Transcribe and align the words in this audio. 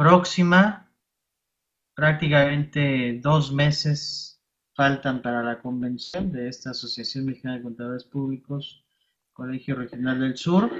próxima. 0.00 0.90
Prácticamente 1.94 3.20
dos 3.22 3.52
meses 3.52 4.40
faltan 4.74 5.20
para 5.20 5.42
la 5.42 5.60
convención 5.60 6.32
de 6.32 6.48
esta 6.48 6.70
Asociación 6.70 7.26
Mexicana 7.26 7.56
de 7.56 7.64
Contadores 7.64 8.04
Públicos, 8.04 8.82
Colegio 9.34 9.74
Regional 9.74 10.18
del 10.20 10.38
Sur, 10.38 10.70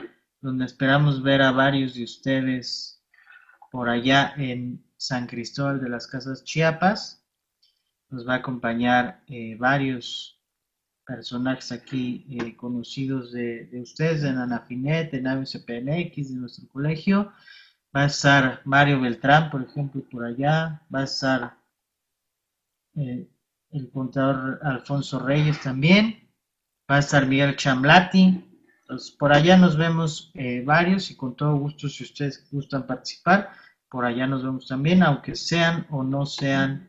donde 0.41 0.65
esperamos 0.65 1.23
ver 1.23 1.43
a 1.43 1.53
varios 1.53 1.93
de 1.97 2.05
ustedes 2.05 3.05
por 3.71 3.91
allá 3.91 4.33
en 4.39 4.83
San 4.97 5.27
Cristóbal 5.27 5.83
de 5.83 5.91
las 5.91 6.07
Casas 6.07 6.43
Chiapas. 6.43 7.23
Nos 8.09 8.27
va 8.27 8.37
a 8.37 8.39
acompañar 8.39 9.23
eh, 9.29 9.55
varios 9.59 10.41
personajes 11.07 11.73
aquí 11.73 12.25
eh, 12.31 12.57
conocidos 12.57 13.33
de, 13.33 13.69
ustedes, 13.83 14.23
de 14.23 14.33
Nanafinet, 14.33 15.11
de 15.13 15.21
NAVCPNX, 15.21 16.31
de 16.31 16.37
nuestro 16.37 16.67
colegio. 16.69 17.35
Va 17.95 18.03
a 18.03 18.07
estar 18.07 18.63
Mario 18.65 19.01
Beltrán, 19.01 19.51
por 19.51 19.63
ejemplo, 19.63 20.03
por 20.11 20.25
allá. 20.25 20.83
Va 20.95 21.01
a 21.01 21.05
estar 21.05 21.59
eh, 22.95 23.29
el 23.71 23.91
contador 23.91 24.61
Alfonso 24.63 25.19
Reyes 25.19 25.61
también. 25.61 26.31
Va 26.91 26.97
a 26.97 27.01
estar 27.01 27.27
Miguel 27.27 27.57
Chamlati. 27.57 28.45
Entonces, 28.83 29.11
por 29.11 29.33
allá 29.33 29.57
nos 29.57 29.77
vemos 29.77 30.31
eh, 30.35 30.63
varios 30.65 31.11
y 31.11 31.17
con 31.17 31.35
todo 31.35 31.57
gusto, 31.57 31.89
si 31.89 32.05
ustedes 32.05 32.49
gustan 32.51 32.87
participar, 32.87 33.51
por 33.89 34.05
allá 34.05 34.27
nos 34.27 34.43
vemos 34.45 34.67
también, 34.67 35.03
aunque 35.03 35.35
sean 35.35 35.87
o 35.91 36.03
no 36.03 36.27
sean 36.27 36.89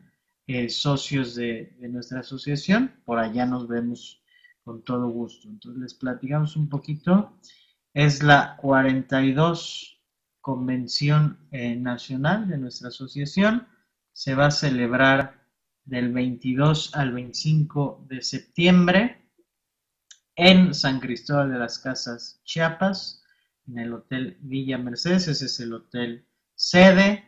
socios 0.68 1.34
de, 1.34 1.74
de, 1.78 1.88
nuestra 1.88 2.20
asociación, 2.20 2.92
por 3.06 3.18
allá 3.18 3.46
nos 3.46 3.66
vemos 3.68 4.22
con 4.64 4.82
todo 4.82 5.08
gusto. 5.08 5.48
Entonces 5.48 5.80
les 5.80 5.94
platicamos 5.94 6.56
un 6.56 6.68
poquito. 6.68 7.32
Es 7.94 8.22
la 8.22 8.56
42 8.58 10.01
Convención 10.42 11.38
eh, 11.52 11.76
Nacional 11.76 12.48
de 12.48 12.58
nuestra 12.58 12.88
asociación. 12.88 13.66
Se 14.12 14.34
va 14.34 14.46
a 14.46 14.50
celebrar 14.50 15.46
del 15.84 16.12
22 16.12 16.94
al 16.94 17.12
25 17.12 18.06
de 18.08 18.20
septiembre 18.20 19.22
en 20.36 20.74
San 20.74 21.00
Cristóbal 21.00 21.50
de 21.50 21.58
las 21.58 21.78
Casas, 21.78 22.40
Chiapas, 22.44 23.24
en 23.66 23.78
el 23.78 23.94
Hotel 23.94 24.36
Villa 24.40 24.78
Mercedes. 24.78 25.28
Ese 25.28 25.46
es 25.46 25.60
el 25.60 25.72
hotel 25.72 26.26
sede. 26.54 27.24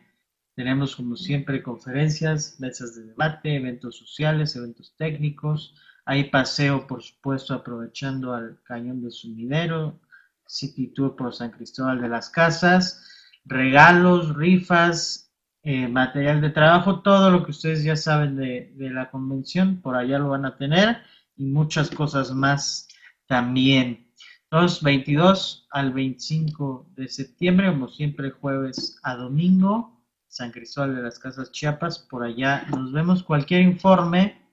Tenemos, 0.55 0.95
como 0.95 1.15
siempre, 1.15 1.63
conferencias, 1.63 2.59
mesas 2.59 2.95
de 2.95 3.05
debate, 3.05 3.55
eventos 3.55 3.97
sociales, 3.97 4.55
eventos 4.55 4.95
técnicos. 4.97 5.75
Hay 6.05 6.29
paseo, 6.29 6.85
por 6.87 7.01
supuesto, 7.01 7.53
aprovechando 7.53 8.33
al 8.33 8.61
Cañón 8.63 9.01
de 9.01 9.11
Sumidero, 9.11 9.99
City 10.47 10.87
Tour 10.87 11.15
por 11.15 11.33
San 11.33 11.51
Cristóbal 11.51 12.01
de 12.01 12.09
las 12.09 12.29
Casas, 12.29 13.03
regalos, 13.45 14.35
rifas, 14.35 15.25
eh, 15.67 15.87
material 15.87 16.41
de 16.41 16.51
trabajo, 16.51 17.01
todo 17.01 17.31
lo 17.31 17.43
que 17.43 17.49
ustedes 17.49 17.83
ya 17.83 17.95
saben 17.95 18.35
de, 18.35 18.71
la 18.77 19.09
convención, 19.09 19.81
por 19.81 19.95
allá 19.95 20.19
lo 20.19 20.29
van 20.29 20.45
a 20.45 20.57
tener 20.57 20.97
y 21.35 21.45
muchas 21.45 21.89
cosas 21.89 22.31
más 22.31 22.87
también. 23.25 24.11
Entonces, 24.43 24.83
22 24.83 25.67
al 25.71 25.91
25 25.91 26.91
de 26.95 27.07
septiembre, 27.07 27.71
como 27.71 27.87
siempre, 27.87 28.29
jueves 28.29 28.99
a 29.01 29.15
domingo, 29.15 30.03
San 30.27 30.51
Cristóbal 30.51 30.95
de 30.95 31.01
las 31.01 31.17
Casas 31.17 31.51
Chiapas, 31.51 31.97
por 31.97 32.23
allá 32.23 32.67
nos 32.69 32.91
vemos. 32.91 33.23
Cualquier 33.23 33.61
informe, 33.61 34.44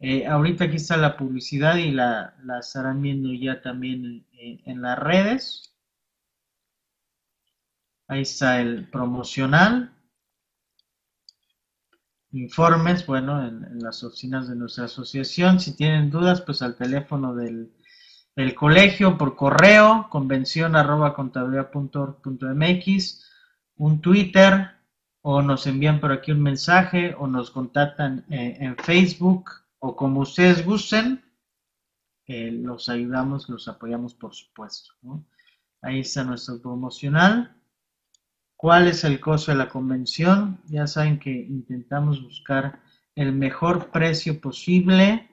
eh, 0.00 0.26
ahorita 0.26 0.64
aquí 0.64 0.76
está 0.76 0.96
la 0.96 1.16
publicidad 1.16 1.76
y 1.76 1.90
la, 1.90 2.36
la 2.44 2.60
estarán 2.60 3.02
viendo 3.02 3.32
ya 3.32 3.60
también 3.60 4.26
en 4.32 4.82
las 4.82 4.98
redes. 4.98 5.68
Ahí 8.08 8.22
está 8.22 8.60
el 8.60 8.88
promocional. 8.88 9.92
Informes, 12.32 13.06
bueno, 13.06 13.46
en, 13.46 13.78
las 13.80 14.02
oficinas 14.02 14.48
de 14.48 14.56
nuestra 14.56 14.84
asociación. 14.86 15.60
Si 15.60 15.76
tienen 15.76 16.10
dudas, 16.10 16.40
pues 16.40 16.62
al 16.62 16.76
teléfono 16.76 17.34
del, 17.34 17.74
colegio, 18.54 19.18
por 19.18 19.36
correo, 19.36 20.08
convención 20.10 20.76
arroba 20.76 21.14
mx, 22.54 23.24
un 23.76 24.00
Twitter, 24.00 24.70
o 25.22 25.42
nos 25.42 25.66
envían 25.66 26.00
por 26.00 26.12
aquí 26.12 26.32
un 26.32 26.42
mensaje, 26.42 27.14
o 27.18 27.26
nos 27.26 27.50
contactan 27.50 28.24
eh, 28.30 28.56
en 28.60 28.76
Facebook, 28.76 29.50
o 29.80 29.96
como 29.96 30.20
ustedes 30.20 30.64
gusten, 30.64 31.24
los 32.26 32.88
ayudamos, 32.88 33.48
los 33.48 33.68
apoyamos 33.68 34.14
por 34.14 34.34
supuesto. 34.34 34.92
Ahí 35.80 36.00
está 36.00 36.24
nuestro 36.24 36.60
promocional. 36.60 37.56
¿Cuál 38.56 38.88
es 38.88 39.04
el 39.04 39.20
costo 39.20 39.52
de 39.52 39.58
la 39.58 39.68
convención? 39.68 40.60
Ya 40.66 40.86
saben 40.86 41.18
que 41.18 41.30
intentamos 41.30 42.22
buscar 42.22 42.82
el 43.14 43.32
mejor 43.32 43.90
precio 43.90 44.40
posible, 44.40 45.30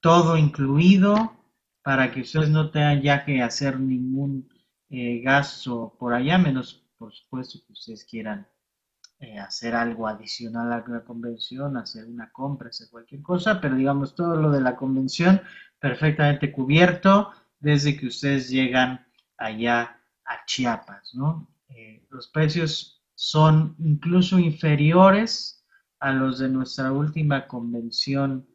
todo 0.00 0.36
incluido, 0.36 1.36
para 1.82 2.10
que 2.10 2.22
ustedes 2.22 2.50
no 2.50 2.70
tengan 2.70 3.02
ya 3.02 3.24
que 3.24 3.42
hacer 3.42 3.78
ningún 3.78 4.48
eh, 4.90 5.20
gasto 5.20 5.96
por 5.98 6.12
allá, 6.12 6.38
menos 6.38 6.84
por 6.98 7.12
supuesto 7.14 7.58
que 7.66 7.72
ustedes 7.72 8.04
quieran 8.04 8.46
eh, 9.20 9.38
hacer 9.38 9.74
algo 9.74 10.08
adicional 10.08 10.72
a 10.72 10.84
la 10.86 11.04
convención, 11.04 11.76
hacer 11.76 12.04
una 12.06 12.30
compra, 12.32 12.68
hacer 12.68 12.88
cualquier 12.90 13.22
cosa, 13.22 13.60
pero 13.60 13.76
digamos 13.76 14.14
todo 14.14 14.36
lo 14.36 14.50
de 14.50 14.60
la 14.60 14.76
convención 14.76 15.40
perfectamente 15.78 16.50
cubierto 16.52 17.30
desde 17.60 17.96
que 17.96 18.08
ustedes 18.08 18.50
llegan 18.50 19.06
allá 19.36 20.00
a 20.24 20.44
Chiapas, 20.46 21.14
¿no? 21.14 21.48
Eh, 21.68 22.06
los 22.10 22.28
precios 22.28 23.02
son 23.14 23.76
incluso 23.78 24.38
inferiores 24.38 25.64
a 26.00 26.12
los 26.12 26.38
de 26.38 26.48
nuestra 26.48 26.92
última 26.92 27.46
convención, 27.46 28.46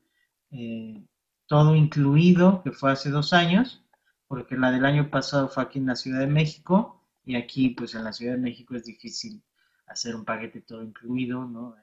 eh, 0.52 1.04
todo 1.48 1.76
incluido, 1.76 2.62
que 2.64 2.72
fue 2.72 2.92
hace 2.92 3.10
dos 3.10 3.34
años, 3.34 3.84
porque 4.28 4.58
la 4.58 4.72
del 4.72 4.86
año 4.86 5.10
pasado 5.10 5.50
fue 5.50 5.64
aquí 5.64 5.80
en 5.80 5.88
la 5.88 5.96
Ciudad 5.96 6.20
de 6.20 6.28
México 6.28 7.08
y 7.24 7.36
aquí 7.36 7.70
pues 7.70 7.96
en 7.96 8.04
la 8.04 8.14
Ciudad 8.14 8.34
de 8.34 8.42
México 8.42 8.76
es 8.76 8.86
difícil 8.86 9.42
hacer 9.90 10.16
un 10.16 10.26
paquete 10.26 10.62
todo 10.62 10.84
incluido, 10.84 11.46
¿no? 11.46 11.76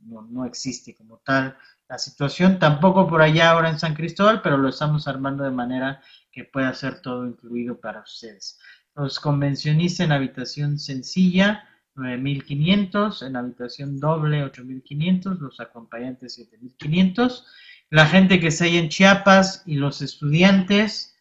No, 0.00 0.22
no, 0.22 0.44
existe 0.44 0.94
como 0.94 1.18
tal 1.18 1.56
la 1.88 1.98
situación, 1.98 2.58
tampoco 2.58 3.08
por 3.08 3.22
allá 3.22 3.50
ahora 3.50 3.70
en 3.70 3.78
San 3.78 3.94
Cristóbal, 3.94 4.42
pero 4.42 4.58
lo 4.58 4.68
estamos 4.68 5.08
armando 5.08 5.44
de 5.44 5.50
manera 5.50 6.02
que 6.30 6.44
pueda 6.44 6.74
ser 6.74 7.00
todo 7.00 7.26
incluido 7.26 7.80
para 7.80 8.02
ustedes. 8.02 8.58
Los 8.94 9.18
convencionistas 9.18 10.04
en 10.04 10.12
habitación 10.12 10.78
sencilla, 10.78 11.68
9.500, 11.96 13.26
en 13.26 13.36
habitación 13.36 14.00
doble, 14.00 14.44
8.500, 14.44 15.38
los 15.38 15.60
acompañantes, 15.60 16.38
7.500. 16.38 17.44
La 17.90 18.06
gente 18.06 18.40
que 18.40 18.48
está 18.48 18.64
ahí 18.64 18.76
en 18.76 18.88
Chiapas 18.88 19.62
y 19.66 19.76
los 19.76 20.02
estudiantes, 20.02 21.13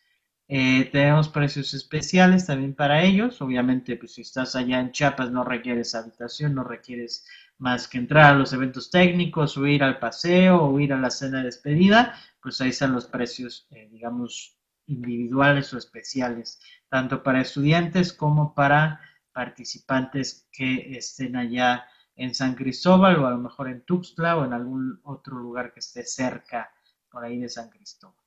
eh, 0.56 0.88
tenemos 0.92 1.30
precios 1.30 1.74
especiales 1.74 2.46
también 2.46 2.76
para 2.76 3.02
ellos. 3.02 3.42
Obviamente, 3.42 3.96
pues 3.98 4.14
si 4.14 4.22
estás 4.22 4.56
allá 4.56 4.80
en 4.80 4.92
Chiapas 4.92 5.32
no 5.32 5.44
requieres 5.44 5.96
habitación, 5.96 6.54
no 6.54 6.64
requieres 6.64 7.26
más 7.58 7.88
que 7.88 7.98
entrar 7.98 8.26
a 8.36 8.38
los 8.38 8.54
eventos 8.54 8.92
técnicos 8.92 9.58
o 9.58 9.66
ir 9.66 9.82
al 9.84 9.98
paseo 9.98 10.62
o 10.62 10.80
ir 10.80 10.94
a 10.94 11.00
la 11.00 11.10
cena 11.10 11.40
de 11.40 11.46
despedida, 11.46 12.14
pues 12.40 12.62
ahí 12.62 12.70
están 12.70 12.94
los 12.94 13.08
precios, 13.08 13.66
eh, 13.72 13.88
digamos, 13.92 14.56
individuales 14.86 15.74
o 15.74 15.80
especiales 15.80 16.60
tanto 16.88 17.24
para 17.24 17.42
estudiantes 17.42 18.14
como 18.14 18.54
para 18.54 19.02
participantes 19.32 20.48
que 20.52 20.96
estén 20.96 21.36
allá 21.36 21.88
en 22.16 22.36
San 22.36 22.54
Cristóbal 22.54 23.18
o 23.18 23.26
a 23.26 23.32
lo 23.32 23.40
mejor 23.40 23.70
en 23.70 23.82
Tuxtla 23.82 24.38
o 24.38 24.46
en 24.46 24.54
algún 24.54 25.00
otro 25.02 25.36
lugar 25.40 25.74
que 25.74 25.80
esté 25.80 26.06
cerca 26.06 26.72
por 27.10 27.26
ahí 27.26 27.40
de 27.40 27.50
San 27.50 27.70
Cristóbal. 27.72 28.23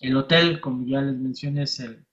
El 0.00 0.16
hotel, 0.16 0.60
como 0.60 0.86
ya 0.86 1.00
les 1.00 1.16
mencioné, 1.16 1.62
es 1.64 1.80
el, 1.80 2.04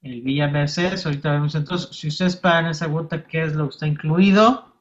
Villa 0.00 0.48
Mercedes. 0.48 1.04
Ahorita 1.06 1.32
vemos 1.32 1.54
entonces, 1.54 1.96
si 1.96 2.08
ustedes 2.08 2.36
pagan 2.36 2.66
esa 2.66 2.88
cuota, 2.88 3.26
¿qué 3.26 3.42
es 3.42 3.54
lo 3.54 3.68
que 3.68 3.74
está 3.74 3.86
incluido? 3.86 4.76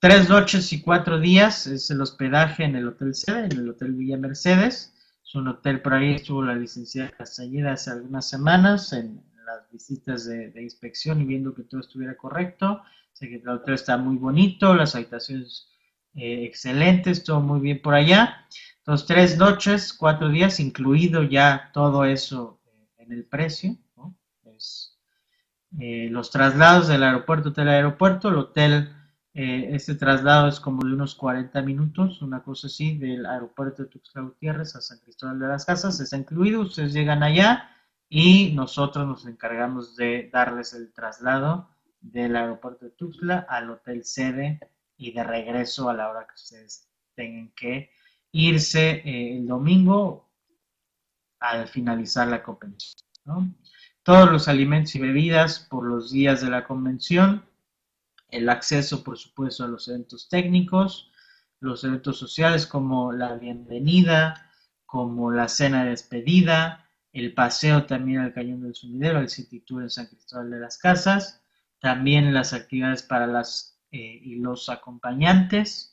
Tres 0.00 0.28
noches 0.28 0.72
y 0.72 0.82
cuatro 0.82 1.20
días 1.20 1.66
es 1.66 1.90
el 1.90 2.00
hospedaje 2.00 2.64
en 2.64 2.76
el 2.76 2.88
Hotel 2.88 3.14
Sede, 3.14 3.46
en 3.46 3.52
el 3.52 3.68
Hotel 3.70 3.92
Villa 3.92 4.16
Mercedes 4.16 4.92
un 5.38 5.48
hotel 5.48 5.80
por 5.80 5.94
ahí, 5.94 6.14
estuvo 6.14 6.42
la 6.42 6.54
licenciada 6.54 7.10
Castañeda 7.10 7.72
hace 7.72 7.90
algunas 7.90 8.28
semanas 8.28 8.92
en 8.92 9.22
las 9.46 9.70
visitas 9.70 10.26
de, 10.26 10.52
inspección 10.62 11.20
y 11.20 11.24
viendo 11.24 11.54
que 11.54 11.62
todo 11.62 11.80
estuviera 11.80 12.16
correcto. 12.16 12.82
Sé 13.12 13.28
que 13.28 13.36
el 13.36 13.48
hotel 13.48 13.74
está 13.74 13.96
muy 13.96 14.16
bonito, 14.16 14.74
las 14.74 14.94
habitaciones 14.94 15.68
eh, 16.14 16.44
excelentes, 16.44 17.24
todo 17.24 17.40
muy 17.40 17.60
bien 17.60 17.80
por 17.80 17.94
allá. 17.94 18.46
Entonces, 18.82 19.06
tres 19.06 19.38
noches, 19.38 19.92
cuatro 19.92 20.28
días, 20.28 20.58
incluido 20.58 21.22
ya 21.22 21.70
todo 21.72 22.04
eso 22.04 22.60
eh, 22.66 22.88
en 22.98 23.12
el 23.12 23.24
precio. 23.24 23.76
Eh, 25.78 26.08
los 26.10 26.30
traslados 26.30 26.88
del 26.88 27.02
aeropuerto, 27.02 27.48
hotel 27.48 27.68
aeropuerto, 27.68 28.28
el 28.28 28.36
hotel 28.36 28.94
eh, 29.34 29.70
este 29.72 29.94
traslado 29.94 30.48
es 30.48 30.60
como 30.60 30.84
de 30.84 30.92
unos 30.92 31.14
40 31.14 31.62
minutos, 31.62 32.20
una 32.20 32.42
cosa 32.42 32.66
así, 32.66 32.98
del 32.98 33.24
aeropuerto 33.24 33.82
de 33.82 33.88
Tuxtla 33.88 34.22
Gutiérrez 34.22 34.76
a 34.76 34.82
San 34.82 34.98
Cristóbal 34.98 35.38
de 35.38 35.46
las 35.48 35.64
Casas, 35.64 35.98
está 36.00 36.18
incluido, 36.18 36.60
ustedes 36.60 36.92
llegan 36.92 37.22
allá 37.22 37.70
y 38.10 38.52
nosotros 38.52 39.06
nos 39.06 39.24
encargamos 39.24 39.96
de 39.96 40.28
darles 40.30 40.74
el 40.74 40.92
traslado 40.92 41.70
del 42.02 42.36
aeropuerto 42.36 42.84
de 42.84 42.90
Tuxtla 42.90 43.46
al 43.48 43.70
hotel 43.70 44.04
sede 44.04 44.60
y 44.98 45.12
de 45.12 45.24
regreso 45.24 45.88
a 45.88 45.94
la 45.94 46.10
hora 46.10 46.26
que 46.26 46.34
ustedes 46.34 46.90
tengan 47.14 47.50
que 47.56 47.90
irse 48.32 49.02
eh, 49.04 49.36
el 49.36 49.46
domingo 49.46 50.30
al 51.38 51.68
finalizar 51.68 52.28
la 52.28 52.42
convención. 52.42 53.56
Todos 54.02 54.30
los 54.30 54.48
alimentos 54.48 54.94
y 54.96 55.00
bebidas 55.00 55.60
por 55.60 55.84
los 55.84 56.10
días 56.10 56.40
de 56.40 56.50
la 56.50 56.64
convención, 56.64 57.44
el 58.28 58.48
acceso, 58.48 59.04
por 59.04 59.18
supuesto, 59.18 59.64
a 59.64 59.68
los 59.68 59.86
eventos 59.88 60.28
técnicos, 60.28 61.12
los 61.60 61.84
eventos 61.84 62.18
sociales 62.18 62.66
como 62.66 63.12
la 63.12 63.34
bienvenida, 63.34 64.50
como 64.86 65.30
la 65.30 65.48
cena 65.48 65.84
de 65.84 65.90
despedida, 65.90 66.88
el 67.12 67.34
paseo 67.34 67.84
también 67.86 68.20
al 68.20 68.32
Cañón 68.32 68.62
del 68.62 68.74
Sumidero, 68.74 69.20
el 69.20 69.28
City 69.28 69.60
Tour 69.60 69.90
San 69.90 70.06
Cristóbal 70.06 70.50
de 70.50 70.60
las 70.60 70.78
Casas, 70.78 71.42
también 71.78 72.32
las 72.32 72.52
actividades 72.52 73.02
para 73.02 73.26
las 73.26 73.78
eh, 73.90 74.20
y 74.22 74.36
los 74.36 74.68
acompañantes, 74.68 75.91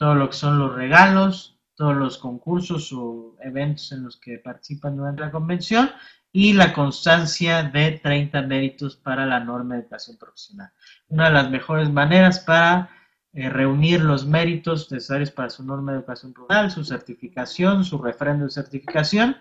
todo 0.00 0.14
lo 0.14 0.30
que 0.30 0.36
son 0.36 0.58
los 0.58 0.74
regalos, 0.74 1.58
todos 1.74 1.94
los 1.94 2.16
concursos 2.16 2.90
o 2.90 3.36
eventos 3.42 3.92
en 3.92 4.02
los 4.04 4.16
que 4.16 4.38
participan 4.38 4.96
durante 4.96 5.20
la 5.20 5.30
convención 5.30 5.90
y 6.32 6.54
la 6.54 6.72
constancia 6.72 7.64
de 7.64 8.00
30 8.02 8.40
méritos 8.40 8.96
para 8.96 9.26
la 9.26 9.40
norma 9.40 9.74
de 9.74 9.82
educación 9.82 10.16
profesional. 10.16 10.72
Una 11.08 11.26
de 11.26 11.34
las 11.34 11.50
mejores 11.50 11.90
maneras 11.90 12.40
para 12.40 12.88
eh, 13.34 13.50
reunir 13.50 14.00
los 14.00 14.24
méritos 14.24 14.90
necesarios 14.90 15.30
para 15.30 15.50
su 15.50 15.64
norma 15.64 15.92
de 15.92 15.98
educación 15.98 16.32
profesional, 16.32 16.70
su 16.70 16.82
certificación, 16.82 17.84
su 17.84 17.98
refrendo 17.98 18.46
de 18.46 18.52
certificación, 18.52 19.36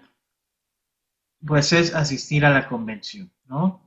pues 1.47 1.71
es 1.71 1.95
asistir 1.95 2.45
a 2.45 2.50
la 2.50 2.67
convención, 2.67 3.31
¿no? 3.45 3.85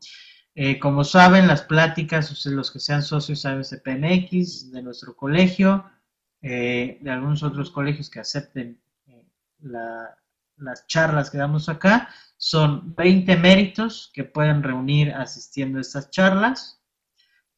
Eh, 0.54 0.78
como 0.78 1.04
saben, 1.04 1.48
las 1.48 1.60
pláticas, 1.60 2.46
los 2.46 2.70
que 2.70 2.80
sean 2.80 3.02
socios 3.02 3.44
ABCPMX 3.44 4.72
de 4.72 4.82
nuestro 4.82 5.14
colegio, 5.14 5.84
eh, 6.42 6.98
de 7.00 7.10
algunos 7.10 7.42
otros 7.42 7.70
colegios 7.70 8.10
que 8.10 8.20
acepten 8.20 8.80
las 10.56 10.86
charlas 10.86 11.30
que 11.30 11.38
damos 11.38 11.68
acá, 11.68 12.08
son 12.36 12.94
20 12.96 13.36
méritos 13.36 14.10
que 14.12 14.24
pueden 14.24 14.62
reunir 14.62 15.12
asistiendo 15.12 15.78
a 15.78 15.82
estas 15.82 16.10
charlas. 16.10 16.80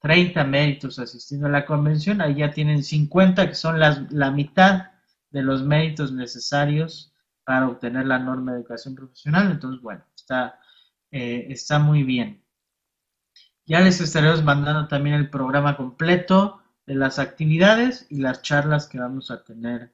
30 0.00 0.44
méritos 0.44 0.98
asistiendo 0.98 1.46
a 1.46 1.50
la 1.50 1.64
convención, 1.64 2.20
ahí 2.20 2.36
ya 2.36 2.50
tienen 2.50 2.84
50, 2.84 3.48
que 3.48 3.54
son 3.54 3.80
la 3.80 4.30
mitad 4.30 4.90
de 5.30 5.42
los 5.42 5.62
méritos 5.62 6.12
necesarios 6.12 7.14
para 7.44 7.68
obtener 7.68 8.06
la 8.06 8.18
norma 8.18 8.52
de 8.52 8.58
educación 8.58 8.94
profesional. 8.94 9.50
Entonces, 9.50 9.82
bueno, 9.82 10.04
está, 10.14 10.58
eh, 11.10 11.46
está 11.50 11.78
muy 11.78 12.02
bien. 12.02 12.42
Ya 13.66 13.80
les 13.80 14.00
estaremos 14.00 14.42
mandando 14.42 14.88
también 14.88 15.16
el 15.16 15.30
programa 15.30 15.76
completo 15.76 16.62
de 16.86 16.94
las 16.94 17.18
actividades 17.18 18.06
y 18.10 18.20
las 18.20 18.42
charlas 18.42 18.86
que 18.86 18.98
vamos 18.98 19.30
a 19.30 19.44
tener 19.44 19.92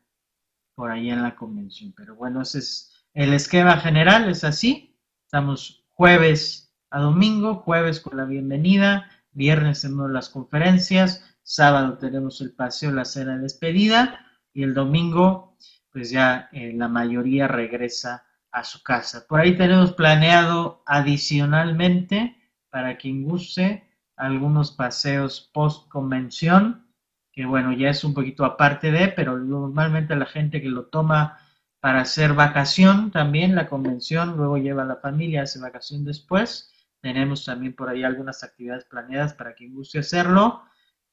por 0.75 0.91
ahí 0.91 1.11
en 1.11 1.23
la 1.23 1.37
convención. 1.37 1.93
Pero 1.97 2.15
bueno, 2.17 2.43
ese 2.43 2.59
es 2.59 3.07
el 3.15 3.33
esquema 3.33 3.77
general, 3.79 4.29
es 4.29 4.45
así. 4.45 4.97
Estamos 5.25 5.85
jueves 5.91 6.73
a 6.91 7.01
domingo, 7.01 7.57
jueves 7.57 8.01
con 8.01 8.17
la 8.17 8.25
bienvenida, 8.25 9.09
Viernes 9.33 9.83
tenemos 9.83 10.11
las 10.11 10.29
conferencias, 10.29 11.25
sábado 11.43 11.99
tenemos 11.99 12.41
el 12.41 12.53
paseo, 12.53 12.91
la 12.91 13.05
cena 13.05 13.37
de 13.37 13.43
despedida 13.43 14.27
y 14.53 14.65
el 14.65 14.75
domingo 14.75 15.57
pues 15.93 16.11
ya 16.11 16.49
eh, 16.53 16.73
la 16.75 16.89
mayoría 16.89 17.47
regresa 17.49 18.25
a 18.51 18.65
su 18.65 18.83
casa. 18.83 19.27
Por 19.29 19.41
ahí 19.41 19.57
tenemos 19.57 19.93
planeado 19.93 20.83
adicionalmente 20.87 22.37
para 22.71 22.97
quien 22.97 23.25
guste 23.25 23.90
algunos 24.21 24.71
paseos 24.73 25.51
post 25.53 25.89
convención, 25.89 26.87
que 27.33 27.47
bueno, 27.47 27.73
ya 27.73 27.91
es 27.91 28.05
un 28.05 28.15
poquito 28.15 28.45
aparte 28.45 28.91
de, 28.91 29.09
pero 29.09 29.39
normalmente 29.39 30.15
la 30.15 30.27
gente 30.27 30.61
que 30.61 30.69
lo 30.69 30.87
toma 30.87 31.39
para 31.81 32.03
hacer 32.03 32.35
vacación 32.35 33.11
también, 33.11 33.55
la 33.55 33.69
convención, 33.69 34.37
luego 34.37 34.59
lleva 34.59 34.83
a 34.83 34.87
la 34.87 34.97
familia, 34.97 35.43
hace 35.43 35.59
vacación 35.59 36.05
después, 36.05 36.71
tenemos 37.01 37.45
también 37.45 37.75
por 37.75 37.89
ahí 37.89 38.03
algunas 38.03 38.45
actividades 38.45 38.85
planeadas 38.85 39.33
para 39.33 39.55
quien 39.55 39.75
guste 39.75 40.01
hacerlo 40.01 40.63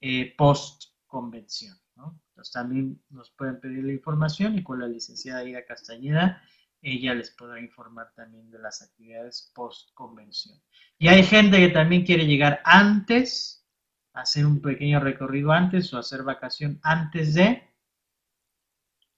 eh, 0.01 0.35
post 0.37 0.83
convención. 1.05 1.77
Entonces 2.29 2.53
también 2.53 3.01
nos 3.09 3.31
pueden 3.31 3.59
pedir 3.59 3.83
la 3.83 3.93
información 3.93 4.57
y 4.57 4.63
con 4.63 4.79
la 4.79 4.87
licenciada 4.87 5.43
Ida 5.43 5.65
Castañeda 5.65 6.41
ella 6.87 7.13
les 7.13 7.31
podrá 7.31 7.59
informar 7.59 8.13
también 8.15 8.49
de 8.49 8.59
las 8.59 8.81
actividades 8.81 9.51
post 9.53 9.93
convención. 9.93 10.57
Y 10.97 11.09
hay 11.09 11.23
gente 11.23 11.57
que 11.57 11.69
también 11.69 12.05
quiere 12.05 12.25
llegar 12.25 12.61
antes, 12.63 13.65
hacer 14.13 14.45
un 14.45 14.61
pequeño 14.61 14.99
recorrido 14.99 15.51
antes 15.51 15.93
o 15.93 15.97
hacer 15.97 16.23
vacación 16.23 16.79
antes 16.83 17.33
de. 17.33 17.63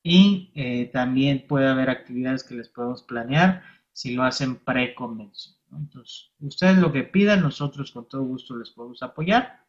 Y 0.02 0.52
eh, 0.56 0.90
también 0.92 1.46
puede 1.48 1.68
haber 1.68 1.90
actividades 1.90 2.44
que 2.44 2.56
les 2.56 2.70
podemos 2.70 3.04
planear 3.04 3.64
si 3.92 4.16
lo 4.16 4.24
hacen 4.24 4.56
pre-convención. 4.58 5.56
Entonces, 5.72 6.32
ustedes 6.40 6.78
lo 6.78 6.92
que 6.92 7.04
pidan, 7.04 7.42
nosotros 7.42 7.92
con 7.92 8.08
todo 8.08 8.24
gusto 8.24 8.58
les 8.58 8.72
podemos 8.72 9.04
apoyar. 9.04 9.66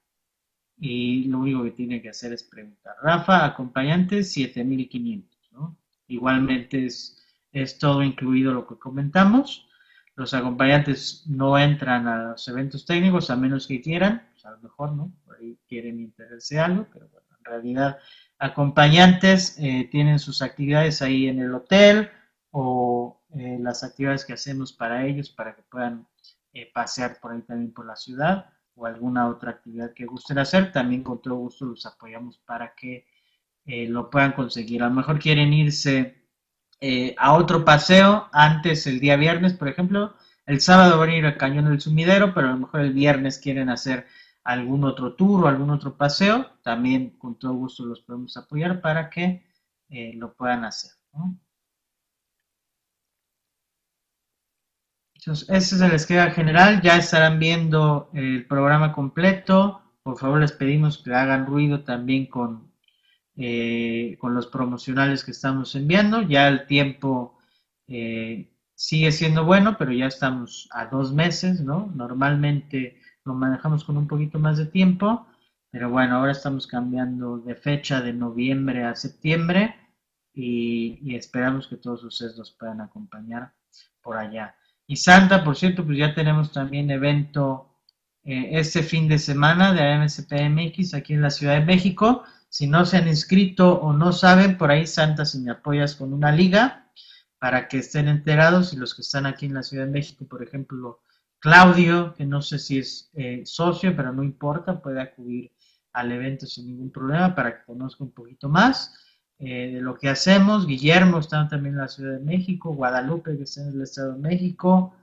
Y 0.79 1.25
lo 1.25 1.41
único 1.41 1.65
que 1.65 1.73
tienen 1.73 2.01
que 2.01 2.09
hacer 2.09 2.33
es 2.33 2.43
preguntar. 2.43 2.95
Rafa, 3.03 3.45
acompañante 3.45 4.25
7500, 4.25 5.53
¿no? 5.53 5.77
Igualmente 6.09 6.87
es, 6.87 7.21
es 7.53 7.79
todo 7.79 8.03
incluido 8.03 8.53
lo 8.53 8.67
que 8.67 8.79
comentamos. 8.79 9.69
Los 10.17 10.35
acompañantes 10.35 11.25
no 11.27 11.59
entran 11.59 12.07
a 12.07 12.31
los 12.33 12.47
eventos 12.49 12.85
técnicos 12.85 13.31
a 13.31 13.37
menos 13.37 13.67
que 13.67 13.81
quieran, 13.81 14.29
pues 14.33 14.45
a 14.45 14.51
lo 14.51 14.59
mejor, 14.59 14.93
¿no? 14.93 15.13
Por 15.25 15.37
ahí 15.37 15.59
quieren 15.69 16.01
interesarse 16.01 16.61
algo, 16.61 16.87
pero 16.93 17.09
bueno, 17.09 17.27
en 17.39 17.45
realidad 17.45 17.99
acompañantes 18.39 19.57
eh, 19.59 19.89
tienen 19.91 20.19
sus 20.19 20.43
actividades 20.43 21.03
ahí 21.03 21.29
en 21.29 21.41
el 21.41 21.55
hotel 21.55 22.11
o 22.51 23.23
eh, 23.35 23.59
las 23.61 23.85
actividades 23.85 24.25
que 24.25 24.33
hacemos 24.33 24.73
para 24.73 25.07
ellos, 25.07 25.31
para 25.31 25.55
que 25.55 25.63
puedan 25.63 26.07
eh, 26.53 26.71
pasear 26.73 27.21
por 27.21 27.33
ahí 27.33 27.43
también 27.43 27.73
por 27.73 27.87
la 27.87 27.97
ciudad 27.97 28.47
o 28.75 28.87
alguna 28.87 29.29
otra 29.29 29.53
actividad 29.53 29.93
que 29.93 30.07
gusten 30.07 30.39
hacer, 30.39 30.73
también 30.73 31.03
con 31.03 31.21
todo 31.21 31.37
gusto 31.37 31.67
los 31.67 31.87
apoyamos 31.87 32.39
para 32.39 32.75
que 32.75 33.07
lo 33.67 34.11
puedan 34.11 34.33
conseguir. 34.33 34.83
A 34.83 34.89
lo 34.89 34.95
mejor 34.95 35.21
quieren 35.21 35.53
irse 35.53 36.20
a 37.19 37.35
otro 37.35 37.65
paseo 37.65 38.29
antes 38.33 38.87
el 38.87 39.01
día 39.01 39.17
viernes, 39.17 39.53
por 39.55 39.69
ejemplo, 39.69 40.15
el 40.47 40.61
sábado 40.61 40.99
van 40.99 41.11
a 41.11 41.17
ir 41.17 41.27
al 41.27 41.37
Cañón 41.37 41.67
del 41.67 41.81
Sumidero, 41.81 42.35
pero 42.35 42.49
a 42.49 42.53
lo 42.53 42.59
mejor 42.59 42.81
el 42.81 42.93
viernes 42.93 43.39
quieren 43.39 43.69
hacer 43.69 44.07
algún 44.45 44.85
otro 44.85 45.15
tour 45.15 45.45
o 45.45 45.49
algún 45.49 45.71
otro 45.71 45.97
paseo, 45.97 46.51
también 46.63 47.11
con 47.19 47.39
todo 47.39 47.55
gusto 47.55 47.85
los 47.85 48.01
podemos 48.01 48.37
apoyar 48.37 48.81
para 48.81 49.11
que 49.11 49.45
lo 49.89 50.35
puedan 50.35 50.65
hacer. 50.65 50.93
ese 55.27 55.75
es 55.77 55.81
el 55.81 55.93
esquema 55.93 56.31
general. 56.31 56.81
Ya 56.83 56.97
estarán 56.97 57.39
viendo 57.39 58.11
el 58.15 58.47
programa 58.47 58.93
completo. 58.93 59.83
Por 60.03 60.19
favor, 60.19 60.41
les 60.41 60.53
pedimos 60.53 61.03
que 61.03 61.13
hagan 61.15 61.47
ruido 61.47 61.85
también 61.85 62.27
con, 62.27 62.70
eh, 63.43 64.19
con 64.21 64.35
los 64.35 64.49
promocionales 64.49 65.25
que 65.25 65.31
estamos 65.31 65.75
enviando. 65.75 66.21
Ya 66.21 66.47
el 66.47 66.67
tiempo 66.67 67.39
eh, 67.89 68.53
sigue 68.75 69.13
siendo 69.13 69.47
bueno, 69.47 69.77
pero 69.79 69.93
ya 69.93 70.09
estamos 70.09 70.69
a 70.73 70.85
dos 70.85 71.15
meses, 71.15 71.63
¿no? 71.63 71.91
Normalmente 71.95 73.01
lo 73.25 73.33
manejamos 73.33 73.85
con 73.85 73.97
un 73.97 74.07
poquito 74.07 74.39
más 74.39 74.59
de 74.59 74.67
tiempo, 74.67 75.27
pero 75.71 75.89
bueno, 75.89 76.17
ahora 76.17 76.33
estamos 76.33 76.67
cambiando 76.67 77.39
de 77.39 77.55
fecha 77.55 78.03
de 78.03 78.13
noviembre 78.13 78.85
a 78.85 78.95
septiembre 78.95 79.75
y, 80.35 81.15
esperamos 81.17 81.67
que 81.67 81.77
todos 81.77 82.05
ustedes 82.05 82.37
nos 82.37 82.51
puedan 82.53 82.83
acompañar 82.83 83.55
por 84.03 84.19
allá. 84.19 84.55
Y 84.87 84.97
Santa, 84.97 85.43
por 85.43 85.57
cierto, 85.57 85.87
pues 85.87 85.97
ya 85.97 86.15
tenemos 86.15 86.53
también 86.53 86.91
evento 86.91 87.79
eh, 88.23 88.51
este 88.53 88.83
fin 88.83 89.09
de 89.09 89.19
semana 89.19 89.73
de 89.73 89.81
AMSPMX 89.81 90.93
aquí 90.93 91.15
en 91.15 91.23
la 91.23 91.31
Ciudad 91.31 91.55
de 91.55 91.65
México. 91.65 92.25
Si 92.51 92.67
no 92.67 92.85
se 92.85 92.99
han 92.99 93.09
inscrito 93.09 93.81
o 93.81 93.95
no 93.95 94.13
saben, 94.13 94.59
por 94.59 94.71
ahí 94.71 94.87
Santa, 94.87 95.25
si 95.25 95.39
me 95.39 95.53
apoyas 95.53 95.95
con 95.95 96.13
una 96.13 96.33
liga 96.33 96.93
para 97.39 97.69
que 97.69 97.79
estén 97.79 98.09
enterados 98.09 98.75
y 98.75 98.77
los 98.77 98.95
que 98.95 99.01
están 99.01 99.25
aquí 99.25 99.47
en 99.47 99.55
la 99.55 99.63
Ciudad 99.63 99.87
de 99.87 99.93
México, 99.93 100.27
por 100.29 100.43
ejemplo, 100.43 101.01
Claudio, 101.39 102.13
que 102.15 102.27
no 102.27 102.43
sé 102.43 102.59
si 102.59 102.79
es 102.79 103.11
eh, 103.15 103.43
socio, 103.47 103.97
pero 103.97 104.13
no 104.13 104.23
importa, 104.23 104.83
puede 104.83 105.01
acudir 105.01 105.53
al 105.95 106.13
evento 106.13 106.45
sin 106.45 106.67
ningún 106.67 106.91
problema 106.91 107.35
para 107.35 107.57
que 107.57 107.65
conozca 107.65 108.05
un 108.05 108.13
poquito 108.13 108.51
más. 108.51 108.93
Eh, 109.43 109.71
de 109.73 109.81
lo 109.81 109.97
que 109.97 110.11
hacemos. 110.11 110.67
Guillermo 110.67 111.19
está 111.19 111.49
también 111.49 111.75
en 111.75 111.81
la 111.81 111.89
Ciudad 111.89 112.19
de 112.19 112.25
México, 112.25 112.75
Guadalupe 112.75 113.39
que 113.39 113.45
está 113.45 113.63
en 113.63 113.69
el 113.69 113.81
Estado 113.81 114.13
de 114.13 114.19
México, 114.19 114.95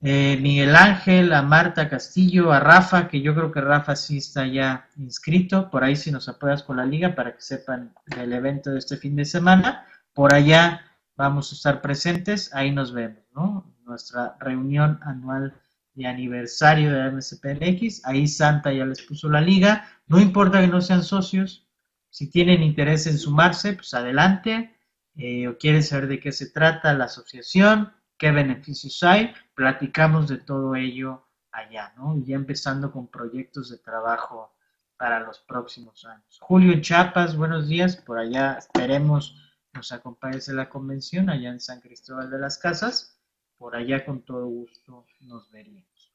eh, 0.00 0.38
Miguel 0.40 0.76
Ángel, 0.76 1.32
a 1.32 1.42
Marta 1.42 1.88
Castillo, 1.88 2.52
a 2.52 2.60
Rafa, 2.60 3.08
que 3.08 3.20
yo 3.20 3.34
creo 3.34 3.50
que 3.50 3.60
Rafa 3.60 3.96
sí 3.96 4.18
está 4.18 4.46
ya 4.46 4.88
inscrito, 4.96 5.70
por 5.70 5.84
ahí 5.84 5.96
si 5.96 6.10
nos 6.12 6.28
apoyas 6.28 6.62
con 6.62 6.76
la 6.76 6.86
liga 6.86 7.14
para 7.14 7.34
que 7.34 7.42
sepan 7.42 7.92
del 8.06 8.32
evento 8.32 8.70
de 8.70 8.78
este 8.78 8.96
fin 8.96 9.16
de 9.16 9.24
semana, 9.24 9.86
por 10.12 10.34
allá 10.34 10.82
vamos 11.16 11.52
a 11.52 11.54
estar 11.56 11.80
presentes, 11.80 12.54
ahí 12.54 12.70
nos 12.70 12.92
vemos, 12.92 13.22
¿no? 13.34 13.74
Nuestra 13.84 14.36
reunión 14.38 15.00
anual 15.02 15.54
de 15.98 16.06
aniversario 16.06 16.92
de 16.92 17.10
MSPNX. 17.10 18.04
Ahí 18.04 18.28
Santa 18.28 18.72
ya 18.72 18.86
les 18.86 19.02
puso 19.02 19.28
la 19.28 19.40
liga. 19.40 19.88
No 20.06 20.20
importa 20.20 20.60
que 20.60 20.68
no 20.68 20.80
sean 20.80 21.02
socios. 21.02 21.66
Si 22.08 22.30
tienen 22.30 22.62
interés 22.62 23.06
en 23.08 23.18
sumarse, 23.18 23.72
pues 23.72 23.92
adelante. 23.94 24.76
Eh, 25.16 25.48
o 25.48 25.58
quieren 25.58 25.82
saber 25.82 26.06
de 26.06 26.20
qué 26.20 26.30
se 26.30 26.50
trata 26.50 26.94
la 26.94 27.06
asociación, 27.06 27.92
qué 28.18 28.30
beneficios 28.30 29.02
hay, 29.02 29.32
platicamos 29.54 30.28
de 30.28 30.38
todo 30.38 30.74
ello 30.74 31.26
allá, 31.52 31.92
¿no? 31.96 32.16
Y 32.16 32.24
ya 32.24 32.36
empezando 32.36 32.92
con 32.92 33.08
proyectos 33.08 33.70
de 33.70 33.78
trabajo 33.78 34.54
para 34.96 35.20
los 35.20 35.38
próximos 35.40 36.04
años. 36.04 36.38
Julio 36.40 36.80
Chapas, 36.80 37.36
buenos 37.36 37.68
días, 37.68 37.96
por 37.96 38.18
allá 38.18 38.54
esperemos 38.54 39.36
nos 39.78 39.92
acompañes 39.92 40.48
en 40.48 40.56
la 40.56 40.68
convención 40.68 41.30
allá 41.30 41.50
en 41.50 41.60
San 41.60 41.80
Cristóbal 41.80 42.30
de 42.30 42.38
las 42.38 42.58
Casas. 42.58 43.16
Por 43.56 43.76
allá 43.76 44.04
con 44.04 44.22
todo 44.22 44.46
gusto 44.46 45.06
nos 45.20 45.50
veríamos. 45.50 46.12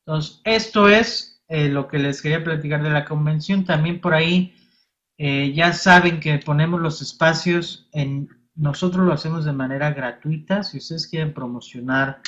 Entonces, 0.00 0.40
esto 0.44 0.88
es 0.88 1.42
eh, 1.48 1.68
lo 1.68 1.88
que 1.88 1.98
les 1.98 2.20
quería 2.20 2.44
platicar 2.44 2.82
de 2.82 2.90
la 2.90 3.04
convención. 3.04 3.64
También 3.64 4.00
por 4.00 4.14
ahí 4.14 4.54
eh, 5.16 5.52
ya 5.54 5.72
saben 5.72 6.20
que 6.20 6.38
ponemos 6.38 6.80
los 6.80 7.00
espacios 7.02 7.88
en... 7.92 8.28
Nosotros 8.54 9.06
lo 9.06 9.12
hacemos 9.12 9.44
de 9.44 9.52
manera 9.52 9.92
gratuita. 9.92 10.62
Si 10.62 10.78
ustedes 10.78 11.06
quieren 11.06 11.34
promocionar, 11.34 12.20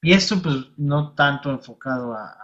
y 0.00 0.12
esto 0.12 0.40
pues 0.42 0.56
no 0.76 1.12
tanto 1.14 1.50
enfocado 1.50 2.14
a 2.14 2.36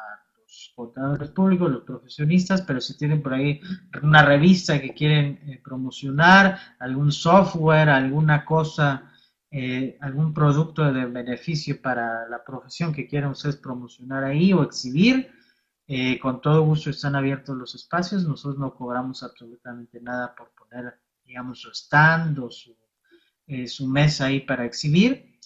contadores 0.75 1.31
públicos, 1.31 1.71
los 1.71 1.83
profesionistas, 1.83 2.63
pero 2.63 2.81
si 2.81 2.97
tienen 2.97 3.23
por 3.23 3.35
ahí 3.35 3.61
una 4.03 4.23
revista 4.23 4.81
que 4.81 4.95
quieren 4.95 5.39
eh, 5.47 5.61
promocionar, 5.63 6.59
algún 6.79 7.13
software, 7.13 7.89
alguna 7.89 8.45
cosa, 8.45 9.13
eh, 9.51 9.99
algún 10.01 10.33
producto 10.33 10.91
de 10.93 11.07
beneficio 11.07 11.81
para 11.81 12.29
la 12.29 12.43
profesión 12.45 12.93
que 12.93 13.07
quieran 13.07 13.33
ustedes 13.33 13.57
promocionar 13.57 14.25
ahí 14.25 14.53
o 14.53 14.63
exhibir, 14.63 15.31
eh, 15.87 16.19
con 16.21 16.41
todo 16.41 16.63
gusto 16.63 16.91
están 16.91 17.17
abiertos 17.17 17.57
los 17.57 17.75
espacios. 17.75 18.25
Nosotros 18.25 18.59
no 18.59 18.75
cobramos 18.75 19.23
absolutamente 19.23 20.01
nada 20.01 20.35
por 20.35 20.53
poner, 20.53 21.01
digamos, 21.25 21.61
su 21.61 21.71
stand 21.71 22.39
o 22.39 22.51
su, 22.51 22.77
su 23.66 23.87
mesa 23.87 24.26
ahí 24.26 24.40
para 24.40 24.64
exhibir. 24.64 25.38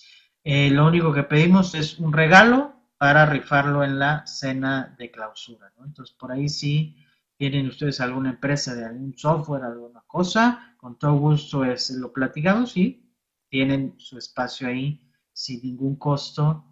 lo 0.45 0.87
único 0.87 1.13
que 1.13 1.23
pedimos 1.23 1.75
es 1.75 1.99
un 1.99 2.13
regalo 2.13 2.75
para 2.99 3.27
rifarlo 3.27 3.85
en 3.85 3.99
la 3.99 4.27
cena 4.27 4.95
de 4.99 5.11
clausura. 5.11 5.73
Entonces, 5.85 6.15
por 6.17 6.33
ahí 6.33 6.49
sí 6.49 6.97
tienen 7.37 7.67
ustedes 7.69 8.01
alguna 8.01 8.31
empresa 8.31 8.75
de 8.75 8.85
algún 8.85 9.17
software, 9.17 9.65
alguna 9.65 10.03
cosa, 10.07 10.75
con 10.77 10.99
todo 10.99 11.15
gusto 11.15 11.65
es, 11.65 11.91
lo 11.91 12.13
platicamos 12.13 12.77
y 12.77 13.11
tienen 13.49 13.95
su 13.99 14.19
espacio 14.19 14.69
ahí 14.69 15.11
sin 15.33 15.63
ningún 15.63 15.97
costo 15.97 16.65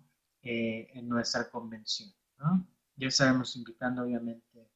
eh, 0.43 0.89
en 0.95 1.09
nuestra 1.09 1.51
convención. 1.51 2.11
Ya 2.97 3.09
estaremos 3.09 3.57
invitando, 3.57 4.03
obviamente, 4.03 4.71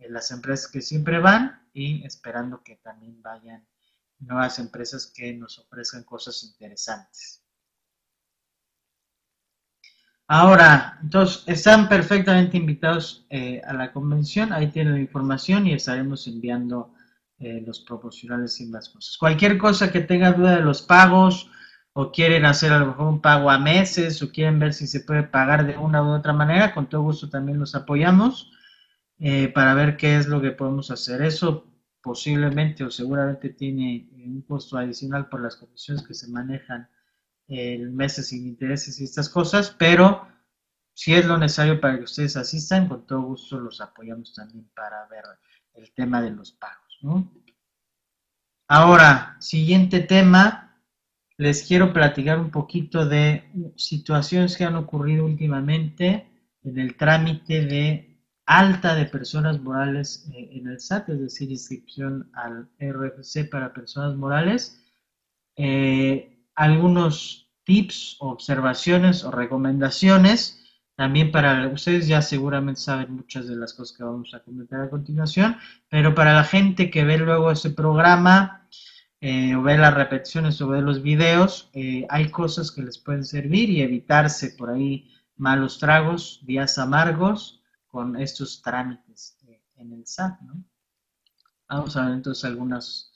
a 0.00 0.08
las 0.08 0.30
empresas 0.30 0.70
que 0.70 0.80
siempre 0.80 1.18
van 1.18 1.68
y 1.72 2.04
esperando 2.04 2.62
que 2.62 2.76
también 2.76 3.20
vayan 3.22 3.66
nuevas 4.20 4.58
empresas 4.58 5.06
que 5.14 5.32
nos 5.34 5.58
ofrezcan 5.58 6.04
cosas 6.04 6.42
interesantes. 6.44 7.42
Ahora, 10.30 10.98
entonces, 11.02 11.42
están 11.46 11.88
perfectamente 11.88 12.58
invitados 12.58 13.26
eh, 13.30 13.62
a 13.66 13.72
la 13.72 13.92
convención, 13.92 14.52
ahí 14.52 14.66
tienen 14.66 14.94
la 14.94 15.00
información 15.00 15.66
y 15.66 15.72
estaremos 15.72 16.26
enviando 16.26 16.92
eh, 17.38 17.62
los 17.66 17.80
proporcionales 17.80 18.60
y 18.60 18.66
más 18.66 18.90
cosas. 18.90 19.16
Cualquier 19.16 19.56
cosa 19.56 19.90
que 19.90 20.00
tengan 20.00 20.36
duda 20.36 20.56
de 20.56 20.62
los 20.62 20.82
pagos 20.82 21.50
o 21.94 22.12
quieren 22.12 22.44
hacer 22.44 22.72
a 22.72 22.80
lo 22.80 22.86
mejor 22.88 23.06
un 23.06 23.20
pago 23.22 23.50
a 23.50 23.58
meses 23.58 24.22
o 24.22 24.30
quieren 24.30 24.58
ver 24.58 24.74
si 24.74 24.86
se 24.86 25.00
puede 25.00 25.22
pagar 25.22 25.66
de 25.66 25.78
una 25.78 26.02
u 26.02 26.08
otra 26.08 26.32
manera, 26.32 26.74
con 26.74 26.88
todo 26.88 27.02
gusto 27.02 27.30
también 27.30 27.58
los 27.58 27.74
apoyamos 27.74 28.52
eh, 29.18 29.48
para 29.48 29.74
ver 29.74 29.96
qué 29.96 30.16
es 30.16 30.26
lo 30.26 30.40
que 30.42 30.50
podemos 30.50 30.90
hacer. 30.90 31.22
Eso 31.22 31.66
posiblemente 32.08 32.84
o 32.84 32.90
seguramente 32.90 33.50
tiene 33.50 34.08
un 34.24 34.40
costo 34.40 34.78
adicional 34.78 35.28
por 35.28 35.42
las 35.42 35.56
condiciones 35.56 36.02
que 36.02 36.14
se 36.14 36.26
manejan 36.28 36.88
el 37.48 37.90
meses 37.90 38.28
sin 38.28 38.46
intereses 38.46 38.98
y 38.98 39.04
estas 39.04 39.28
cosas, 39.28 39.76
pero 39.78 40.26
si 40.94 41.12
es 41.12 41.26
lo 41.26 41.36
necesario 41.36 41.82
para 41.82 41.98
que 41.98 42.04
ustedes 42.04 42.34
asistan, 42.38 42.88
con 42.88 43.06
todo 43.06 43.20
gusto 43.20 43.60
los 43.60 43.82
apoyamos 43.82 44.32
también 44.32 44.70
para 44.74 45.06
ver 45.08 45.22
el 45.74 45.92
tema 45.92 46.22
de 46.22 46.30
los 46.30 46.50
pagos. 46.52 46.98
Ahora, 48.68 49.36
siguiente 49.38 50.00
tema, 50.00 50.82
les 51.36 51.62
quiero 51.62 51.92
platicar 51.92 52.40
un 52.40 52.50
poquito 52.50 53.04
de 53.04 53.52
situaciones 53.76 54.56
que 54.56 54.64
han 54.64 54.76
ocurrido 54.76 55.26
últimamente 55.26 56.26
en 56.62 56.78
el 56.78 56.96
trámite 56.96 57.66
de 57.66 58.07
alta 58.48 58.94
de 58.94 59.04
personas 59.04 59.60
morales 59.60 60.26
eh, 60.32 60.48
en 60.54 60.68
el 60.68 60.80
SAT, 60.80 61.10
es 61.10 61.20
decir, 61.20 61.50
inscripción 61.50 62.30
al 62.32 62.66
RFC 62.80 63.48
para 63.50 63.74
personas 63.74 64.16
morales. 64.16 64.82
Eh, 65.56 66.46
algunos 66.54 67.50
tips, 67.64 68.16
observaciones 68.20 69.22
o 69.22 69.30
recomendaciones. 69.30 70.64
También 70.96 71.30
para 71.30 71.68
ustedes 71.68 72.08
ya 72.08 72.22
seguramente 72.22 72.80
saben 72.80 73.12
muchas 73.14 73.46
de 73.48 73.54
las 73.54 73.74
cosas 73.74 73.94
que 73.94 74.02
vamos 74.02 74.32
a 74.32 74.40
comentar 74.40 74.80
a 74.80 74.90
continuación, 74.90 75.58
pero 75.90 76.14
para 76.14 76.32
la 76.32 76.44
gente 76.44 76.90
que 76.90 77.04
ve 77.04 77.18
luego 77.18 77.50
ese 77.50 77.70
programa 77.70 78.66
eh, 79.20 79.54
o 79.56 79.62
ve 79.62 79.76
las 79.76 79.92
repeticiones 79.92 80.60
o 80.62 80.68
ve 80.68 80.80
los 80.80 81.02
videos, 81.02 81.68
eh, 81.74 82.06
hay 82.08 82.30
cosas 82.30 82.72
que 82.72 82.82
les 82.82 82.96
pueden 82.96 83.24
servir 83.24 83.68
y 83.68 83.82
evitarse 83.82 84.54
por 84.56 84.70
ahí 84.70 85.10
malos 85.36 85.78
tragos, 85.78 86.40
días 86.46 86.78
amargos 86.78 87.57
con 87.98 88.14
estos 88.14 88.62
trámites 88.62 89.36
eh, 89.48 89.60
en 89.74 89.92
el 89.92 90.06
SAT. 90.06 90.40
¿no? 90.42 90.64
Vamos 91.68 91.96
a 91.96 92.04
ver 92.04 92.14
entonces 92.14 92.44
algunas 92.44 93.12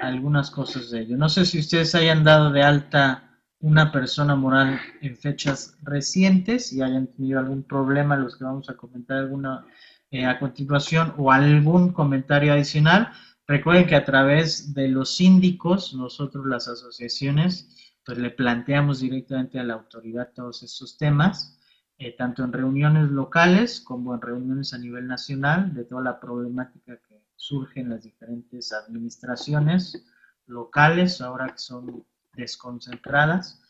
algunas 0.00 0.52
cosas 0.52 0.90
de 0.90 1.00
ello. 1.00 1.16
No 1.16 1.28
sé 1.28 1.44
si 1.44 1.58
ustedes 1.58 1.96
hayan 1.96 2.22
dado 2.22 2.52
de 2.52 2.62
alta 2.62 3.40
una 3.58 3.90
persona 3.90 4.36
moral 4.36 4.78
en 5.00 5.16
fechas 5.16 5.76
recientes 5.82 6.72
y 6.72 6.80
hayan 6.80 7.08
tenido 7.08 7.40
algún 7.40 7.64
problema, 7.64 8.16
los 8.16 8.36
que 8.36 8.44
vamos 8.44 8.70
a 8.70 8.76
comentar 8.76 9.16
alguna 9.16 9.66
eh, 10.12 10.24
a 10.24 10.38
continuación 10.38 11.12
o 11.16 11.32
algún 11.32 11.92
comentario 11.92 12.52
adicional. 12.52 13.10
Recuerden 13.48 13.88
que 13.88 13.96
a 13.96 14.04
través 14.04 14.74
de 14.74 14.86
los 14.86 15.16
síndicos, 15.16 15.92
nosotros 15.92 16.46
las 16.46 16.68
asociaciones, 16.68 17.96
pues 18.06 18.18
le 18.18 18.30
planteamos 18.30 19.00
directamente 19.00 19.58
a 19.58 19.64
la 19.64 19.74
autoridad 19.74 20.30
todos 20.36 20.62
estos 20.62 20.98
temas, 20.98 21.58
eh, 21.98 22.16
tanto 22.16 22.42
en 22.42 22.52
reuniones 22.52 23.10
locales 23.10 23.80
como 23.80 24.14
en 24.14 24.20
reuniones 24.20 24.74
a 24.74 24.78
nivel 24.78 25.06
nacional, 25.06 25.74
de 25.74 25.84
toda 25.84 26.02
la 26.02 26.18
problemática 26.18 26.98
que 27.08 27.22
surgen 27.36 27.90
las 27.90 28.02
diferentes 28.02 28.72
administraciones 28.72 30.04
locales, 30.46 31.20
ahora 31.20 31.48
que 31.48 31.58
son 31.58 32.04
desconcentradas. 32.34 33.62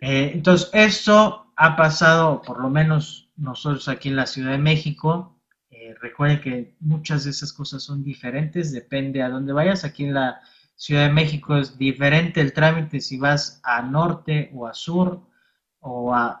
Eh, 0.00 0.32
entonces, 0.34 0.68
esto 0.74 1.52
ha 1.56 1.76
pasado, 1.76 2.42
por 2.42 2.60
lo 2.60 2.68
menos 2.68 3.30
nosotros 3.36 3.88
aquí 3.88 4.10
en 4.10 4.16
la 4.16 4.26
Ciudad 4.26 4.50
de 4.50 4.58
México. 4.58 5.40
Eh, 5.70 5.94
recuerden 6.00 6.40
que 6.40 6.76
muchas 6.80 7.24
de 7.24 7.30
esas 7.30 7.52
cosas 7.52 7.82
son 7.82 8.04
diferentes, 8.04 8.72
depende 8.72 9.22
a 9.22 9.30
dónde 9.30 9.54
vayas. 9.54 9.84
Aquí 9.84 10.04
en 10.04 10.14
la 10.14 10.42
Ciudad 10.76 11.06
de 11.06 11.12
México 11.12 11.56
es 11.56 11.78
diferente 11.78 12.40
el 12.40 12.52
trámite 12.52 13.00
si 13.00 13.16
vas 13.16 13.60
a 13.64 13.80
norte 13.82 14.50
o 14.52 14.66
a 14.66 14.74
sur 14.74 15.31
o 15.82 16.14
a, 16.14 16.40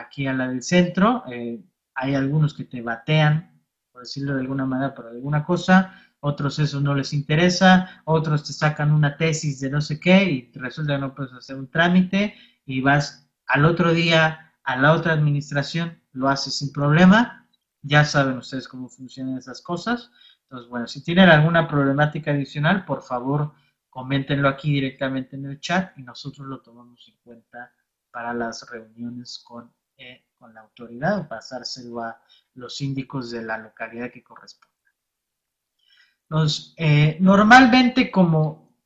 aquí 0.00 0.26
a 0.26 0.32
la 0.32 0.48
del 0.48 0.62
centro. 0.62 1.24
Eh, 1.30 1.60
hay 1.94 2.14
algunos 2.14 2.54
que 2.54 2.64
te 2.64 2.80
batean 2.82 3.58
por 3.98 4.04
decirlo 4.04 4.34
de 4.34 4.42
alguna 4.42 4.64
manera, 4.64 4.94
por 4.94 5.08
alguna 5.08 5.44
cosa, 5.44 5.92
otros 6.20 6.60
eso 6.60 6.80
no 6.80 6.94
les 6.94 7.12
interesa, 7.12 8.00
otros 8.04 8.44
te 8.44 8.52
sacan 8.52 8.92
una 8.92 9.16
tesis 9.16 9.58
de 9.58 9.70
no 9.70 9.80
sé 9.80 9.98
qué 9.98 10.22
y 10.22 10.52
resulta 10.54 10.94
que 10.94 11.00
no 11.00 11.16
puedes 11.16 11.32
hacer 11.32 11.56
un 11.56 11.68
trámite 11.68 12.36
y 12.64 12.80
vas 12.80 13.28
al 13.48 13.64
otro 13.64 13.92
día 13.92 14.52
a 14.62 14.76
la 14.76 14.92
otra 14.92 15.14
administración, 15.14 16.00
lo 16.12 16.28
haces 16.28 16.58
sin 16.58 16.72
problema, 16.72 17.48
ya 17.82 18.04
saben 18.04 18.38
ustedes 18.38 18.68
cómo 18.68 18.88
funcionan 18.88 19.36
esas 19.36 19.60
cosas. 19.62 20.12
Entonces, 20.42 20.68
bueno, 20.70 20.86
si 20.86 21.02
tienen 21.02 21.28
alguna 21.28 21.66
problemática 21.66 22.30
adicional, 22.30 22.84
por 22.84 23.02
favor, 23.02 23.52
coméntenlo 23.90 24.48
aquí 24.48 24.74
directamente 24.74 25.34
en 25.34 25.46
el 25.46 25.58
chat 25.58 25.98
y 25.98 26.04
nosotros 26.04 26.46
lo 26.46 26.60
tomamos 26.60 27.04
en 27.08 27.16
cuenta 27.24 27.72
para 28.18 28.34
las 28.34 28.68
reuniones 28.68 29.40
con, 29.44 29.72
eh, 29.96 30.24
con 30.36 30.52
la 30.52 30.62
autoridad 30.62 31.20
o 31.20 31.28
pasárselo 31.28 32.00
a 32.00 32.20
los 32.54 32.74
síndicos 32.74 33.30
de 33.30 33.42
la 33.42 33.58
localidad 33.58 34.10
que 34.10 34.24
corresponda. 34.24 34.74
Eh, 36.76 37.16
normalmente 37.20 38.10
como 38.10 38.76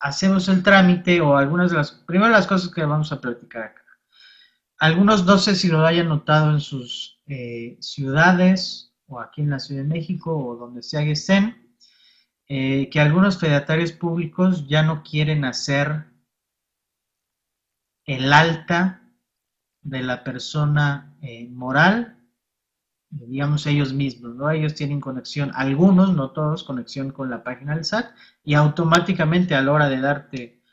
hacemos 0.00 0.48
el 0.48 0.62
trámite 0.62 1.22
o 1.22 1.34
algunas 1.34 1.70
de 1.70 1.78
las, 1.78 1.92
primero 1.92 2.30
las 2.30 2.46
cosas 2.46 2.74
que 2.74 2.84
vamos 2.84 3.10
a 3.10 3.22
platicar 3.22 3.62
acá. 3.62 3.82
Algunos 4.76 5.24
no 5.24 5.38
sé 5.38 5.54
si 5.54 5.68
lo 5.68 5.86
hayan 5.86 6.08
notado 6.08 6.50
en 6.50 6.60
sus 6.60 7.22
eh, 7.26 7.78
ciudades 7.80 8.94
o 9.06 9.18
aquí 9.18 9.40
en 9.40 9.48
la 9.48 9.60
Ciudad 9.60 9.80
de 9.80 9.88
México 9.88 10.36
o 10.36 10.56
donde 10.56 10.82
sea 10.82 11.04
que 11.04 11.12
estén, 11.12 11.74
eh, 12.48 12.90
que 12.90 13.00
algunos 13.00 13.38
fedatarios 13.38 13.92
públicos 13.92 14.68
ya 14.68 14.82
no 14.82 15.02
quieren 15.02 15.46
hacer 15.46 16.12
el 18.04 18.32
alta 18.32 19.02
de 19.82 20.02
la 20.02 20.24
persona 20.24 21.16
eh, 21.22 21.48
moral, 21.50 22.18
digamos 23.10 23.66
ellos 23.66 23.92
mismos, 23.92 24.34
¿no? 24.34 24.50
Ellos 24.50 24.74
tienen 24.74 25.00
conexión, 25.00 25.52
algunos, 25.54 26.14
no 26.14 26.30
todos, 26.30 26.64
conexión 26.64 27.10
con 27.10 27.30
la 27.30 27.44
página 27.44 27.74
del 27.74 27.84
SAT 27.84 28.12
y 28.42 28.54
automáticamente 28.54 29.54
a 29.54 29.62
la 29.62 29.72
hora 29.72 29.88
de 29.88 30.00
darte 30.00 30.64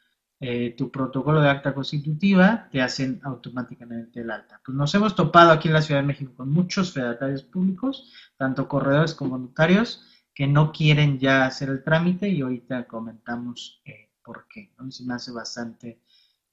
eh, 0.43 0.73
tu 0.75 0.89
protocolo 0.89 1.39
de 1.39 1.49
acta 1.49 1.71
constitutiva, 1.71 2.67
te 2.71 2.81
hacen 2.81 3.21
automáticamente 3.23 4.21
el 4.21 4.31
alta. 4.31 4.59
Pues 4.65 4.75
nos 4.75 4.95
hemos 4.95 5.15
topado 5.15 5.51
aquí 5.51 5.67
en 5.67 5.75
la 5.75 5.83
Ciudad 5.83 6.01
de 6.01 6.07
México 6.07 6.33
con 6.35 6.49
muchos 6.49 6.93
fedatarios 6.93 7.43
públicos, 7.43 8.11
tanto 8.37 8.67
corredores 8.67 9.13
como 9.13 9.37
notarios, 9.37 10.03
que 10.33 10.47
no 10.47 10.71
quieren 10.71 11.19
ya 11.19 11.45
hacer 11.45 11.69
el 11.69 11.83
trámite 11.83 12.27
y 12.27 12.41
ahorita 12.41 12.87
comentamos 12.87 13.83
eh, 13.85 14.09
por 14.23 14.47
qué. 14.47 14.73
¿no? 14.79 14.89
Se 14.89 15.03
me 15.03 15.13
hace 15.13 15.31
bastante, 15.31 16.01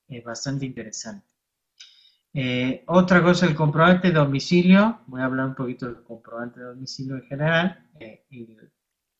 eh, 0.09 0.23
bastante 0.23 0.67
interesante. 0.67 1.27
otra 2.87 3.23
cosa, 3.23 3.47
el 3.47 3.55
comprobante 3.55 4.09
de 4.09 4.15
domicilio. 4.15 5.01
Voy 5.07 5.21
a 5.21 5.25
hablar 5.25 5.47
un 5.47 5.55
poquito 5.55 5.87
del 5.87 6.03
comprobante 6.03 6.61
de 6.61 6.67
domicilio 6.67 7.17
en 7.17 7.23
general 7.23 7.89
y, 8.31 8.57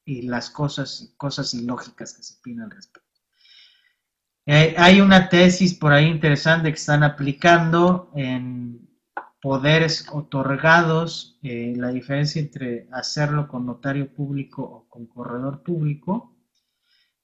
y, 0.05 0.23
las 0.23 0.51
cosas, 0.51 1.15
cosas 1.17 1.53
ilógicas 1.55 2.15
que 2.15 2.23
se 2.23 2.35
piden 2.43 2.63
al 2.63 2.71
respecto. 2.71 3.09
Eh, 4.51 4.75
hay 4.79 5.03
una 5.03 5.29
tesis 5.29 5.75
por 5.75 5.93
ahí 5.93 6.07
interesante 6.07 6.71
que 6.71 6.79
están 6.79 7.03
aplicando 7.03 8.11
en 8.15 8.89
poderes 9.43 10.07
otorgados, 10.11 11.39
eh, 11.43 11.75
la 11.77 11.91
diferencia 11.91 12.41
entre 12.41 12.89
hacerlo 12.91 13.47
con 13.47 13.67
notario 13.67 14.11
público 14.11 14.63
o 14.63 14.89
con 14.89 15.07
corredor 15.07 15.63
público 15.63 16.35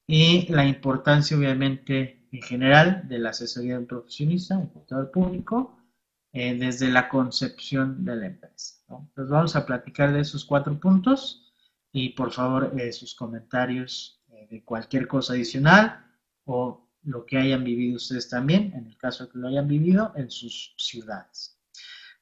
y 0.07 0.53
la 0.53 0.67
importancia 0.67 1.35
obviamente 1.35 2.24
en 2.37 2.43
general 2.43 3.07
de 3.09 3.19
la 3.19 3.31
asesoría 3.31 3.75
de 3.75 3.79
un 3.81 3.87
profesionista, 3.87 4.59
un 4.59 4.69
contador 4.69 5.11
público, 5.11 5.79
eh, 6.33 6.57
desde 6.59 6.89
la 6.91 7.09
concepción 7.09 8.05
de 8.05 8.17
la 8.17 8.27
empresa. 8.27 8.75
Entonces 8.89 9.31
vamos 9.31 9.57
a 9.57 9.65
platicar 9.65 10.13
de 10.13 10.21
esos 10.21 10.45
cuatro 10.45 10.79
puntos 10.79 11.53
y 11.93 12.11
por 12.11 12.33
favor 12.33 12.73
sus 12.93 13.15
comentarios 13.15 14.21
de 14.51 14.65
cualquier 14.65 15.07
cosa 15.07 15.35
adicional 15.35 16.05
o 16.45 16.91
lo 17.05 17.25
que 17.25 17.39
hayan 17.39 17.65
vivido 17.65 17.97
ustedes 17.97 18.29
también, 18.29 18.73
en 18.75 18.87
el 18.87 18.97
caso 18.97 19.25
de 19.25 19.33
que 19.33 19.39
lo 19.39 19.49
hayan 19.49 19.69
vivido, 19.69 20.13
en 20.17 20.31
sus 20.31 20.75
ciudades. 20.77 21.59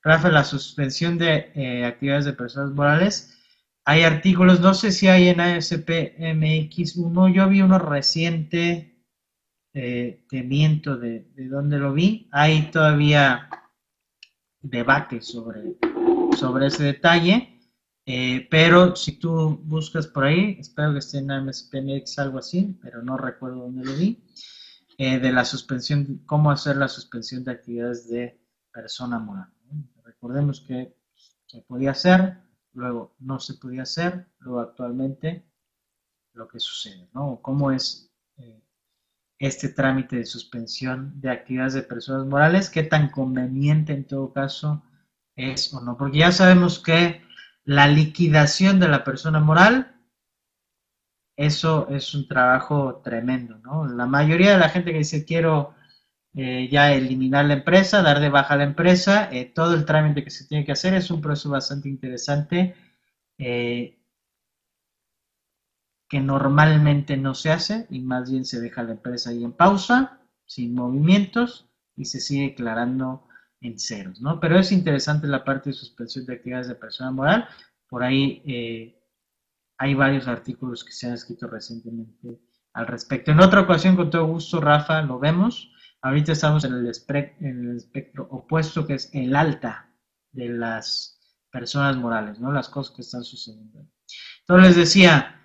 Rafa, 0.02 0.30
la 0.30 0.44
suspensión 0.44 1.16
de 1.18 1.52
eh, 1.54 1.84
actividades 1.84 2.24
de 2.24 2.32
personas 2.32 2.72
morales. 2.72 3.38
Hay 3.84 4.02
artículos, 4.02 4.60
no 4.60 4.74
sé 4.74 4.90
si 4.90 5.08
hay 5.08 5.28
en 5.28 5.40
ASP 5.40 6.18
MX1, 6.18 7.32
yo 7.32 7.48
vi 7.48 7.62
uno 7.62 7.78
reciente, 7.78 8.91
eh, 9.74 10.24
te 10.28 10.42
miento 10.42 10.96
de, 10.96 11.30
de 11.34 11.48
dónde 11.48 11.78
lo 11.78 11.92
vi, 11.92 12.28
hay 12.32 12.70
todavía 12.70 13.48
debate 14.60 15.20
sobre, 15.20 15.76
sobre 16.38 16.66
ese 16.66 16.84
detalle, 16.84 17.60
eh, 18.04 18.46
pero 18.50 18.96
si 18.96 19.18
tú 19.18 19.60
buscas 19.64 20.06
por 20.06 20.24
ahí, 20.24 20.56
espero 20.58 20.92
que 20.92 20.98
esté 20.98 21.18
en 21.18 21.30
ASP 21.30 21.74
MX 21.82 22.18
algo 22.18 22.38
así, 22.38 22.78
pero 22.82 23.02
no 23.02 23.16
recuerdo 23.16 23.60
dónde 23.60 23.84
lo 23.84 23.94
vi. 23.94 24.24
Eh, 24.98 25.18
de 25.18 25.32
la 25.32 25.44
suspensión, 25.44 26.22
cómo 26.26 26.50
hacer 26.50 26.76
la 26.76 26.86
suspensión 26.86 27.42
de 27.44 27.52
actividades 27.52 28.08
de 28.08 28.38
persona 28.72 29.18
moral. 29.18 29.52
Recordemos 30.04 30.60
que 30.60 30.94
se 31.46 31.62
podía 31.62 31.92
hacer, 31.92 32.38
luego 32.74 33.16
no 33.18 33.40
se 33.40 33.54
podía 33.54 33.82
hacer, 33.82 34.28
luego 34.38 34.60
actualmente 34.60 35.44
lo 36.34 36.46
que 36.46 36.60
sucede, 36.60 37.08
¿no? 37.14 37.40
¿Cómo 37.40 37.72
es 37.72 38.11
este 39.42 39.68
trámite 39.68 40.16
de 40.16 40.24
suspensión 40.24 41.20
de 41.20 41.30
actividades 41.30 41.74
de 41.74 41.82
personas 41.82 42.26
morales? 42.26 42.70
¿Qué 42.70 42.84
tan 42.84 43.10
conveniente 43.10 43.92
en 43.92 44.06
todo 44.06 44.32
caso 44.32 44.82
es 45.36 45.74
o 45.74 45.80
no? 45.80 45.96
Porque 45.96 46.18
ya 46.18 46.32
sabemos 46.32 46.78
que 46.78 47.22
la 47.64 47.88
liquidación 47.88 48.78
de 48.80 48.88
la 48.88 49.04
persona 49.04 49.40
moral 49.40 49.92
eso 51.36 51.88
es 51.88 52.14
un 52.14 52.28
trabajo 52.28 53.00
tremendo, 53.02 53.58
¿no? 53.58 53.86
La 53.86 54.06
mayoría 54.06 54.52
de 54.52 54.58
la 54.58 54.68
gente 54.68 54.92
que 54.92 54.98
dice 54.98 55.24
quiero 55.24 55.74
eh, 56.34 56.68
ya 56.70 56.92
eliminar 56.92 57.46
la 57.46 57.54
empresa, 57.54 58.02
dar 58.02 58.20
de 58.20 58.28
baja 58.28 58.56
la 58.56 58.64
empresa, 58.64 59.28
eh, 59.32 59.46
todo 59.46 59.74
el 59.74 59.84
trámite 59.84 60.22
que 60.24 60.30
se 60.30 60.46
tiene 60.46 60.64
que 60.64 60.72
hacer 60.72 60.94
es 60.94 61.10
un 61.10 61.20
proceso 61.20 61.50
bastante 61.50 61.88
interesante 61.88 62.74
eh, 63.38 63.98
que 66.12 66.20
normalmente 66.20 67.16
no 67.16 67.34
se 67.34 67.50
hace 67.50 67.86
y 67.88 68.00
más 68.00 68.30
bien 68.30 68.44
se 68.44 68.60
deja 68.60 68.82
la 68.82 68.92
empresa 68.92 69.30
ahí 69.30 69.42
en 69.42 69.52
pausa, 69.52 70.20
sin 70.44 70.74
movimientos 70.74 71.70
y 71.96 72.04
se 72.04 72.20
sigue 72.20 72.48
declarando 72.48 73.26
en 73.62 73.78
ceros, 73.78 74.20
¿no? 74.20 74.38
Pero 74.38 74.58
es 74.58 74.72
interesante 74.72 75.26
la 75.26 75.42
parte 75.42 75.70
de 75.70 75.74
suspensión 75.74 76.26
de 76.26 76.34
actividades 76.34 76.68
de 76.68 76.74
persona 76.74 77.10
moral, 77.12 77.48
por 77.88 78.02
ahí 78.02 78.94
hay 79.78 79.94
varios 79.94 80.28
artículos 80.28 80.84
que 80.84 80.92
se 80.92 81.06
han 81.06 81.14
escrito 81.14 81.46
recientemente 81.46 82.38
al 82.74 82.86
respecto. 82.88 83.30
En 83.30 83.40
otra 83.40 83.62
ocasión, 83.62 83.96
con 83.96 84.10
todo 84.10 84.26
gusto, 84.26 84.60
Rafa, 84.60 85.00
lo 85.00 85.18
vemos. 85.18 85.72
Ahorita 86.02 86.32
estamos 86.32 86.64
en 86.64 86.74
el, 86.74 86.88
espectro 86.88 88.28
opuesto, 88.30 88.86
que 88.86 88.94
es 88.96 89.08
el 89.14 89.34
alta 89.34 89.88
de 90.30 90.50
las 90.50 91.38
personas 91.50 91.96
morales, 91.96 92.38
¿no? 92.38 92.52
Las 92.52 92.68
cosas 92.68 92.94
que 92.94 93.00
están 93.00 93.24
sucediendo. 93.24 93.86
Entonces 94.40 94.68
les 94.68 94.76
decía, 94.76 95.38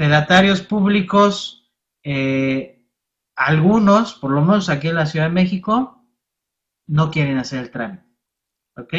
fedatarios 0.00 0.62
públicos, 0.62 1.70
eh, 2.02 2.86
algunos, 3.36 4.14
por 4.14 4.30
lo 4.30 4.40
menos 4.40 4.70
aquí 4.70 4.88
en 4.88 4.94
la 4.94 5.04
Ciudad 5.04 5.26
de 5.26 5.34
México, 5.34 6.02
no 6.86 7.10
quieren 7.10 7.36
hacer 7.36 7.58
el 7.58 7.70
trámite. 7.70 8.06
¿Ok? 8.78 8.94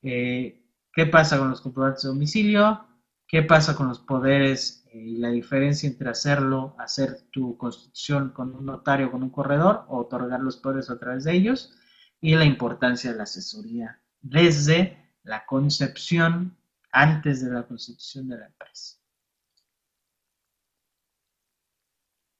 Eh, 0.00 0.64
¿Qué 0.90 1.04
pasa 1.04 1.36
con 1.36 1.50
los 1.50 1.60
comprobantes 1.60 2.04
de 2.04 2.08
domicilio? 2.08 2.86
¿Qué 3.28 3.42
pasa 3.42 3.76
con 3.76 3.88
los 3.88 3.98
poderes 3.98 4.86
eh, 4.90 4.98
y 5.00 5.18
la 5.18 5.28
diferencia 5.28 5.86
entre 5.86 6.08
hacerlo, 6.08 6.74
hacer 6.78 7.28
tu 7.30 7.58
constitución 7.58 8.30
con 8.30 8.54
un 8.54 8.64
notario, 8.64 9.10
con 9.10 9.22
un 9.22 9.28
corredor, 9.28 9.84
o 9.88 9.98
otorgar 9.98 10.40
los 10.40 10.56
poderes 10.56 10.88
a 10.88 10.98
través 10.98 11.24
de 11.24 11.34
ellos? 11.34 11.76
Y 12.22 12.36
la 12.36 12.46
importancia 12.46 13.10
de 13.10 13.18
la 13.18 13.24
asesoría 13.24 14.00
desde 14.22 14.96
la 15.24 15.44
concepción 15.44 16.56
antes 16.90 17.44
de 17.44 17.52
la 17.52 17.64
constitución 17.64 18.28
de 18.28 18.38
la 18.38 18.46
empresa. 18.46 18.96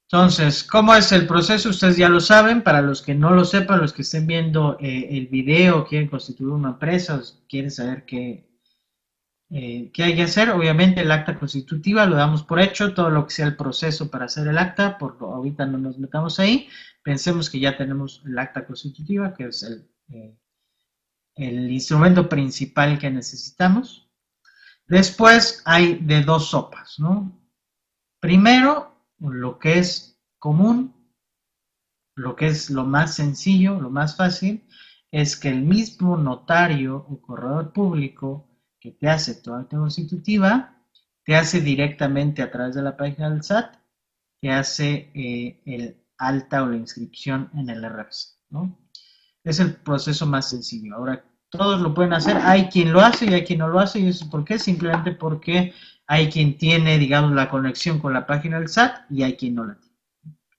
Entonces, 0.09 0.63
¿cómo 0.63 0.95
es 0.95 1.11
el 1.11 1.27
proceso? 1.27 1.69
Ustedes 1.69 1.97
ya 1.97 2.07
lo 2.07 2.21
saben, 2.21 2.61
para 2.61 2.81
los 2.81 3.01
que 3.01 3.13
no 3.13 3.31
lo 3.31 3.43
sepan, 3.43 3.81
los 3.81 3.91
que 3.91 4.03
estén 4.03 4.25
viendo 4.25 4.77
eh, 4.79 5.07
el 5.11 5.27
video, 5.27 5.85
quieren 5.85 6.07
constituir 6.07 6.51
una 6.51 6.69
empresa, 6.69 7.21
quieren 7.49 7.71
saber 7.71 8.05
qué, 8.05 8.47
eh, 9.49 9.91
¿Qué 9.93 10.03
hay 10.03 10.15
que 10.15 10.23
hacer? 10.23 10.49
Obviamente 10.49 11.01
el 11.01 11.11
acta 11.11 11.39
constitutiva 11.39 12.05
lo 12.05 12.17
damos 12.17 12.43
por 12.43 12.59
hecho, 12.59 12.93
todo 12.93 13.09
lo 13.09 13.25
que 13.25 13.33
sea 13.33 13.47
el 13.47 13.55
proceso 13.55 14.11
para 14.11 14.25
hacer 14.25 14.47
el 14.47 14.57
acta, 14.57 14.97
por 14.97 15.17
ahorita 15.21 15.65
no 15.65 15.77
nos 15.77 15.97
metamos 15.97 16.39
ahí, 16.39 16.67
pensemos 17.01 17.49
que 17.49 17.59
ya 17.59 17.77
tenemos 17.77 18.21
el 18.25 18.37
acta 18.37 18.65
constitutiva, 18.65 19.33
que 19.33 19.45
es 19.45 19.63
el, 19.63 19.89
eh, 20.09 20.37
el 21.35 21.71
instrumento 21.71 22.27
principal 22.27 22.99
que 22.99 23.09
necesitamos. 23.09 24.09
Después 24.85 25.61
hay 25.65 25.95
de 25.95 26.23
dos 26.23 26.49
sopas, 26.49 26.99
¿no? 26.99 27.41
Primero, 28.19 28.96
lo 29.19 29.59
que 29.59 29.79
es 29.79 30.19
común, 30.39 30.93
lo 32.15 32.35
que 32.35 32.47
es 32.47 32.69
lo 32.69 32.85
más 32.85 33.15
sencillo, 33.15 33.79
lo 33.79 33.89
más 33.89 34.15
fácil, 34.15 34.67
es 35.11 35.37
que 35.37 35.49
el 35.49 35.61
mismo 35.61 36.17
notario 36.17 37.05
o 37.09 37.21
corredor 37.21 37.71
público 37.73 38.49
que 38.79 38.91
te 38.91 39.09
hace 39.09 39.35
tu 39.35 39.53
acta 39.53 39.77
constitutiva, 39.77 40.77
te 41.23 41.35
hace 41.35 41.61
directamente 41.61 42.41
a 42.41 42.51
través 42.51 42.75
de 42.75 42.81
la 42.81 42.95
página 42.95 43.29
del 43.29 43.43
SAT, 43.43 43.75
te 44.39 44.51
hace 44.51 45.11
eh, 45.13 45.61
el 45.65 46.03
alta 46.17 46.63
o 46.63 46.67
la 46.67 46.77
inscripción 46.77 47.49
en 47.53 47.69
el 47.69 47.83
RFC, 47.87 48.37
¿no? 48.49 48.77
Es 49.43 49.59
el 49.59 49.75
proceso 49.75 50.25
más 50.25 50.49
sencillo. 50.49 50.95
Ahora, 50.95 51.23
todos 51.49 51.79
lo 51.81 51.93
pueden 51.93 52.13
hacer, 52.13 52.37
hay 52.37 52.67
quien 52.67 52.91
lo 52.91 52.99
hace 52.99 53.25
y 53.25 53.33
hay 53.33 53.43
quien 53.43 53.59
no 53.59 53.67
lo 53.67 53.79
hace, 53.79 53.99
y 53.99 54.07
eso 54.07 54.29
por 54.29 54.43
qué, 54.43 54.59
simplemente 54.59 55.11
porque 55.11 55.73
hay 56.07 56.29
quien 56.29 56.57
tiene, 56.57 56.97
digamos, 56.97 57.33
la 57.33 57.49
conexión 57.49 57.99
con 57.99 58.13
la 58.13 58.25
página 58.25 58.57
del 58.57 58.69
SAT 58.69 59.11
y 59.11 59.23
hay 59.23 59.35
quien 59.35 59.55
no 59.55 59.65
la 59.65 59.77
tiene. 59.77 59.95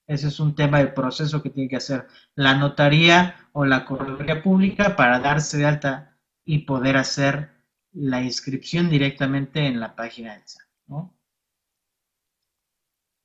Ese 0.07 0.29
es 0.29 0.41
un 0.41 0.55
tema 0.55 0.79
del 0.79 0.95
proceso 0.95 1.43
que 1.43 1.51
tiene 1.51 1.69
que 1.69 1.77
hacer 1.77 2.07
la 2.35 2.55
notaría 2.55 3.49
o 3.53 3.65
la 3.65 3.85
correduría 3.85 4.43
pública 4.43 4.95
para 4.97 5.21
darse 5.21 5.59
de 5.59 5.67
alta 5.67 6.17
y 6.45 6.61
poder 6.61 6.97
hacer 6.97 7.51
la 7.93 8.23
inscripción 8.23 8.89
directamente 8.91 9.67
en 9.67 9.81
la 9.81 9.97
página 9.97 10.35
del 10.35 10.43
SAT. 10.47 10.69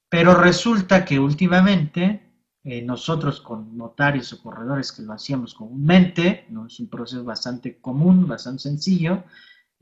Pero 0.09 0.35
resulta 0.35 1.05
que 1.05 1.19
últimamente 1.19 2.33
eh, 2.63 2.81
nosotros 2.81 3.41
con 3.41 3.77
notarios 3.77 4.31
o 4.31 4.41
corredores 4.41 4.91
que 4.91 5.01
lo 5.01 5.13
hacíamos 5.13 5.53
comúnmente, 5.53 6.45
¿no? 6.49 6.67
es 6.67 6.79
un 6.79 6.87
proceso 6.87 7.23
bastante 7.23 7.79
común, 7.79 8.27
bastante 8.27 8.63
sencillo, 8.63 9.23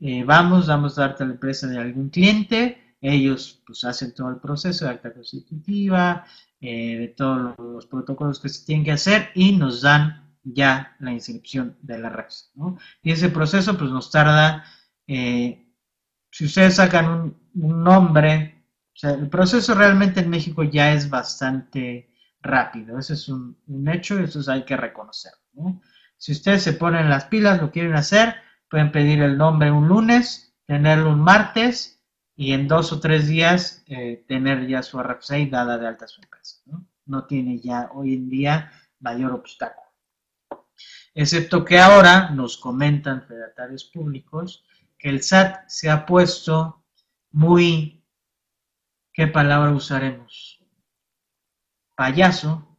eh, 0.04 0.24
vamos, 0.24 0.66
damos 0.66 0.96
darte 0.96 1.22
a 1.22 1.26
la 1.26 1.34
empresa 1.34 1.68
de 1.68 1.78
algún 1.78 2.08
cliente, 2.08 2.96
ellos 3.00 3.62
pues 3.64 3.84
hacen 3.84 4.12
todo 4.12 4.30
el 4.30 4.38
proceso 4.38 4.84
de 4.84 4.90
acta 4.90 5.12
constitutiva, 5.12 6.24
eh, 6.60 6.96
de 6.98 7.08
todos 7.08 7.56
los 7.56 7.86
protocolos 7.86 8.40
que 8.40 8.48
se 8.48 8.66
tienen 8.66 8.84
que 8.84 8.90
hacer 8.90 9.30
y 9.36 9.52
nos 9.52 9.80
dan 9.80 10.34
ya 10.42 10.96
la 10.98 11.12
inscripción 11.12 11.76
de 11.82 11.98
la 11.98 12.08
REPS. 12.08 12.52
Y 13.04 13.12
ese 13.12 13.28
proceso 13.28 13.78
pues 13.78 13.92
nos 13.92 14.10
tarda, 14.10 14.64
eh, 15.06 15.68
si 16.32 16.46
ustedes 16.46 16.74
sacan 16.74 17.36
un, 17.54 17.84
nombre, 17.84 18.64
o 18.92 18.96
sea, 18.96 19.10
el 19.10 19.28
proceso 19.28 19.72
realmente 19.72 20.18
en 20.18 20.30
México 20.30 20.64
ya 20.64 20.92
es 20.92 21.08
bastante 21.08 22.10
rápido, 22.40 22.98
ese 22.98 23.14
es 23.14 23.28
un, 23.28 23.56
hecho 23.88 24.18
y 24.18 24.24
eso 24.24 24.50
hay 24.50 24.64
que 24.64 24.76
reconocerlo. 24.76 25.80
Si 26.16 26.32
ustedes 26.32 26.64
se 26.64 26.72
ponen 26.72 27.08
las 27.08 27.26
pilas, 27.26 27.60
lo 27.60 27.70
quieren 27.70 27.94
hacer, 27.94 28.34
pueden 28.72 28.90
pedir 28.90 29.20
el 29.20 29.36
nombre 29.36 29.70
un 29.70 29.86
lunes, 29.86 30.56
tenerlo 30.64 31.10
un 31.10 31.20
martes 31.20 32.02
y 32.34 32.54
en 32.54 32.66
dos 32.66 32.90
o 32.90 33.00
tres 33.00 33.28
días 33.28 33.84
eh, 33.86 34.24
tener 34.26 34.66
ya 34.66 34.82
su 34.82 34.98
RFC 34.98 35.50
dada 35.50 35.76
de 35.76 35.86
alta 35.86 36.08
su 36.08 36.22
empresa. 36.22 36.62
¿no? 36.64 36.88
no 37.04 37.26
tiene 37.26 37.60
ya 37.60 37.90
hoy 37.92 38.14
en 38.14 38.30
día 38.30 38.72
mayor 38.98 39.32
obstáculo. 39.32 39.90
Excepto 41.12 41.66
que 41.66 41.78
ahora 41.78 42.30
nos 42.30 42.56
comentan 42.56 43.26
fedatarios 43.26 43.84
públicos 43.84 44.64
que 44.98 45.10
el 45.10 45.22
SAT 45.22 45.68
se 45.68 45.90
ha 45.90 46.06
puesto 46.06 46.82
muy, 47.30 48.02
¿qué 49.12 49.26
palabra 49.26 49.70
usaremos? 49.70 50.64
Payaso, 51.94 52.78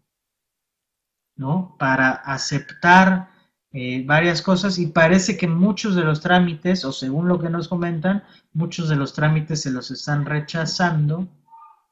¿no? 1.35 1.75
Para 1.77 2.13
aceptar 2.13 3.32
eh, 3.75 4.03
varias 4.05 4.43
cosas 4.43 4.77
y 4.77 4.85
parece 4.85 5.35
que 5.35 5.47
muchos 5.47 5.95
de 5.95 6.03
los 6.03 6.21
trámites, 6.21 6.85
o 6.85 6.91
según 6.91 7.27
lo 7.27 7.39
que 7.39 7.49
nos 7.49 7.67
comentan, 7.67 8.23
muchos 8.53 8.87
de 8.87 8.95
los 8.95 9.13
trámites 9.13 9.63
se 9.63 9.71
los 9.71 9.89
están 9.89 10.25
rechazando 10.25 11.27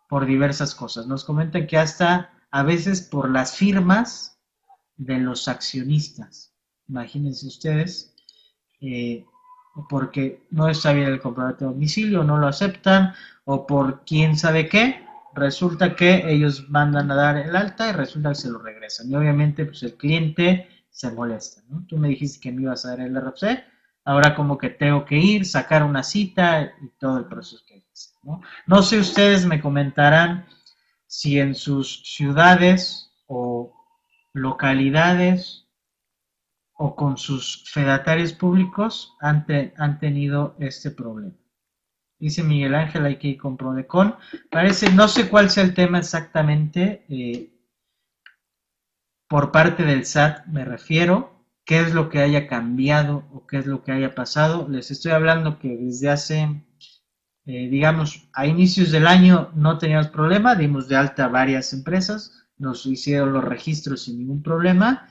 por 0.07 0.27
diversas 0.27 0.75
cosas. 0.75 1.07
Nos 1.07 1.23
comentan 1.23 1.65
que 1.65 1.79
hasta 1.79 2.29
a 2.51 2.61
veces 2.61 3.01
por 3.01 3.31
las 3.31 3.55
firmas 3.55 4.37
de 4.97 5.17
los 5.17 5.47
accionistas. 5.47 6.53
Imagínense 6.87 7.47
ustedes, 7.47 8.13
eh, 8.81 9.25
porque 9.89 10.45
no 10.51 10.67
está 10.67 10.93
bien 10.93 11.07
el 11.07 11.19
comprobante 11.19 11.65
de 11.65 11.71
domicilio, 11.71 12.23
no 12.23 12.37
lo 12.37 12.47
aceptan, 12.47 13.13
o 13.45 13.65
por 13.65 14.03
quién 14.05 14.37
sabe 14.37 14.69
qué, 14.69 15.03
resulta 15.33 15.95
que 15.95 16.31
ellos 16.31 16.69
mandan 16.69 17.09
a 17.09 17.15
dar 17.15 17.37
el 17.37 17.55
alta 17.55 17.89
y 17.89 17.93
resulta 17.93 18.29
que 18.29 18.35
se 18.35 18.49
lo 18.51 18.59
regresan. 18.59 19.09
Y 19.09 19.15
obviamente 19.15 19.65
pues 19.65 19.81
el 19.81 19.95
cliente 19.95 20.67
se 20.91 21.11
molesta. 21.11 21.61
Tú 21.87 21.97
me 21.97 22.09
dijiste 22.09 22.39
que 22.39 22.51
me 22.51 22.63
ibas 22.63 22.85
a 22.85 22.89
dar 22.89 22.99
el 22.99 23.15
RFC, 23.15 23.63
ahora 24.05 24.35
como 24.35 24.57
que 24.57 24.69
tengo 24.69 25.05
que 25.05 25.17
ir, 25.17 25.45
sacar 25.45 25.83
una 25.83 26.03
cita 26.03 26.73
y 26.81 26.89
todo 26.99 27.17
el 27.17 27.25
proceso 27.25 27.63
que 27.65 27.77
hice, 27.77 28.11
¿no? 28.23 28.41
No 28.67 28.83
sé, 28.83 28.99
ustedes 28.99 29.45
me 29.45 29.61
comentarán 29.61 30.45
si 31.07 31.39
en 31.39 31.55
sus 31.55 32.03
ciudades 32.03 33.11
o 33.27 33.73
localidades 34.33 35.67
o 36.73 36.95
con 36.95 37.17
sus 37.17 37.69
fedatarios 37.69 38.33
públicos 38.33 39.15
han, 39.19 39.45
han 39.77 39.99
tenido 39.99 40.55
este 40.59 40.91
problema. 40.91 41.35
Dice 42.17 42.43
Miguel 42.43 42.75
Ángel, 42.75 43.05
hay 43.05 43.17
que 43.17 43.29
ir 43.29 43.37
con 43.37 43.57
Prodecon. 43.57 44.15
Parece, 44.51 44.91
no 44.91 45.07
sé 45.07 45.27
cuál 45.27 45.49
sea 45.49 45.63
el 45.63 45.73
tema 45.73 45.97
exactamente, 45.97 47.03
eh, 47.09 47.50
por 49.31 49.53
parte 49.53 49.83
del 49.83 50.05
SAT 50.05 50.45
me 50.47 50.65
refiero, 50.65 51.41
qué 51.63 51.79
es 51.79 51.93
lo 51.93 52.09
que 52.09 52.19
haya 52.19 52.49
cambiado 52.49 53.23
o 53.31 53.47
qué 53.47 53.59
es 53.59 53.65
lo 53.65 53.81
que 53.81 53.93
haya 53.93 54.13
pasado. 54.13 54.67
Les 54.67 54.91
estoy 54.91 55.13
hablando 55.13 55.57
que 55.57 55.77
desde 55.77 56.09
hace 56.09 56.61
eh, 57.45 57.69
digamos, 57.69 58.27
a 58.33 58.45
inicios 58.45 58.91
del 58.91 59.07
año 59.07 59.49
no 59.55 59.77
teníamos 59.77 60.09
problema, 60.09 60.55
dimos 60.55 60.89
de 60.89 60.97
alta 60.97 61.29
varias 61.29 61.71
empresas, 61.71 62.45
nos 62.57 62.85
hicieron 62.85 63.31
los 63.31 63.45
registros 63.45 64.03
sin 64.03 64.19
ningún 64.19 64.43
problema. 64.43 65.07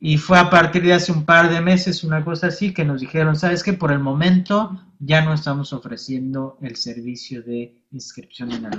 Y 0.00 0.16
fue 0.16 0.38
a 0.38 0.48
partir 0.48 0.82
de 0.82 0.94
hace 0.94 1.12
un 1.12 1.26
par 1.26 1.50
de 1.50 1.60
meses, 1.60 2.04
una 2.04 2.24
cosa 2.24 2.46
así, 2.46 2.72
que 2.72 2.86
nos 2.86 3.02
dijeron, 3.02 3.36
sabes 3.36 3.62
que 3.62 3.74
por 3.74 3.92
el 3.92 3.98
momento 3.98 4.82
ya 4.98 5.22
no 5.22 5.34
estamos 5.34 5.74
ofreciendo 5.74 6.56
el 6.62 6.76
servicio 6.76 7.42
de 7.42 7.84
inscripción 7.90 8.50
en 8.50 8.64
el. 8.64 8.72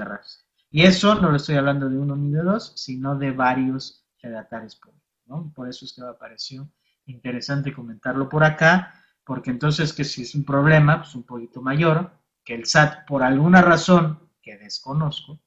Y 0.72 0.82
eso 0.82 1.14
no 1.14 1.30
lo 1.30 1.38
estoy 1.38 1.58
hablando 1.58 1.90
de 1.90 2.00
uno 2.00 2.16
ni 2.16 2.32
de 2.32 2.42
dos, 2.42 2.74
sino 2.76 3.16
de 3.16 3.30
varios 3.30 4.03
públicos. 4.24 5.54
Por 5.54 5.70
eso 5.70 5.86
es 5.86 5.94
que 5.94 6.02
me 6.02 6.14
pareció 6.14 6.70
interesante 7.06 7.74
comentarlo 7.74 8.30
por 8.30 8.44
acá, 8.44 8.94
porque 9.26 9.52
entonces 9.52 9.94
que 9.94 10.04
si 10.04 10.24
es 10.24 10.36
un 10.36 10.44
problema, 10.44 11.02
pues 11.02 11.16
un 11.16 11.24
poquito 11.24 11.62
mayor, 11.62 12.12
que 12.44 12.56
el 12.56 12.66
SAT, 12.66 13.08
por 13.08 13.24
alguna 13.24 13.62
razón 13.62 14.30
que 14.42 14.58
desconozco, 14.58 15.40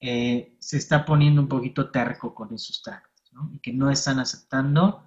eh, 0.00 0.56
se 0.58 0.78
está 0.78 1.04
poniendo 1.04 1.42
un 1.42 1.48
poquito 1.48 1.90
terco 1.90 2.34
con 2.34 2.54
esos 2.54 2.82
trámites, 2.82 3.32
¿no? 3.32 3.50
Y 3.52 3.58
que 3.58 3.72
no 3.72 3.90
están 3.90 4.18
aceptando 4.18 5.04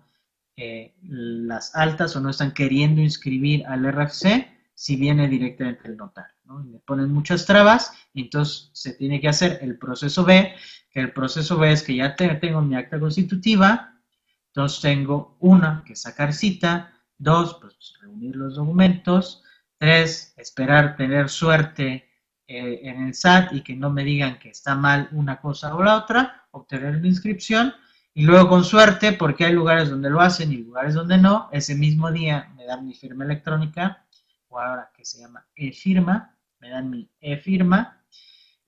eh, 0.56 0.96
las 1.02 1.76
altas 1.76 2.16
o 2.16 2.20
no 2.20 2.30
están 2.30 2.54
queriendo 2.54 3.02
inscribir 3.02 3.66
al 3.66 3.92
RFC 3.92 4.48
si 4.76 4.96
viene 4.96 5.28
directamente 5.28 5.88
del 5.88 5.98
notario, 5.98 6.33
¿no? 6.46 6.64
Y 6.66 6.70
le 6.70 6.80
ponen 6.80 7.12
muchas 7.12 7.46
trabas 7.46 7.94
y 8.14 8.22
entonces 8.24 8.70
se 8.74 8.94
tiene 8.94 9.20
que 9.22 9.30
hacer 9.30 9.60
el 9.62 9.78
proceso 9.78 10.24
B, 10.24 10.54
que 10.92 11.00
el 11.00 11.14
proceso 11.14 11.58
B 11.58 11.72
es 11.72 11.84
que 11.84 11.96
ya 11.96 12.16
tengo 12.16 12.62
mi 12.62 12.76
acta 12.76 13.00
constitutiva, 13.00 14.00
entonces 14.48 14.82
tengo 14.82 15.38
una, 15.40 15.84
que 15.86 15.96
sacar 15.96 16.34
cita, 16.34 16.94
dos, 17.18 17.58
pues 17.62 17.94
reunir 18.02 18.36
los 18.36 18.56
documentos, 18.56 19.44
Tres, 19.84 20.34
esperar 20.38 20.96
tener 20.96 21.28
suerte 21.28 22.10
eh, 22.48 22.80
en 22.84 23.08
el 23.08 23.14
SAT 23.14 23.52
y 23.52 23.62
que 23.64 23.76
no 23.76 23.90
me 23.90 24.06
digan 24.06 24.40
que 24.40 24.48
está 24.48 24.76
mal 24.76 25.10
una 25.12 25.42
cosa 25.42 25.76
o 25.76 25.84
la 25.84 25.98
otra, 25.98 26.48
obtener 26.52 27.02
la 27.02 27.08
inscripción 27.08 27.74
y 28.14 28.24
luego 28.24 28.48
con 28.48 28.64
suerte, 28.64 29.12
porque 29.12 29.44
hay 29.44 29.52
lugares 29.52 29.90
donde 29.90 30.10
lo 30.10 30.22
hacen 30.22 30.54
y 30.54 30.58
lugares 30.60 30.94
donde 30.94 31.18
no, 31.18 31.50
ese 31.52 31.76
mismo 31.76 32.14
día 32.14 32.54
me 32.56 32.64
dan 32.64 32.86
mi 32.86 32.94
firma 32.94 33.26
electrónica, 33.26 34.06
o 34.54 34.60
ahora 34.60 34.92
que 34.96 35.04
se 35.04 35.20
llama 35.20 35.46
e-firma, 35.56 36.38
me 36.60 36.70
dan 36.70 36.90
mi 36.90 37.10
e-firma, 37.20 38.06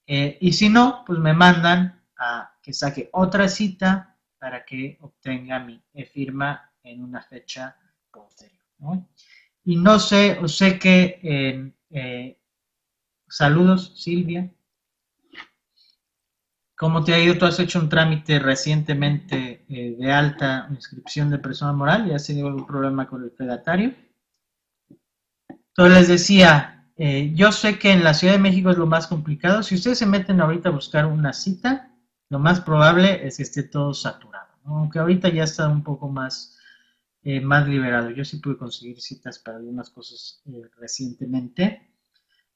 eh, 0.07 0.37
y 0.41 0.53
si 0.53 0.69
no, 0.69 1.03
pues 1.05 1.19
me 1.19 1.33
mandan 1.33 2.03
a 2.17 2.57
que 2.61 2.73
saque 2.73 3.09
otra 3.13 3.47
cita 3.47 4.17
para 4.39 4.65
que 4.65 4.97
obtenga 5.01 5.59
mi 5.59 5.81
e-firma 5.93 6.71
en 6.83 7.03
una 7.03 7.21
fecha 7.21 7.75
posterior. 8.11 8.57
Y 9.63 9.77
no 9.77 9.99
sé, 9.99 10.37
o 10.41 10.47
sé 10.47 10.77
que, 10.79 11.19
eh, 11.89 12.37
saludos 13.27 13.93
Silvia. 13.95 14.51
¿Cómo 16.77 17.03
te 17.03 17.13
ha 17.13 17.19
ido? 17.19 17.37
¿Tú 17.37 17.45
has 17.45 17.59
hecho 17.59 17.79
un 17.79 17.89
trámite 17.89 18.37
recientemente 18.37 19.65
eh, 19.69 19.95
de 19.97 20.11
alta 20.11 20.67
inscripción 20.71 21.29
de 21.29 21.39
persona 21.39 21.71
moral 21.71 22.07
y 22.07 22.13
has 22.13 22.27
tenido 22.27 22.47
algún 22.47 22.67
problema 22.67 23.07
con 23.07 23.23
el 23.23 23.31
fedatario? 23.31 23.95
Entonces 25.77 25.97
les 25.97 26.07
decía, 26.07 26.87
eh, 26.97 27.31
yo 27.35 27.51
sé 27.51 27.77
que 27.77 27.91
en 27.91 28.03
la 28.03 28.13
Ciudad 28.13 28.33
de 28.33 28.39
México 28.39 28.69
es 28.69 28.77
lo 28.77 28.85
más 28.85 29.07
complicado. 29.07 29.61
Si 29.63 29.75
ustedes 29.75 29.97
se 29.99 30.05
meten 30.05 30.39
ahorita 30.41 30.69
a 30.69 30.73
buscar 30.73 31.05
una 31.05 31.33
cita, 31.33 31.91
lo 32.29 32.39
más 32.39 32.61
probable 32.61 33.25
es 33.27 33.37
que 33.37 33.43
esté 33.43 33.63
todo 33.63 33.93
saturado. 33.93 34.47
Aunque 34.65 34.99
ahorita 34.99 35.29
ya 35.29 35.43
está 35.43 35.67
un 35.67 35.83
poco 35.83 36.09
más 36.09 36.55
eh, 37.27 37.41
más 37.41 37.67
liberado. 37.67 38.11
Yo 38.11 38.23
sí 38.23 38.37
pude 38.37 38.55
conseguir 38.55 39.01
citas 39.01 39.39
para 39.39 39.57
algunas 39.57 39.89
cosas 39.89 40.43
eh, 40.45 40.61
recientemente. 40.77 41.89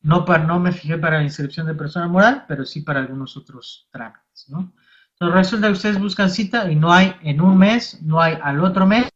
No, 0.01 0.25
para, 0.25 0.43
no 0.43 0.59
me 0.59 0.71
fijé 0.71 0.95
para 0.99 1.17
la 1.17 1.23
inscripción 1.23 1.65
de 1.65 1.73
persona 1.73 2.07
moral, 2.07 2.45
pero 2.47 2.63
sí 2.63 2.81
para 2.81 2.99
algunos 2.99 3.35
otros 3.35 3.89
trámites. 3.91 4.45
Entonces 4.47 5.35
resulta 5.35 5.67
que 5.67 5.73
ustedes 5.73 5.99
buscan 5.99 6.29
cita 6.29 6.71
y 6.71 6.75
no 6.75 6.93
hay 6.93 7.15
en 7.23 7.41
un 7.41 7.57
mes, 7.57 7.99
no 8.03 8.21
hay 8.21 8.37
al 8.43 8.63
otro 8.63 8.85
mes 8.85 9.09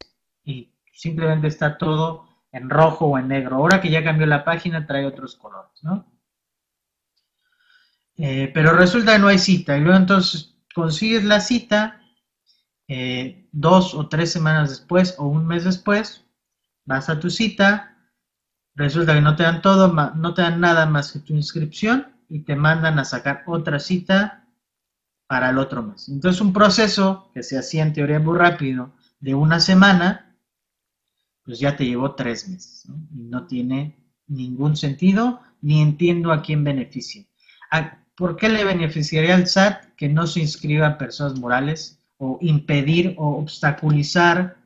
y 0.43 0.73
simplemente 0.91 1.47
está 1.47 1.77
todo 1.77 2.27
en 2.53 2.69
rojo 2.69 3.07
o 3.07 3.17
en 3.17 3.27
negro. 3.27 3.57
Ahora 3.57 3.81
que 3.81 3.89
ya 3.89 4.03
cambió 4.03 4.25
la 4.25 4.45
página 4.45 4.87
trae 4.87 5.05
otros 5.05 5.35
colores, 5.35 5.83
¿no? 5.83 6.05
Eh, 8.15 8.51
pero 8.53 8.73
resulta 8.73 9.13
que 9.13 9.19
no 9.19 9.27
hay 9.27 9.39
cita 9.39 9.75
y 9.75 9.81
luego 9.81 9.97
entonces 9.97 10.55
consigues 10.73 11.23
la 11.23 11.39
cita 11.39 11.99
eh, 12.87 13.49
dos 13.51 13.95
o 13.95 14.07
tres 14.07 14.31
semanas 14.31 14.69
después 14.69 15.15
o 15.17 15.25
un 15.25 15.47
mes 15.47 15.63
después, 15.63 16.25
vas 16.85 17.09
a 17.09 17.19
tu 17.19 17.31
cita, 17.31 17.97
resulta 18.75 19.15
que 19.15 19.21
no 19.21 19.35
te 19.35 19.43
dan 19.43 19.61
todo, 19.61 19.87
no 19.87 20.33
te 20.35 20.43
dan 20.43 20.59
nada 20.59 20.85
más 20.85 21.11
que 21.11 21.19
tu 21.19 21.33
inscripción 21.33 22.13
y 22.29 22.41
te 22.43 22.55
mandan 22.55 22.99
a 22.99 23.05
sacar 23.05 23.43
otra 23.47 23.79
cita 23.79 24.47
para 25.25 25.49
el 25.49 25.57
otro 25.57 25.81
mes. 25.81 26.07
Entonces 26.09 26.39
un 26.39 26.53
proceso 26.53 27.31
que 27.33 27.41
se 27.41 27.57
hacía 27.57 27.81
en 27.81 27.93
teoría 27.93 28.19
muy 28.19 28.37
rápido 28.37 28.91
de 29.19 29.33
una 29.33 29.59
semana, 29.59 30.22
pues 31.43 31.59
ya 31.59 31.75
te 31.75 31.85
llevó 31.85 32.15
tres 32.15 32.47
meses 32.47 32.85
y 33.13 33.23
no 33.23 33.47
tiene 33.47 33.97
ningún 34.27 34.75
sentido 34.75 35.41
ni 35.61 35.81
entiendo 35.81 36.31
a 36.31 36.41
quién 36.41 36.63
beneficia. 36.63 37.25
¿Por 38.15 38.35
qué 38.35 38.49
le 38.49 38.63
beneficiaría 38.63 39.35
al 39.35 39.47
SAT 39.47 39.95
que 39.95 40.07
no 40.07 40.27
se 40.27 40.39
inscriban 40.39 40.97
personas 40.97 41.39
morales 41.39 41.99
o 42.17 42.37
impedir 42.41 43.15
o 43.17 43.37
obstaculizar 43.37 44.57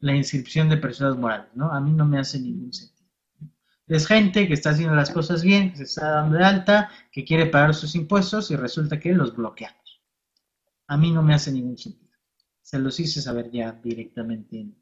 la 0.00 0.14
inscripción 0.14 0.68
de 0.68 0.76
personas 0.76 1.16
morales, 1.16 1.48
¿no? 1.54 1.70
A 1.72 1.80
mí 1.80 1.92
no 1.92 2.04
me 2.04 2.18
hace 2.18 2.38
ningún 2.38 2.72
sentido. 2.72 3.08
Es 3.86 4.06
gente 4.06 4.48
que 4.48 4.54
está 4.54 4.70
haciendo 4.70 4.96
las 4.96 5.10
cosas 5.10 5.42
bien, 5.42 5.70
que 5.70 5.78
se 5.78 5.84
está 5.84 6.10
dando 6.10 6.36
de 6.36 6.44
alta, 6.44 6.90
que 7.12 7.24
quiere 7.24 7.46
pagar 7.46 7.74
sus 7.74 7.94
impuestos 7.94 8.50
y 8.50 8.56
resulta 8.56 8.98
que 8.98 9.14
los 9.14 9.36
bloqueamos. 9.36 10.02
A 10.88 10.96
mí 10.96 11.12
no 11.12 11.22
me 11.22 11.34
hace 11.34 11.52
ningún 11.52 11.78
sentido. 11.78 12.10
se 12.62 12.80
los 12.80 12.98
hice 12.98 13.22
saber 13.22 13.50
ya 13.52 13.70
directamente 13.72 14.58
en, 14.58 14.76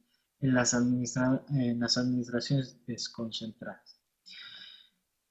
las, 0.53 0.75
en 0.75 1.81
las 1.81 1.97
administraciones 1.97 2.77
desconcentradas. 2.87 4.01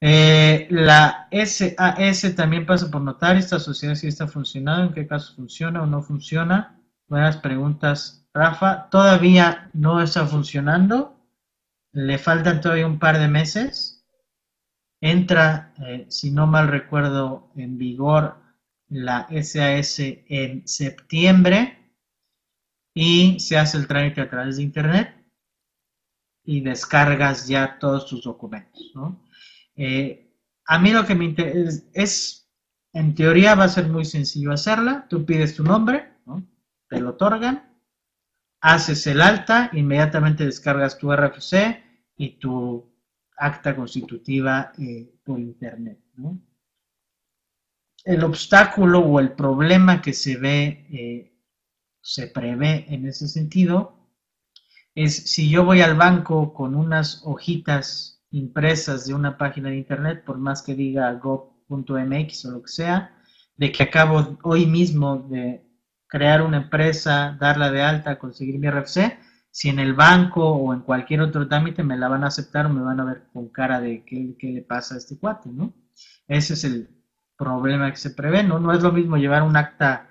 Eh, 0.01 0.67
la 0.69 1.29
SAS 1.31 2.35
también 2.35 2.65
pasa 2.65 2.91
por 2.91 3.01
notar 3.01 3.37
esta 3.37 3.59
sociedad 3.59 3.95
si 3.95 4.07
está 4.07 4.27
funcionando, 4.27 4.87
en 4.87 4.93
qué 4.93 5.07
caso 5.07 5.33
funciona 5.35 5.81
o 5.81 5.85
no 5.85 6.01
funciona. 6.01 6.79
Buenas 7.07 7.37
preguntas, 7.37 8.27
Rafa. 8.33 8.89
Todavía 8.89 9.69
no 9.73 10.01
está 10.01 10.25
funcionando. 10.25 11.15
Le 11.93 12.17
faltan 12.17 12.59
todavía 12.59 12.87
un 12.87 12.99
par 12.99 13.19
de 13.19 13.27
meses. 13.27 14.05
Entra, 14.99 15.73
eh, 15.79 16.05
si 16.09 16.31
no 16.31 16.47
mal 16.47 16.67
recuerdo, 16.67 17.51
en 17.55 17.77
vigor 17.77 18.37
la 18.89 19.27
SAS 19.41 19.99
en 19.99 20.67
septiembre 20.67 21.82
y 22.93 23.39
se 23.39 23.57
hace 23.57 23.77
el 23.77 23.87
trámite 23.87 24.21
a 24.21 24.29
través 24.29 24.57
de 24.57 24.63
Internet 24.63 25.15
y 26.43 26.61
descargas 26.61 27.47
ya 27.47 27.79
todos 27.79 28.07
tus 28.07 28.23
documentos. 28.23 28.91
¿no? 28.93 29.23
Eh, 29.75 30.31
a 30.65 30.79
mí 30.79 30.91
lo 30.91 31.05
que 31.05 31.15
me 31.15 31.25
interesa 31.25 31.83
es, 31.93 32.49
en 32.93 33.15
teoría 33.15 33.55
va 33.55 33.65
a 33.65 33.69
ser 33.69 33.87
muy 33.87 34.05
sencillo 34.05 34.51
hacerla. 34.51 35.07
Tú 35.09 35.25
pides 35.25 35.55
tu 35.55 35.63
nombre, 35.63 36.13
¿no? 36.25 36.45
te 36.87 36.99
lo 36.99 37.11
otorgan, 37.11 37.73
haces 38.61 39.07
el 39.07 39.21
alta, 39.21 39.69
inmediatamente 39.73 40.45
descargas 40.45 40.97
tu 40.97 41.11
RFC 41.11 41.83
y 42.17 42.37
tu 42.37 42.93
acta 43.37 43.75
constitutiva 43.75 44.71
eh, 44.77 45.11
por 45.23 45.39
internet. 45.39 45.99
El 48.05 48.23
obstáculo 48.23 48.99
o 48.99 49.19
el 49.19 49.31
problema 49.31 50.01
que 50.01 50.13
se 50.13 50.37
ve, 50.37 50.87
eh, 50.91 51.32
se 52.03 52.27
prevé 52.27 52.85
en 52.93 53.07
ese 53.07 53.27
sentido, 53.27 53.97
es 54.93 55.31
si 55.31 55.49
yo 55.49 55.65
voy 55.65 55.81
al 55.81 55.95
banco 55.95 56.53
con 56.53 56.75
unas 56.75 57.21
hojitas 57.23 58.21
impresas 58.29 59.07
de 59.07 59.13
una 59.13 59.37
página 59.37 59.69
de 59.69 59.77
internet, 59.77 60.23
por 60.25 60.37
más 60.37 60.61
que 60.61 60.75
diga 60.75 61.11
go.mx 61.13 62.45
o 62.45 62.51
lo 62.51 62.61
que 62.61 62.67
sea, 62.67 63.15
de 63.55 63.71
que 63.71 63.83
acabo 63.83 64.37
hoy 64.43 64.65
mismo 64.65 65.17
de 65.29 65.65
crear 66.07 66.41
una 66.41 66.57
empresa, 66.57 67.37
darla 67.39 67.71
de 67.71 67.81
alta, 67.81 68.19
conseguir 68.19 68.59
mi 68.59 68.69
RFC, 68.69 69.17
si 69.49 69.69
en 69.69 69.79
el 69.79 69.93
banco 69.93 70.47
o 70.51 70.73
en 70.73 70.81
cualquier 70.81 71.21
otro 71.21 71.47
trámite 71.47 71.83
me 71.83 71.97
la 71.97 72.09
van 72.09 72.23
a 72.23 72.27
aceptar 72.27 72.65
o 72.65 72.69
me 72.69 72.81
van 72.81 72.99
a 72.99 73.05
ver 73.05 73.23
con 73.31 73.47
cara 73.49 73.79
de 73.79 74.03
qué, 74.03 74.35
qué 74.37 74.47
le 74.47 74.61
pasa 74.61 74.95
a 74.95 74.97
este 74.97 75.17
cuate, 75.17 75.49
¿no? 75.49 75.73
Ese 76.27 76.55
es 76.55 76.63
el 76.65 76.89
problema 77.37 77.89
que 77.91 77.97
se 77.97 78.11
prevé, 78.11 78.43
¿no? 78.43 78.59
No 78.59 78.73
es 78.73 78.81
lo 78.83 78.91
mismo 78.91 79.15
llevar 79.17 79.43
un 79.43 79.55
acta 79.55 80.09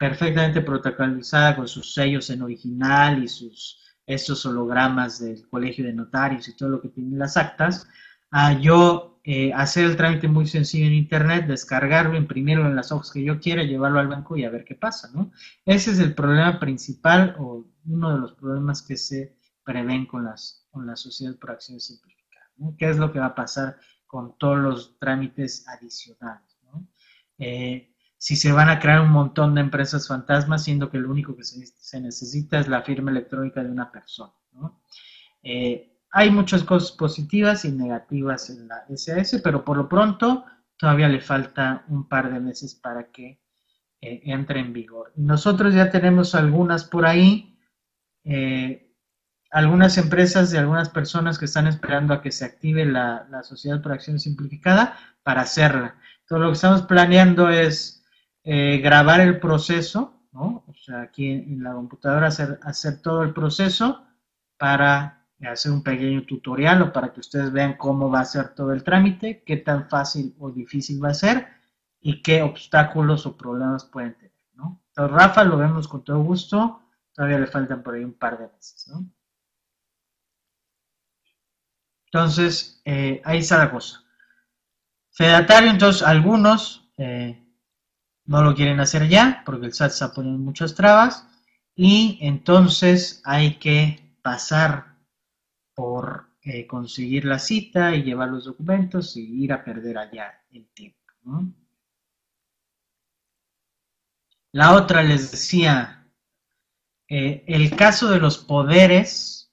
perfectamente 0.00 0.62
protocolizada 0.62 1.54
con 1.56 1.68
sus 1.68 1.92
sellos 1.92 2.30
en 2.30 2.40
original 2.40 3.22
y 3.22 3.28
sus 3.28 3.78
estos 4.06 4.46
hologramas 4.46 5.20
del 5.20 5.46
colegio 5.46 5.84
de 5.84 5.92
notarios 5.92 6.48
y 6.48 6.56
todo 6.56 6.70
lo 6.70 6.80
que 6.80 6.88
tienen 6.88 7.18
las 7.18 7.36
actas, 7.36 7.86
a 8.30 8.54
yo 8.54 9.20
eh, 9.24 9.52
hacer 9.52 9.84
el 9.84 9.98
trámite 9.98 10.26
muy 10.26 10.46
sencillo 10.46 10.86
en 10.86 10.94
internet, 10.94 11.46
descargarlo, 11.46 12.16
imprimirlo 12.16 12.64
en 12.66 12.76
las 12.76 12.90
hojas 12.92 13.10
que 13.12 13.22
yo 13.22 13.40
quiera, 13.40 13.62
llevarlo 13.62 14.00
al 14.00 14.08
banco 14.08 14.38
y 14.38 14.44
a 14.44 14.50
ver 14.50 14.64
qué 14.64 14.74
pasa, 14.74 15.10
¿no? 15.12 15.32
Ese 15.66 15.90
es 15.90 15.98
el 15.98 16.14
problema 16.14 16.58
principal 16.58 17.36
o 17.38 17.66
uno 17.84 18.14
de 18.14 18.20
los 18.20 18.32
problemas 18.32 18.80
que 18.80 18.96
se 18.96 19.36
prevén 19.64 20.06
con, 20.06 20.24
las, 20.24 20.66
con 20.70 20.86
la 20.86 20.96
sociedad 20.96 21.36
por 21.36 21.50
acción 21.50 21.78
simplificada, 21.78 22.46
¿no? 22.56 22.74
¿Qué 22.78 22.88
es 22.88 22.96
lo 22.96 23.12
que 23.12 23.18
va 23.18 23.26
a 23.26 23.34
pasar 23.34 23.76
con 24.06 24.38
todos 24.38 24.58
los 24.58 24.98
trámites 24.98 25.68
adicionales, 25.68 26.58
¿no? 26.64 26.88
Eh, 27.36 27.89
si 28.20 28.36
se 28.36 28.52
van 28.52 28.68
a 28.68 28.78
crear 28.78 29.00
un 29.00 29.12
montón 29.12 29.54
de 29.54 29.62
empresas 29.62 30.06
fantasmas, 30.06 30.64
siendo 30.64 30.90
que 30.90 30.98
lo 30.98 31.10
único 31.10 31.34
que 31.34 31.42
se, 31.42 32.00
necesita 32.00 32.60
es 32.60 32.68
la 32.68 32.82
firma 32.82 33.10
electrónica 33.10 33.64
de 33.64 33.70
una 33.70 33.90
persona. 33.90 34.34
Eh, 35.42 35.96
hay 36.10 36.30
muchas 36.30 36.62
cosas 36.62 36.92
positivas 36.92 37.64
y 37.64 37.72
negativas 37.72 38.50
en 38.50 38.68
la 38.68 38.84
SAS, 38.94 39.40
pero 39.42 39.64
por 39.64 39.78
lo 39.78 39.88
pronto 39.88 40.44
todavía 40.76 41.08
le 41.08 41.22
falta 41.22 41.86
un 41.88 42.08
par 42.08 42.30
de 42.30 42.40
meses 42.40 42.74
para 42.74 43.10
que 43.10 43.40
eh, 44.02 44.20
entre 44.24 44.60
en 44.60 44.74
vigor. 44.74 45.14
Nosotros 45.16 45.72
ya 45.72 45.88
tenemos 45.88 46.34
algunas 46.34 46.84
por 46.84 47.06
ahí, 47.06 47.58
eh, 48.24 48.94
algunas 49.50 49.96
empresas 49.96 50.50
de 50.50 50.58
algunas 50.58 50.90
personas 50.90 51.38
que 51.38 51.46
están 51.46 51.66
esperando 51.66 52.12
a 52.12 52.20
que 52.20 52.32
se 52.32 52.44
active 52.44 52.84
la, 52.84 53.26
la 53.30 53.42
sociedad 53.44 53.80
por 53.80 53.92
acción 53.92 54.20
simplificada 54.20 54.98
para 55.22 55.40
hacerla. 55.40 55.96
Entonces 56.20 56.42
lo 56.42 56.48
que 56.48 56.54
estamos 56.54 56.82
planeando 56.82 57.48
es 57.48 57.99
eh, 58.44 58.78
grabar 58.78 59.20
el 59.20 59.38
proceso, 59.38 60.14
¿no? 60.32 60.64
O 60.66 60.74
sea, 60.74 61.02
aquí 61.02 61.30
en, 61.30 61.62
la 61.62 61.72
computadora 61.72 62.28
hacer, 62.28 63.02
todo 63.02 63.22
el 63.22 63.32
proceso 63.32 64.04
para 64.58 65.26
hacer 65.42 65.72
un 65.72 65.82
pequeño 65.82 66.24
tutorial 66.24 66.82
o 66.82 66.92
para 66.92 67.12
que 67.12 67.20
ustedes 67.20 67.52
vean 67.52 67.76
cómo 67.76 68.10
va 68.10 68.20
a 68.20 68.24
ser 68.24 68.54
todo 68.54 68.72
el 68.72 68.84
trámite, 68.84 69.42
qué 69.44 69.56
tan 69.56 69.88
fácil 69.88 70.34
o 70.38 70.50
difícil 70.50 71.02
va 71.02 71.10
a 71.10 71.14
ser 71.14 71.48
y 72.00 72.22
qué 72.22 72.42
obstáculos 72.42 73.26
o 73.26 73.36
problemas 73.36 73.84
pueden 73.84 74.14
tener, 74.14 74.32
¿no? 74.54 74.82
Entonces, 74.88 75.16
Rafa, 75.16 75.44
lo 75.44 75.58
vemos 75.58 75.88
con 75.88 76.04
todo 76.04 76.22
gusto, 76.22 76.82
todavía 77.14 77.38
le 77.38 77.46
faltan 77.46 77.82
por 77.82 77.94
ahí 77.94 78.04
un 78.04 78.14
par 78.14 78.38
de 78.38 78.48
meses, 78.48 78.88
¿no? 78.88 79.06
Entonces, 82.06 82.82
eh, 82.84 83.22
ahí 83.24 83.38
está 83.38 83.58
la 83.58 83.70
cosa. 83.70 84.02
Fedatario, 85.12 85.70
entonces, 85.70 86.02
algunos 86.02 86.90
eh, 86.96 87.39
no 88.30 88.44
lo 88.44 88.54
quieren 88.54 88.78
hacer 88.78 89.08
ya 89.08 89.42
porque 89.44 89.66
el 89.66 89.72
SAT 89.72 89.90
está 89.90 90.12
poniendo 90.12 90.38
muchas 90.38 90.76
trabas 90.76 91.26
y 91.74 92.16
entonces 92.20 93.20
hay 93.24 93.58
que 93.58 94.14
pasar 94.22 94.94
por 95.74 96.28
eh, 96.42 96.64
conseguir 96.68 97.24
la 97.24 97.40
cita 97.40 97.92
y 97.96 98.04
llevar 98.04 98.28
los 98.28 98.44
documentos 98.44 99.16
y 99.16 99.42
ir 99.42 99.52
a 99.52 99.64
perder 99.64 99.98
allá 99.98 100.44
el 100.52 100.68
tiempo. 100.68 100.96
La 104.52 104.74
otra 104.76 105.02
les 105.02 105.32
decía, 105.32 106.06
eh, 107.08 107.42
el 107.48 107.74
caso 107.74 108.10
de 108.10 108.20
los 108.20 108.38
poderes 108.38 109.52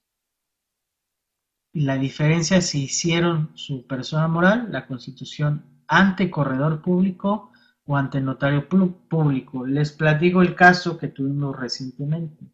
la 1.74 1.98
diferencia 1.98 2.62
si 2.62 2.84
hicieron 2.84 3.50
su 3.56 3.88
persona 3.88 4.28
moral, 4.28 4.68
la 4.72 4.86
constitución 4.86 5.66
ante 5.88 6.30
corredor 6.30 6.84
público 6.84 7.52
o 7.88 7.96
ante 7.96 8.20
notario 8.22 8.68
público. 8.68 9.66
Les 9.66 9.92
platico 9.94 10.42
el 10.42 10.54
caso 10.56 10.98
que 10.98 11.08
tuvimos 11.08 11.58
recientemente. 11.58 12.46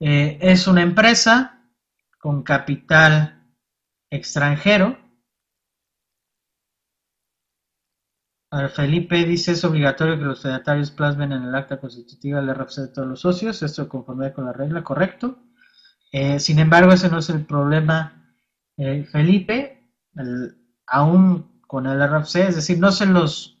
Eh, 0.00 0.38
es 0.40 0.66
una 0.66 0.82
empresa 0.82 1.62
con 2.18 2.42
capital 2.42 3.46
extranjero. 4.10 4.98
Felipe 8.74 9.24
dice 9.24 9.52
es 9.52 9.64
obligatorio 9.64 10.18
que 10.18 10.24
los 10.24 10.42
fedatarios 10.42 10.90
plasmen 10.90 11.32
en 11.32 11.44
el 11.44 11.54
acta 11.54 11.80
constitutiva 11.80 12.40
el 12.40 12.54
RFC 12.54 12.82
de 12.82 12.88
todos 12.88 13.08
los 13.08 13.20
socios, 13.20 13.62
esto 13.62 13.88
conforme 13.88 14.32
con 14.32 14.44
la 14.44 14.52
regla, 14.52 14.84
correcto. 14.84 15.38
Eh, 16.10 16.38
sin 16.38 16.58
embargo, 16.58 16.92
ese 16.92 17.08
no 17.08 17.18
es 17.20 17.30
el 17.30 17.46
problema, 17.46 18.36
eh, 18.76 19.04
Felipe, 19.04 19.90
aún 20.86 21.62
con 21.66 21.86
el 21.86 21.98
RFC, 22.06 22.48
es 22.48 22.56
decir, 22.56 22.78
no 22.78 22.92
se 22.92 23.06
los 23.06 23.51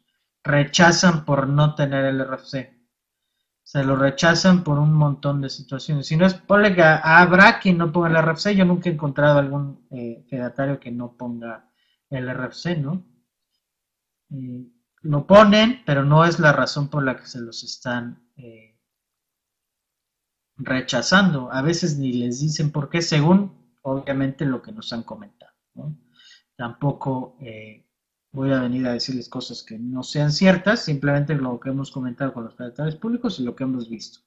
rechazan 0.44 1.24
por 1.24 1.48
no 1.48 1.74
tener 1.74 2.04
el 2.04 2.24
RFC. 2.24 2.72
Se 3.62 3.84
lo 3.84 3.96
rechazan 3.96 4.64
por 4.64 4.78
un 4.78 4.92
montón 4.92 5.40
de 5.40 5.48
situaciones. 5.48 6.06
Si 6.06 6.16
no 6.16 6.26
es, 6.26 6.34
ponle 6.34 6.74
que 6.74 6.82
habrá 6.82 7.60
quien 7.60 7.78
no 7.78 7.92
ponga 7.92 8.08
el 8.08 8.26
RFC. 8.26 8.54
Yo 8.54 8.64
nunca 8.64 8.90
he 8.90 8.92
encontrado 8.92 9.38
algún 9.38 9.86
eh, 9.90 10.26
que 10.28 10.90
no 10.90 11.16
ponga 11.16 11.70
el 12.10 12.28
RFC, 12.28 12.78
¿no? 12.78 13.04
Eh, 14.30 14.66
lo 15.02 15.26
ponen, 15.26 15.82
pero 15.84 16.04
no 16.04 16.24
es 16.24 16.38
la 16.38 16.52
razón 16.52 16.88
por 16.88 17.02
la 17.02 17.16
que 17.16 17.26
se 17.26 17.40
los 17.40 17.62
están 17.64 18.30
eh, 18.36 18.78
rechazando. 20.56 21.52
A 21.52 21.62
veces 21.62 21.98
ni 21.98 22.12
les 22.12 22.40
dicen 22.40 22.70
por 22.70 22.88
qué, 22.88 23.02
según 23.02 23.76
obviamente 23.82 24.44
lo 24.44 24.62
que 24.62 24.72
nos 24.72 24.92
han 24.92 25.02
comentado. 25.02 25.52
Tampoco 26.56 27.36
eh, 27.40 27.86
voy 28.32 28.50
a 28.52 28.60
venir 28.60 28.86
a 28.86 28.92
decirles 28.92 29.28
cosas 29.28 29.62
que 29.62 29.78
no 29.78 30.02
sean 30.02 30.32
ciertas, 30.32 30.84
simplemente 30.84 31.34
lo 31.34 31.60
que 31.60 31.70
hemos 31.70 31.90
comentado 31.90 32.32
con 32.32 32.44
los 32.44 32.56
tratadores 32.56 32.96
públicos 32.96 33.38
y 33.38 33.44
lo 33.44 33.54
que 33.54 33.64
hemos 33.64 33.88
visto. 33.88 34.20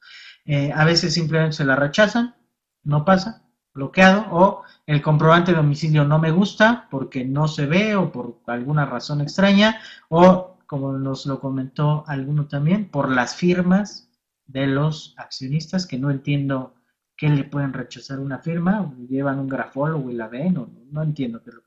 Eh, 0.46 0.72
a 0.74 0.86
veces 0.86 1.14
simplemente 1.14 1.58
se 1.58 1.66
la 1.66 1.76
rechazan, 1.76 2.36
no 2.84 3.04
pasa, 3.04 3.44
bloqueado, 3.74 4.26
o 4.32 4.64
el 4.86 5.02
comprobante 5.02 5.52
de 5.52 5.58
domicilio 5.58 6.06
no 6.06 6.20
me 6.20 6.32
gusta 6.32 6.88
porque 6.92 7.26
no 7.26 7.48
se 7.48 7.66
ve 7.66 7.96
o 7.96 8.12
por 8.12 8.40
alguna 8.48 8.86
razón 8.86 9.22
extraña, 9.22 9.82
o 10.10 10.58
como 10.68 10.94
nos 10.94 11.26
lo 11.26 11.40
comentó 11.40 12.04
alguno 12.08 12.48
también, 12.48 12.90
por 12.90 13.12
las 13.12 13.36
firmas 13.36 14.10
de 14.46 14.68
los 14.68 15.16
accionistas, 15.18 15.88
que 15.88 15.98
no 15.98 16.12
entiendo 16.12 16.76
qué 17.18 17.30
le 17.30 17.44
pueden 17.44 17.74
rechazar 17.74 18.20
una 18.20 18.40
firma, 18.40 18.94
llevan 19.10 19.40
un 19.40 19.50
grafólogo 19.50 20.12
y 20.12 20.14
la 20.14 20.28
ven, 20.28 20.58
o 20.58 20.70
no, 20.92 21.04
entiendo 21.04 21.42
qué 21.44 21.50
es 21.50 21.56
lo. 21.56 21.65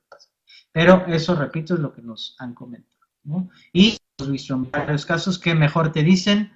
Pero 0.73 1.07
eso, 1.07 1.35
repito, 1.35 1.75
es 1.75 1.81
lo 1.81 1.93
que 1.93 2.03
nos 2.03 2.37
han 2.39 2.55
comentado. 2.55 2.99
Y 3.73 3.99
hemos 4.19 4.33
visto 4.33 4.55
en 4.55 4.71
varios 4.71 5.05
casos 5.05 5.39
que 5.39 5.55
mejor 5.55 5.93
te 5.93 6.03
dicen, 6.03 6.53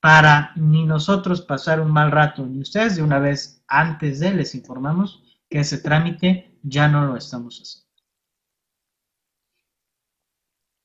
para 0.00 0.52
ni 0.56 0.84
nosotros 0.84 1.40
pasar 1.40 1.80
un 1.80 1.90
mal 1.90 2.10
rato, 2.10 2.44
ni 2.44 2.60
ustedes 2.60 2.96
de 2.96 3.02
una 3.02 3.18
vez 3.18 3.64
antes 3.68 4.20
de 4.20 4.34
les 4.34 4.54
informamos 4.54 5.22
que 5.48 5.60
ese 5.60 5.78
trámite 5.78 6.58
ya 6.62 6.88
no 6.88 7.06
lo 7.06 7.16
estamos 7.16 7.58
haciendo. 7.60 7.84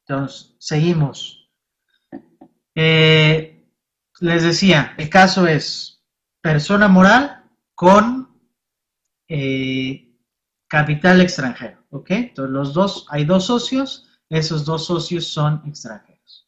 Entonces, 0.08 0.56
seguimos. 0.60 1.52
Eh, 2.76 3.69
les 4.22 4.43
decía, 4.43 4.95
el 4.98 5.10
caso 5.10 5.48
es 5.48 6.04
persona 6.41 6.88
moral 6.88 7.43
con 7.76 8.39
eh, 9.28 10.09
capital 10.69 11.19
extranjero, 11.19 11.84
¿ok? 11.89 12.12
Entonces, 12.12 12.53
los 12.53 12.73
dos, 12.73 13.05
hay 13.10 13.25
dos 13.25 13.45
socios, 13.47 14.08
esos 14.29 14.63
dos 14.63 14.86
socios 14.86 15.25
son 15.25 15.62
extranjeros. 15.65 16.47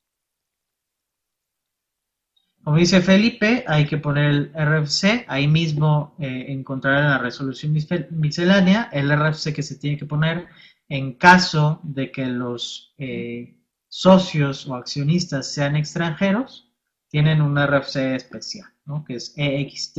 Como 2.64 2.78
dice 2.78 3.02
Felipe, 3.02 3.66
hay 3.68 3.88
que 3.88 3.98
poner 3.98 4.30
el 4.30 4.52
RFC, 4.54 5.26
ahí 5.28 5.48
mismo 5.48 6.16
eh, 6.20 6.46
encontrarán 6.50 7.10
la 7.10 7.18
resolución 7.18 7.74
miscelánea, 8.12 8.90
el 8.94 9.12
RFC 9.12 9.52
que 9.52 9.64
se 9.64 9.78
tiene 9.78 9.98
que 9.98 10.06
poner 10.06 10.48
en 10.88 11.14
caso 11.14 11.80
de 11.84 12.12
que 12.12 12.28
los 12.28 12.94
eh, 13.00 13.58
socios 13.88 14.68
o 14.68 14.76
accionistas 14.76 15.52
sean 15.52 15.76
extranjeros, 15.76 16.72
tienen 17.10 17.42
un 17.42 17.58
RFC 17.58 18.16
especial, 18.16 18.70
¿no? 18.86 19.04
que 19.04 19.16
es 19.16 19.34
EXT, 19.36 19.96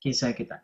quién 0.00 0.14
sabe 0.14 0.34
qué 0.34 0.44
tal. 0.46 0.62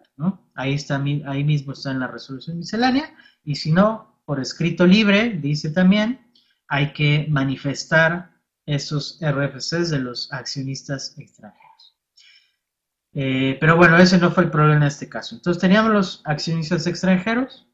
Ahí, 0.55 0.75
está, 0.75 1.03
ahí 1.27 1.45
mismo 1.45 1.73
está 1.73 1.91
en 1.91 2.01
la 2.01 2.07
resolución 2.07 2.59
miscelánea, 2.59 3.15
y 3.45 3.57
si 3.57 3.73
no, 3.73 4.23
por 4.25 4.41
escrito 4.41 4.87
libre, 4.87 5.31
dice 5.31 5.71
también, 5.71 6.31
hay 6.69 6.93
que 6.93 7.27
manifestar 7.29 8.31
esos 8.67 9.19
RFCs 9.21 9.91
de 9.91 9.99
los 9.99 10.33
accionistas 10.33 11.19
extranjeros. 11.19 11.97
Eh, 13.13 13.57
pero 13.61 13.77
bueno, 13.77 13.97
ese 13.99 14.19
no 14.19 14.31
fue 14.31 14.45
el 14.45 14.51
problema 14.51 14.77
en 14.77 14.83
este 14.85 15.09
caso. 15.09 15.35
Entonces 15.35 15.61
teníamos 15.61 15.93
los 15.93 16.23
accionistas 16.25 16.87
extranjeros, 16.87 17.67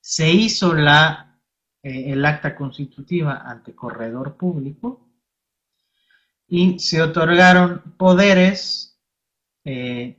se 0.00 0.30
hizo 0.30 0.74
la, 0.74 1.40
eh, 1.82 2.12
el 2.12 2.24
acta 2.24 2.56
constitutiva 2.56 3.42
ante 3.46 3.74
corredor 3.74 4.36
público 4.36 5.08
y 6.48 6.78
se 6.78 7.00
otorgaron 7.00 7.94
poderes 7.96 8.93
eh, 9.64 10.18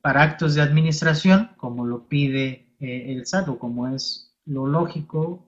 para 0.00 0.22
actos 0.22 0.54
de 0.54 0.62
administración, 0.62 1.50
como 1.56 1.86
lo 1.86 2.08
pide 2.08 2.76
el 2.80 3.26
SAT 3.26 3.48
o 3.48 3.58
como 3.58 3.88
es 3.88 4.36
lo 4.44 4.66
lógico, 4.66 5.46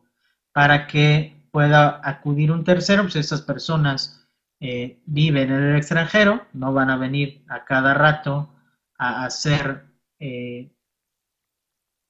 para 0.52 0.86
que 0.86 1.40
pueda 1.50 2.00
acudir 2.02 2.52
un 2.52 2.64
tercero, 2.64 3.02
pues 3.02 3.16
estas 3.16 3.42
personas 3.42 4.20
eh, 4.60 5.00
viven 5.06 5.50
en 5.50 5.62
el 5.62 5.76
extranjero, 5.76 6.46
no 6.52 6.72
van 6.72 6.90
a 6.90 6.96
venir 6.96 7.44
a 7.48 7.64
cada 7.64 7.94
rato 7.94 8.54
a 8.98 9.24
hacer 9.24 9.86
eh, 10.18 10.70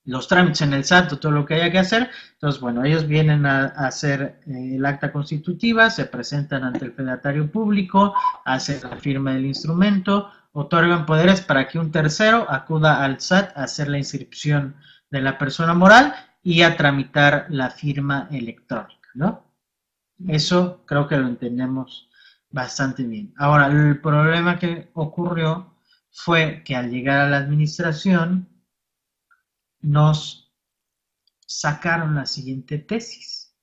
los 0.04 0.26
trámites 0.26 0.62
en 0.62 0.72
el 0.72 0.84
SAT 0.84 1.20
todo 1.20 1.30
lo 1.30 1.46
que 1.46 1.54
haya 1.54 1.70
que 1.70 1.78
hacer. 1.78 2.10
Entonces, 2.32 2.60
bueno, 2.60 2.84
ellos 2.84 3.06
vienen 3.06 3.46
a, 3.46 3.66
hacer 3.66 4.40
eh, 4.46 4.76
el 4.76 4.84
acta 4.84 5.12
constitutiva, 5.12 5.90
se 5.90 6.06
presentan 6.06 6.64
ante 6.64 6.86
el 6.86 6.92
fedatario 6.92 7.50
público, 7.50 8.14
hacen 8.44 8.80
la 8.82 8.96
firma 8.96 9.32
del 9.34 9.46
instrumento, 9.46 10.30
otorgan 10.52 11.06
poderes 11.06 11.40
para 11.40 11.68
que 11.68 11.78
un 11.78 11.90
tercero 11.92 12.46
acuda 12.50 13.04
al 13.04 13.20
SAT 13.20 13.56
a 13.56 13.64
hacer 13.64 13.88
la 13.88 13.98
inscripción 13.98 14.76
de 15.10 15.20
la 15.20 15.38
persona 15.38 15.74
moral 15.74 16.14
y 16.42 16.62
a 16.62 16.76
tramitar 16.76 17.46
la 17.50 17.70
firma 17.70 18.28
electrónica. 18.30 19.08
¿no? 19.14 19.44
Eso 20.28 20.84
creo 20.86 21.06
que 21.08 21.16
lo 21.16 21.26
entendemos 21.28 22.08
bastante 22.50 23.04
bien. 23.04 23.32
Ahora, 23.36 23.66
el 23.66 24.00
problema 24.00 24.58
que 24.58 24.90
ocurrió 24.94 25.76
fue 26.10 26.62
que 26.64 26.76
al 26.76 26.90
llegar 26.90 27.20
a 27.20 27.28
la 27.28 27.38
administración 27.38 28.48
nos 29.80 30.52
sacaron 31.46 32.14
la 32.14 32.26
siguiente 32.26 32.78
tesis. 32.78 33.56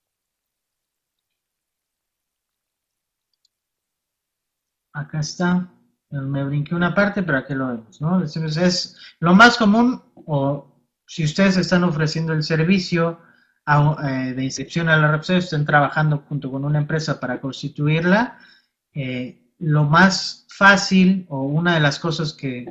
Acá 4.93 5.19
está. 5.19 5.76
Me 6.09 6.43
brinqué 6.43 6.73
una 6.73 6.93
parte, 6.95 7.23
pero 7.23 7.39
aquí 7.39 7.53
lo 7.53 7.67
vemos, 7.67 7.99
¿no? 8.01 8.23
Es 8.23 8.95
lo 9.19 9.35
más 9.35 9.57
común, 9.57 10.01
o 10.25 10.73
si 11.05 11.25
ustedes 11.25 11.57
están 11.57 11.83
ofreciendo 11.83 12.33
el 12.33 12.43
servicio 12.43 13.19
eh, 13.67 14.33
de 14.33 14.43
inscripción 14.43 14.87
a 14.87 14.97
la 14.97 15.11
REPSE, 15.11 15.37
estén 15.37 15.65
trabajando 15.65 16.23
junto 16.29 16.49
con 16.49 16.63
una 16.63 16.79
empresa 16.79 17.19
para 17.19 17.41
constituirla, 17.41 18.39
eh, 18.93 19.53
lo 19.59 19.83
más 19.83 20.45
fácil 20.49 21.25
o 21.29 21.43
una 21.43 21.73
de 21.73 21.81
las 21.81 21.99
cosas 21.99 22.33
que 22.33 22.65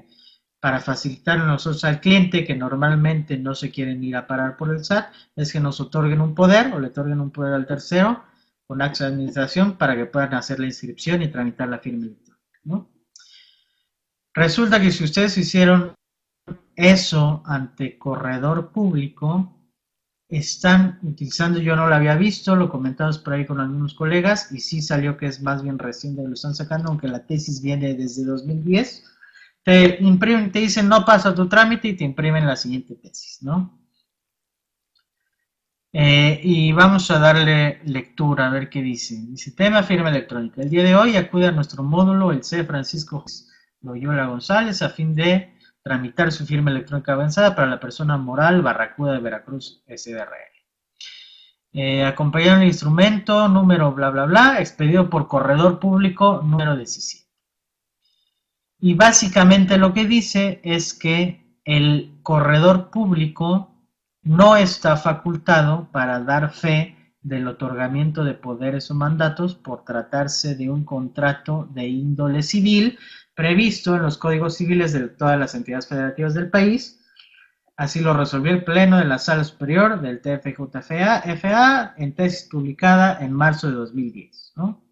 para 0.61 0.81
facilitar 0.81 1.39
nosotros 1.39 1.85
al 1.85 2.01
cliente 2.01 2.45
que 2.45 2.57
normalmente 2.57 3.37
no 3.37 3.55
se 3.55 3.71
quieren 3.71 4.03
ir 4.03 4.17
a 4.17 4.27
parar 4.27 4.57
por 4.57 4.71
el 4.71 4.85
SAT 4.85 5.13
es 5.37 5.53
que 5.53 5.61
nos 5.61 5.81
otorguen 5.81 6.21
un 6.21 6.35
poder 6.35 6.73
o 6.73 6.81
le 6.81 6.89
otorguen 6.89 7.21
un 7.21 7.31
poder 7.31 7.55
al 7.55 7.67
tercero 7.67 8.25
con 8.67 8.83
acta 8.83 9.05
de 9.05 9.13
administración 9.13 9.77
para 9.77 9.95
que 9.95 10.07
puedan 10.07 10.35
hacer 10.35 10.59
la 10.59 10.67
inscripción 10.67 11.23
y 11.23 11.29
tramitar 11.29 11.69
la 11.69 11.79
firma 11.79 12.07
electrónica. 12.07 12.87
Resulta 14.37 14.79
que 14.79 14.93
si 14.93 15.03
ustedes 15.03 15.39
hicieron 15.39 15.95
eso 16.77 17.43
ante 17.47 17.97
corredor 17.97 18.71
público, 18.71 19.57
están 20.29 20.99
utilizando, 21.03 21.59
yo 21.59 21.75
no 21.75 21.89
lo 21.89 21.95
había 21.95 22.17
visto, 22.17 22.55
lo 22.55 22.69
comentamos 22.69 23.19
por 23.19 23.33
ahí 23.33 23.47
con 23.47 23.61
algunos 23.61 23.95
colegas 23.95 24.53
y 24.53 24.61
sí 24.61 24.83
salió 24.83 25.17
que 25.17 25.25
es 25.25 25.41
más 25.41 25.63
bien 25.63 25.79
reciente, 25.79 26.23
lo 26.23 26.35
están 26.35 26.55
sacando, 26.55 26.91
aunque 26.91 27.09
la 27.09 27.25
tesis 27.25 27.63
viene 27.63 27.95
desde 27.95 28.25
2010. 28.25 29.05
Te 29.63 29.97
imprimen, 30.03 30.53
te 30.53 30.59
dicen 30.59 30.87
no 30.87 31.07
pasa 31.07 31.35
tu 31.35 31.49
trámite 31.49 31.89
y 31.89 31.97
te 31.97 32.05
imprimen 32.05 32.47
la 32.47 32.57
siguiente 32.57 32.95
tesis, 32.95 33.43
¿no? 33.43 33.81
Eh, 35.95 36.41
y 36.43 36.73
vamos 36.73 37.11
a 37.11 37.19
darle 37.19 37.81
lectura 37.87 38.49
a 38.49 38.51
ver 38.51 38.69
qué 38.69 38.83
dice. 38.83 39.17
Dice, 39.17 39.53
tema 39.53 39.83
firma 39.83 40.11
electrónica. 40.11 40.61
El 40.61 40.69
día 40.69 40.83
de 40.83 40.95
hoy 40.95 41.17
acude 41.17 41.47
a 41.47 41.53
nuestro 41.53 41.83
módulo 41.83 42.33
el 42.33 42.45
C. 42.45 42.65
Francisco 42.65 43.25
Loyola 43.87 44.27
González 44.27 44.83
a 44.83 44.91
fin 44.91 45.15
de 45.15 45.55
tramitar 45.83 46.33
su 46.33 46.45
firma 46.45 46.71
electrónica 46.73 47.13
avanzada 47.13 47.55
para 47.55 47.69
la 47.69 47.79
persona 47.79 48.17
moral 48.17 48.61
Barracuda 48.61 49.13
de 49.13 49.21
Veracruz 49.21 49.85
SDRL. 49.87 50.57
Eh, 51.73 52.03
el 52.03 52.63
instrumento, 52.65 53.49
número 53.49 53.93
bla 53.93 54.11
bla 54.11 54.25
bla, 54.25 54.61
expedido 54.61 55.09
por 55.09 55.29
corredor 55.29 55.79
público 55.79 56.43
número 56.43 56.77
17. 56.77 57.31
Y 58.81 58.95
básicamente 58.95 59.79
lo 59.79 59.95
que 59.95 60.07
dice 60.07 60.61
es 60.65 60.93
que 60.93 61.61
el 61.65 62.19
corredor 62.23 62.91
público 62.91 63.73
no 64.23 64.57
está 64.57 64.97
facultado 64.97 65.89
para 65.93 66.21
dar 66.21 66.53
fe 66.53 66.97
del 67.21 67.47
otorgamiento 67.49 68.25
de 68.25 68.35
poderes 68.35 68.91
o 68.91 68.95
mandatos 68.95 69.55
por 69.55 69.85
tratarse 69.85 70.55
de 70.55 70.71
un 70.71 70.85
contrato 70.85 71.69
de 71.73 71.89
índole 71.89 72.43
civil 72.43 72.99
previsto 73.37 73.95
en 73.95 74.03
los 74.03 74.17
códigos 74.17 74.57
civiles 74.57 74.93
de 74.95 75.09
todas 75.09 75.39
las 75.39 75.55
entidades 75.55 75.87
federativas 75.87 76.35
del 76.35 76.51
país. 76.51 77.01
Así 77.77 78.01
lo 78.01 78.15
resolvió 78.15 78.51
el 78.53 78.65
Pleno 78.65 78.97
de 78.97 79.05
la 79.05 79.19
Sala 79.19 79.45
Superior 79.45 80.01
del 80.01 80.23
TFJFA 80.23 81.21
FA, 81.37 81.95
en 81.99 82.15
tesis 82.15 82.49
publicada 82.51 83.19
en 83.21 83.33
marzo 83.33 83.69
de 83.69 83.75
2010. 83.75 84.55
¿no? 84.57 84.83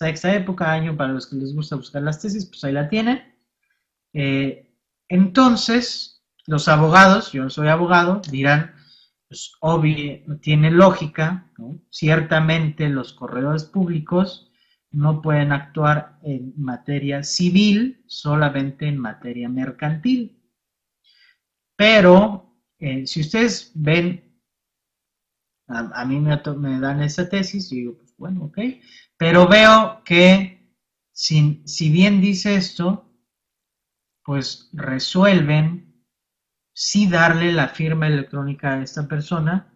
esta 0.00 0.34
época, 0.34 0.72
año 0.72 0.96
para 0.96 1.12
los 1.12 1.28
que 1.28 1.36
les 1.36 1.54
gusta 1.54 1.76
buscar 1.76 2.02
las 2.02 2.20
tesis, 2.20 2.44
pues 2.46 2.64
ahí 2.64 2.72
la 2.72 2.88
tienen. 2.88 3.22
Eh, 4.12 4.68
entonces, 5.08 6.24
los 6.46 6.66
abogados, 6.66 7.30
yo 7.30 7.44
no 7.44 7.50
soy 7.50 7.68
abogado, 7.68 8.20
dirán, 8.28 8.74
pues 9.28 9.52
obvio, 9.60 10.20
tiene 10.40 10.72
lógica, 10.72 11.46
ciertamente 11.90 12.88
los 12.88 13.12
corredores 13.12 13.62
públicos 13.64 14.51
no 14.92 15.22
pueden 15.22 15.52
actuar 15.52 16.18
en 16.22 16.52
materia 16.56 17.22
civil, 17.22 18.02
solamente 18.06 18.86
en 18.86 18.98
materia 18.98 19.48
mercantil. 19.48 20.38
Pero 21.76 22.54
eh, 22.78 23.06
si 23.06 23.20
ustedes 23.20 23.72
ven, 23.74 24.38
a, 25.68 26.04
mí 26.04 26.20
me, 26.20 26.36
dan 26.80 27.02
esa 27.02 27.28
tesis, 27.28 27.72
y 27.72 27.76
digo, 27.76 27.96
pues 27.96 28.14
bueno, 28.18 28.44
ok, 28.44 28.58
pero 29.16 29.48
veo 29.48 30.02
que 30.04 30.76
si, 31.12 31.62
si 31.66 31.90
bien 31.90 32.20
dice 32.20 32.56
esto, 32.56 33.08
pues 34.24 34.68
resuelven 34.72 36.04
sí 36.74 37.08
darle 37.08 37.52
la 37.52 37.68
firma 37.68 38.06
electrónica 38.06 38.74
a 38.74 38.82
esta 38.82 39.08
persona, 39.08 39.72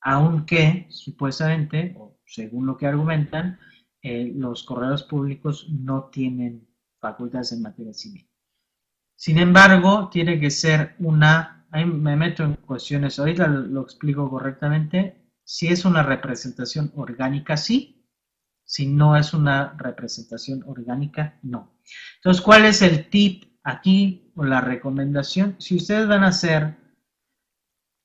aunque 0.00 0.86
supuestamente, 0.90 1.94
o 1.98 2.18
según 2.24 2.66
lo 2.66 2.76
que 2.76 2.86
argumentan, 2.86 3.58
eh, 4.02 4.32
los 4.34 4.64
correos 4.64 5.02
públicos 5.02 5.68
no 5.68 6.04
tienen 6.04 6.66
facultades 7.00 7.52
en 7.52 7.62
materia 7.62 7.92
civil. 7.92 8.28
Sin 9.16 9.38
embargo, 9.38 10.08
tiene 10.10 10.40
que 10.40 10.50
ser 10.50 10.94
una, 10.98 11.66
ahí 11.70 11.84
me 11.84 12.16
meto 12.16 12.42
en 12.42 12.54
cuestiones, 12.54 13.18
ahorita 13.18 13.46
lo 13.48 13.82
explico 13.82 14.30
correctamente, 14.30 15.20
si 15.44 15.68
es 15.68 15.84
una 15.84 16.02
representación 16.02 16.92
orgánica, 16.96 17.56
sí, 17.56 17.96
Si 18.64 18.86
no 18.86 19.16
es 19.16 19.34
una 19.34 19.74
representación 19.76 20.62
orgánica, 20.64 21.40
no. 21.42 21.74
Entonces, 22.16 22.40
¿cuál 22.40 22.64
es 22.66 22.82
el 22.82 23.10
tip 23.10 23.44
aquí 23.64 24.32
o 24.36 24.44
la 24.44 24.60
recomendación? 24.60 25.56
Si 25.58 25.74
ustedes 25.74 26.06
van 26.06 26.22
a 26.22 26.28
hacer 26.28 26.76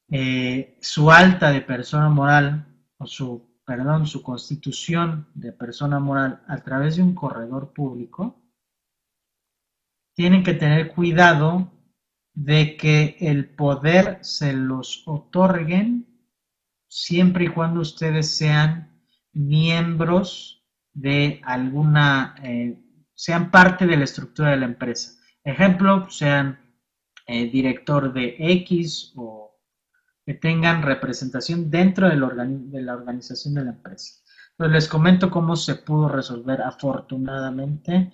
eh, 0.09 0.77
su 0.81 1.11
alta 1.11 1.51
de 1.51 1.61
persona 1.61 2.09
moral 2.09 2.65
o 2.97 3.05
su, 3.05 3.55
perdón, 3.66 4.05
su 4.05 4.22
constitución 4.22 5.28
de 5.34 5.51
persona 5.51 5.99
moral 5.99 6.43
a 6.47 6.57
través 6.63 6.97
de 6.97 7.03
un 7.03 7.16
corredor 7.16 7.74
público, 7.74 8.41
tienen 10.13 10.43
que 10.43 10.53
tener 10.53 10.93
cuidado 10.93 11.72
de 12.34 12.78
que 12.78 13.18
el 13.20 13.49
poder 13.49 14.20
se 14.22 14.53
los 14.53 15.03
otorguen 15.07 16.05
siempre 16.88 17.45
y 17.45 17.49
cuando 17.49 17.82
ustedes 17.82 18.36
sean 18.36 19.01
miembros 19.34 20.63
de 20.93 21.41
alguna, 21.43 22.36
eh, 22.43 22.80
sean 23.13 23.51
parte 23.51 23.86
de 23.86 23.97
la 23.97 24.05
estructura 24.05 24.51
de 24.51 24.57
la 24.57 24.66
empresa. 24.66 25.20
Ejemplo, 25.43 26.09
sean 26.09 26.59
eh, 27.28 27.49
director 27.49 28.13
de 28.13 28.36
X 28.39 29.13
o 29.16 29.44
que 30.26 30.34
tengan 30.34 30.82
representación 30.82 31.69
dentro 31.69 32.09
de 32.09 32.15
la 32.15 32.93
organización 32.93 33.53
de 33.53 33.63
la 33.63 33.71
empresa. 33.71 34.21
Pues 34.57 34.71
les 34.71 34.88
comento 34.88 35.30
cómo 35.30 35.55
se 35.55 35.76
pudo 35.76 36.07
resolver 36.07 36.61
afortunadamente 36.61 38.11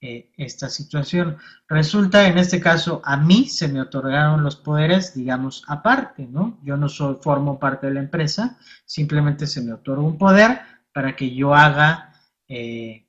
eh, 0.00 0.32
esta 0.36 0.68
situación. 0.68 1.36
Resulta, 1.68 2.26
en 2.26 2.36
este 2.36 2.60
caso, 2.60 3.00
a 3.04 3.16
mí 3.16 3.44
se 3.44 3.68
me 3.68 3.80
otorgaron 3.80 4.42
los 4.42 4.56
poderes, 4.56 5.14
digamos, 5.14 5.62
aparte, 5.68 6.26
¿no? 6.26 6.58
Yo 6.64 6.76
no 6.76 6.88
soy, 6.88 7.18
formo 7.22 7.60
parte 7.60 7.86
de 7.86 7.94
la 7.94 8.00
empresa, 8.00 8.58
simplemente 8.84 9.46
se 9.46 9.60
me 9.60 9.72
otorga 9.72 10.02
un 10.02 10.18
poder 10.18 10.60
para 10.92 11.14
que 11.14 11.32
yo 11.32 11.54
haga 11.54 12.14
eh, 12.48 13.06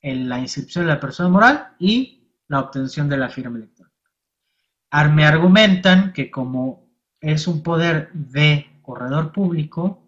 la 0.00 0.38
inscripción 0.38 0.86
de 0.86 0.94
la 0.94 1.00
persona 1.00 1.28
moral 1.28 1.74
y 1.78 2.32
la 2.48 2.60
obtención 2.60 3.06
de 3.08 3.18
la 3.18 3.28
firma 3.28 3.58
electrónica. 3.58 4.00
Me 5.12 5.26
argumentan 5.26 6.14
que 6.14 6.30
como 6.30 6.89
es 7.20 7.46
un 7.46 7.62
poder 7.62 8.10
de 8.12 8.80
corredor 8.82 9.32
público, 9.32 10.06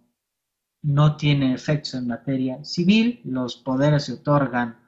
no 0.82 1.16
tiene 1.16 1.54
efectos 1.54 1.94
en 1.94 2.08
materia 2.08 2.64
civil, 2.64 3.20
los 3.24 3.56
poderes 3.56 4.04
se 4.06 4.14
otorgan 4.14 4.78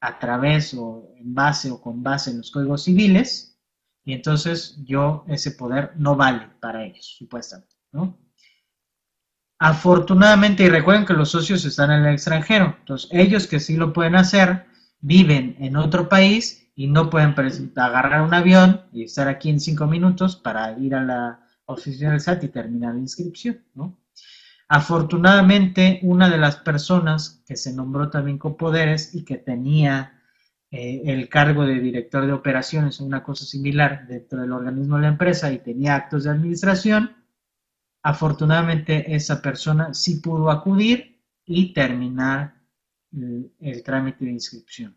a 0.00 0.18
través 0.18 0.74
o 0.74 1.14
en 1.16 1.34
base 1.34 1.70
o 1.70 1.80
con 1.80 2.02
base 2.02 2.30
en 2.30 2.38
los 2.38 2.50
códigos 2.50 2.84
civiles, 2.84 3.58
y 4.04 4.12
entonces 4.12 4.78
yo 4.84 5.24
ese 5.28 5.52
poder 5.52 5.92
no 5.96 6.16
vale 6.16 6.48
para 6.60 6.84
ellos, 6.84 7.14
supuestamente, 7.18 7.74
¿no? 7.92 8.18
Afortunadamente, 9.58 10.64
y 10.64 10.68
recuerden 10.68 11.06
que 11.06 11.14
los 11.14 11.30
socios 11.30 11.64
están 11.64 11.90
en 11.90 12.04
el 12.04 12.14
extranjero, 12.14 12.76
entonces 12.80 13.08
ellos 13.12 13.46
que 13.46 13.60
sí 13.60 13.76
lo 13.76 13.92
pueden 13.92 14.16
hacer, 14.16 14.66
viven 15.00 15.56
en 15.60 15.76
otro 15.76 16.08
país 16.08 16.70
y 16.74 16.88
no 16.88 17.08
pueden 17.08 17.34
agarrar 17.76 18.22
un 18.22 18.34
avión 18.34 18.82
y 18.92 19.04
estar 19.04 19.28
aquí 19.28 19.48
en 19.48 19.60
cinco 19.60 19.86
minutos 19.86 20.36
para 20.36 20.76
ir 20.78 20.94
a 20.94 21.04
la 21.04 21.43
oficina 21.66 22.10
del 22.10 22.20
SAT 22.20 22.44
y 22.44 22.48
terminar 22.48 22.94
la 22.94 23.00
inscripción, 23.00 23.62
¿no? 23.74 23.98
Afortunadamente, 24.68 26.00
una 26.02 26.30
de 26.30 26.38
las 26.38 26.56
personas 26.56 27.42
que 27.46 27.56
se 27.56 27.72
nombró 27.72 28.10
también 28.10 28.38
con 28.38 28.56
poderes 28.56 29.14
y 29.14 29.24
que 29.24 29.36
tenía 29.36 30.22
eh, 30.70 31.02
el 31.04 31.28
cargo 31.28 31.66
de 31.66 31.78
director 31.80 32.26
de 32.26 32.32
operaciones 32.32 33.00
o 33.00 33.04
una 33.04 33.22
cosa 33.22 33.44
similar 33.44 34.06
dentro 34.08 34.40
del 34.40 34.52
organismo 34.52 34.96
de 34.96 35.02
la 35.02 35.08
empresa 35.08 35.52
y 35.52 35.58
tenía 35.58 35.94
actos 35.94 36.24
de 36.24 36.30
administración, 36.30 37.14
afortunadamente 38.02 39.14
esa 39.14 39.40
persona 39.42 39.94
sí 39.94 40.16
pudo 40.16 40.50
acudir 40.50 41.22
y 41.44 41.72
terminar 41.74 42.60
el, 43.12 43.52
el 43.60 43.82
trámite 43.82 44.24
de 44.24 44.32
inscripción. 44.32 44.96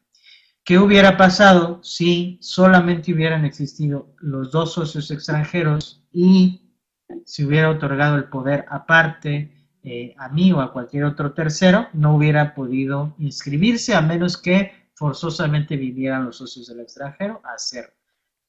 ¿Qué 0.68 0.78
hubiera 0.78 1.16
pasado 1.16 1.82
si 1.82 2.38
solamente 2.42 3.14
hubieran 3.14 3.46
existido 3.46 4.14
los 4.20 4.52
dos 4.52 4.74
socios 4.74 5.10
extranjeros 5.12 6.04
y 6.12 6.74
se 7.24 7.46
hubiera 7.46 7.70
otorgado 7.70 8.18
el 8.18 8.26
poder 8.26 8.66
aparte 8.68 9.70
eh, 9.82 10.14
a 10.18 10.28
mí 10.28 10.52
o 10.52 10.60
a 10.60 10.74
cualquier 10.74 11.06
otro 11.06 11.32
tercero, 11.32 11.88
no 11.94 12.18
hubiera 12.18 12.54
podido 12.54 13.16
inscribirse 13.18 13.96
a 13.96 14.02
menos 14.02 14.36
que 14.36 14.90
forzosamente 14.94 15.78
vinieran 15.78 16.26
los 16.26 16.36
socios 16.36 16.68
del 16.68 16.82
extranjero 16.82 17.40
a 17.46 17.54
hacer, 17.54 17.94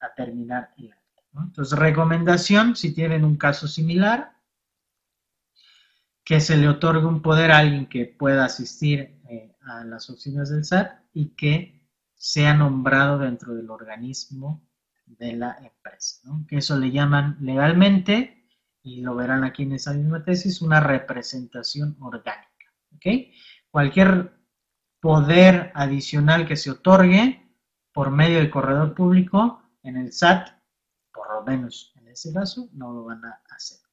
a 0.01 0.13
terminar 0.13 0.73
el 0.77 0.91
acto. 0.91 1.23
Entonces, 1.41 1.79
recomendación, 1.79 2.75
si 2.75 2.93
tienen 2.93 3.23
un 3.23 3.37
caso 3.37 3.65
similar, 3.65 4.33
que 6.25 6.41
se 6.41 6.57
le 6.57 6.67
otorgue 6.67 7.05
un 7.05 7.21
poder 7.21 7.51
a 7.51 7.59
alguien 7.59 7.85
que 7.85 8.07
pueda 8.07 8.43
asistir 8.43 9.21
eh, 9.29 9.55
a 9.61 9.85
las 9.85 10.09
oficinas 10.09 10.49
del 10.49 10.65
SAT 10.65 10.99
y 11.13 11.29
que 11.29 11.78
sea 12.19 12.53
nombrado 12.53 13.17
dentro 13.17 13.55
del 13.55 13.69
organismo 13.71 14.61
de 15.05 15.33
la 15.33 15.57
empresa. 15.57 16.29
Que 16.47 16.57
eso 16.57 16.77
le 16.77 16.91
llaman 16.91 17.37
legalmente 17.39 18.45
y 18.83 19.01
lo 19.01 19.15
verán 19.15 19.45
aquí 19.45 19.63
en 19.63 19.71
esa 19.71 19.93
misma 19.93 20.23
tesis, 20.23 20.61
una 20.61 20.81
representación 20.81 21.95
orgánica. 22.01 22.45
Cualquier 23.71 24.33
poder 24.99 25.71
adicional 25.75 26.45
que 26.45 26.57
se 26.57 26.71
otorgue 26.71 27.49
por 27.93 28.11
medio 28.11 28.39
del 28.39 28.49
corredor 28.49 28.93
público 28.93 29.63
en 29.83 29.95
el 29.95 30.11
SAT, 30.11 30.49
por 31.13 31.33
lo 31.33 31.43
menos 31.43 31.93
en 31.95 32.09
ese 32.09 32.33
caso, 32.33 32.69
no 32.73 32.91
lo 32.91 33.05
van 33.05 33.23
a 33.23 33.41
aceptar. 33.49 33.89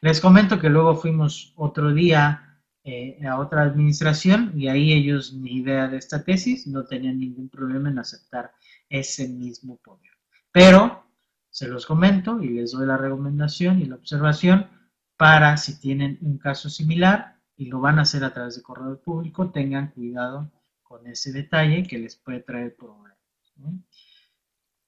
Les 0.00 0.20
comento 0.20 0.60
que 0.60 0.68
luego 0.68 0.94
fuimos 0.94 1.52
otro 1.56 1.92
día 1.92 2.43
eh, 2.86 3.18
a 3.26 3.38
otra 3.38 3.62
administración 3.62 4.52
y 4.54 4.68
ahí 4.68 4.92
ellos, 4.92 5.32
ni 5.32 5.56
idea 5.56 5.88
de 5.88 5.96
esta 5.96 6.22
tesis, 6.22 6.66
no 6.66 6.84
tenían 6.84 7.18
ningún 7.18 7.48
problema 7.48 7.88
en 7.88 7.98
aceptar 7.98 8.52
ese 8.90 9.26
mismo 9.26 9.78
poder. 9.78 10.12
Pero 10.52 11.06
se 11.48 11.66
los 11.66 11.86
comento 11.86 12.42
y 12.42 12.50
les 12.50 12.72
doy 12.72 12.86
la 12.86 12.98
recomendación 12.98 13.80
y 13.80 13.86
la 13.86 13.94
observación 13.94 14.68
para 15.16 15.56
si 15.56 15.80
tienen 15.80 16.18
un 16.20 16.36
caso 16.36 16.68
similar 16.68 17.40
y 17.56 17.66
lo 17.66 17.80
van 17.80 17.98
a 17.98 18.02
hacer 18.02 18.22
a 18.22 18.34
través 18.34 18.56
de 18.56 18.62
correo 18.62 19.00
público, 19.00 19.50
tengan 19.50 19.92
cuidado 19.92 20.52
con 20.82 21.06
ese 21.06 21.32
detalle 21.32 21.84
que 21.84 21.98
les 21.98 22.16
puede 22.16 22.40
traer 22.40 22.76
problemas. 22.76 23.16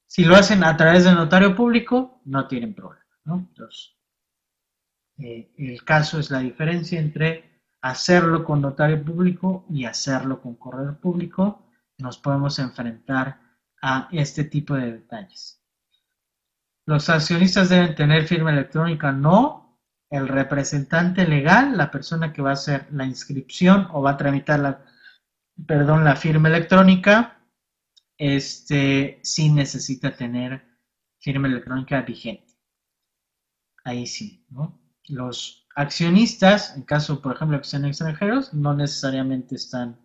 Si 0.06 0.24
lo 0.24 0.36
hacen 0.36 0.64
a 0.64 0.76
través 0.76 1.04
de 1.04 1.12
notario 1.12 1.54
público, 1.54 2.20
no 2.26 2.46
tienen 2.46 2.74
problema. 2.74 3.06
Entonces, 3.24 3.96
eh, 5.18 5.50
el 5.56 5.82
caso 5.82 6.18
es 6.18 6.30
la 6.30 6.40
diferencia 6.40 7.00
entre 7.00 7.55
hacerlo 7.90 8.44
con 8.44 8.60
notario 8.60 9.02
público 9.02 9.64
y 9.70 9.84
hacerlo 9.84 10.40
con 10.40 10.56
correo 10.56 10.98
público. 11.00 11.62
Nos 11.98 12.18
podemos 12.18 12.58
enfrentar 12.58 13.40
a 13.80 14.08
este 14.10 14.44
tipo 14.44 14.74
de 14.74 14.92
detalles. 14.92 15.62
Los 16.86 17.08
accionistas 17.08 17.68
deben 17.68 17.94
tener 17.94 18.26
firma 18.26 18.50
electrónica, 18.50 19.12
no. 19.12 19.80
El 20.10 20.28
representante 20.28 21.26
legal, 21.26 21.76
la 21.76 21.90
persona 21.90 22.32
que 22.32 22.42
va 22.42 22.50
a 22.50 22.54
hacer 22.54 22.86
la 22.92 23.04
inscripción 23.04 23.88
o 23.92 24.02
va 24.02 24.12
a 24.12 24.16
tramitar 24.16 24.60
la, 24.60 24.84
perdón, 25.66 26.04
la 26.04 26.16
firma 26.16 26.48
electrónica, 26.48 27.40
este 28.16 29.20
sí 29.22 29.50
necesita 29.50 30.16
tener 30.16 30.64
firma 31.18 31.48
electrónica 31.48 32.00
vigente. 32.02 32.54
Ahí 33.84 34.06
sí, 34.06 34.44
¿no? 34.50 34.80
Los 35.08 35.65
accionistas, 35.76 36.74
en 36.74 36.82
caso, 36.82 37.20
por 37.20 37.36
ejemplo, 37.36 37.60
que 37.60 37.68
sean 37.68 37.84
extranjeros, 37.84 38.52
no 38.54 38.74
necesariamente 38.74 39.54
están 39.54 39.98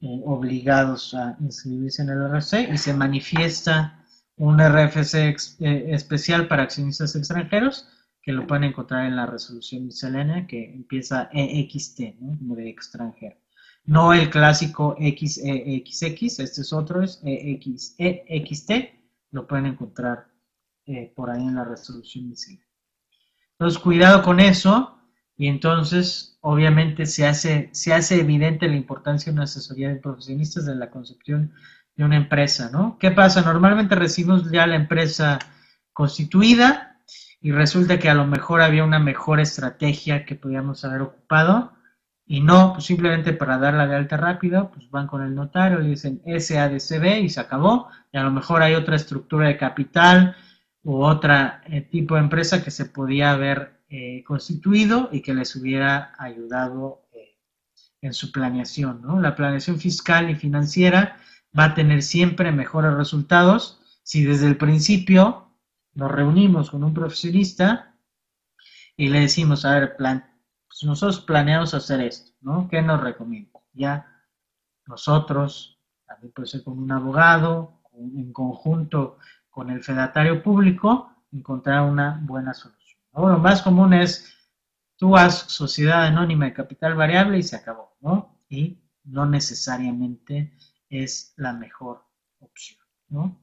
eh, 0.00 0.20
obligados 0.24 1.14
a 1.14 1.36
inscribirse 1.38 2.02
en 2.02 2.08
el 2.08 2.22
RC 2.22 2.70
y 2.72 2.78
se 2.78 2.94
manifiesta 2.94 4.04
un 4.36 4.58
RFC 4.58 5.14
eh, 5.60 5.94
especial 5.94 6.48
para 6.48 6.64
accionistas 6.64 7.14
extranjeros 7.14 7.86
que 8.22 8.32
lo 8.32 8.46
pueden 8.46 8.64
encontrar 8.64 9.06
en 9.06 9.16
la 9.16 9.26
resolución 9.26 9.84
miscelánea 9.86 10.46
que 10.46 10.72
empieza 10.72 11.28
EXT, 11.32 12.00
¿no? 12.20 12.38
como 12.38 12.56
de 12.56 12.70
extranjero. 12.70 13.36
No 13.84 14.12
el 14.14 14.30
clásico 14.30 14.96
XEXX, 14.98 16.38
este 16.38 16.60
es 16.62 16.72
otro, 16.72 17.02
es 17.02 17.20
EXT, 17.24 18.70
lo 19.32 19.46
pueden 19.46 19.66
encontrar 19.66 20.28
eh, 20.86 21.12
por 21.14 21.30
ahí 21.30 21.42
en 21.42 21.56
la 21.56 21.64
resolución 21.64 22.28
miscelánea. 22.28 22.71
Entonces, 23.62 23.80
cuidado 23.80 24.22
con 24.22 24.40
eso, 24.40 24.98
y 25.36 25.46
entonces, 25.46 26.36
obviamente, 26.40 27.06
se 27.06 27.28
hace, 27.28 27.70
se 27.72 27.94
hace 27.94 28.18
evidente 28.18 28.66
la 28.66 28.74
importancia 28.74 29.30
de 29.30 29.34
una 29.34 29.44
asesoría 29.44 29.88
de 29.88 30.00
profesionistas 30.00 30.66
de 30.66 30.74
la 30.74 30.90
concepción 30.90 31.52
de 31.94 32.04
una 32.04 32.16
empresa, 32.16 32.70
¿no? 32.72 32.98
¿Qué 32.98 33.12
pasa? 33.12 33.40
Normalmente 33.42 33.94
recibimos 33.94 34.50
ya 34.50 34.66
la 34.66 34.74
empresa 34.74 35.38
constituida 35.92 36.98
y 37.40 37.52
resulta 37.52 38.00
que 38.00 38.10
a 38.10 38.14
lo 38.14 38.26
mejor 38.26 38.62
había 38.62 38.82
una 38.82 38.98
mejor 38.98 39.38
estrategia 39.38 40.24
que 40.24 40.34
podíamos 40.34 40.84
haber 40.84 41.02
ocupado 41.02 41.72
y 42.26 42.40
no, 42.40 42.72
pues 42.72 42.86
simplemente 42.86 43.32
para 43.32 43.58
darla 43.58 43.86
de 43.86 43.94
alta 43.94 44.16
rápido, 44.16 44.72
pues 44.72 44.90
van 44.90 45.06
con 45.06 45.22
el 45.22 45.36
notario 45.36 45.80
y 45.80 45.90
dicen 45.90 46.20
SADCB 46.26 47.22
y 47.22 47.28
se 47.28 47.38
acabó. 47.38 47.90
Y 48.12 48.18
a 48.18 48.24
lo 48.24 48.32
mejor 48.32 48.60
hay 48.60 48.74
otra 48.74 48.96
estructura 48.96 49.46
de 49.46 49.56
capital 49.56 50.34
u 50.84 51.02
otro 51.02 51.32
eh, 51.66 51.82
tipo 51.82 52.14
de 52.14 52.22
empresa 52.22 52.62
que 52.62 52.70
se 52.70 52.86
podía 52.86 53.32
haber 53.32 53.80
eh, 53.88 54.24
constituido 54.24 55.08
y 55.12 55.22
que 55.22 55.34
les 55.34 55.54
hubiera 55.56 56.14
ayudado 56.18 57.02
en 58.02 58.12
su 58.12 58.32
planeación. 58.32 59.00
¿no? 59.00 59.20
La 59.20 59.34
planeación 59.34 59.78
fiscal 59.78 60.28
y 60.28 60.34
financiera 60.34 61.18
va 61.58 61.66
a 61.66 61.74
tener 61.74 62.02
siempre 62.02 62.52
mejores 62.52 62.92
resultados 62.94 63.80
si 64.02 64.24
desde 64.24 64.48
el 64.48 64.56
principio 64.56 65.48
nos 65.94 66.10
reunimos 66.10 66.70
con 66.70 66.84
un 66.84 66.92
profesionista 66.92 67.94
y 68.96 69.08
le 69.08 69.20
decimos, 69.20 69.64
a 69.64 69.78
ver, 69.78 69.96
plan, 69.96 70.24
pues 70.66 70.82
nosotros 70.84 71.20
planeamos 71.20 71.74
hacer 71.74 72.00
esto, 72.00 72.32
¿no? 72.40 72.68
¿Qué 72.68 72.82
nos 72.82 73.00
recomienda? 73.00 73.60
Ya 73.72 74.06
nosotros, 74.86 75.78
también 76.06 76.32
puede 76.32 76.48
ser 76.48 76.64
con 76.64 76.78
un 76.78 76.90
abogado, 76.90 77.80
en 77.94 78.32
conjunto 78.32 79.18
con 79.52 79.70
el 79.70 79.84
fedatario 79.84 80.42
público, 80.42 81.14
encontrar 81.30 81.82
una 81.82 82.18
buena 82.22 82.54
solución. 82.54 82.98
Lo 83.14 83.38
más 83.38 83.62
común 83.62 83.92
es, 83.92 84.34
tú 84.96 85.16
haz 85.16 85.44
sociedad 85.48 86.06
anónima 86.06 86.46
de 86.46 86.54
capital 86.54 86.94
variable 86.94 87.38
y 87.38 87.42
se 87.42 87.56
acabó, 87.56 87.94
¿no? 88.00 88.42
Y 88.48 88.82
no 89.04 89.26
necesariamente 89.26 90.56
es 90.88 91.34
la 91.36 91.52
mejor 91.52 92.02
opción, 92.40 92.80
¿no? 93.08 93.38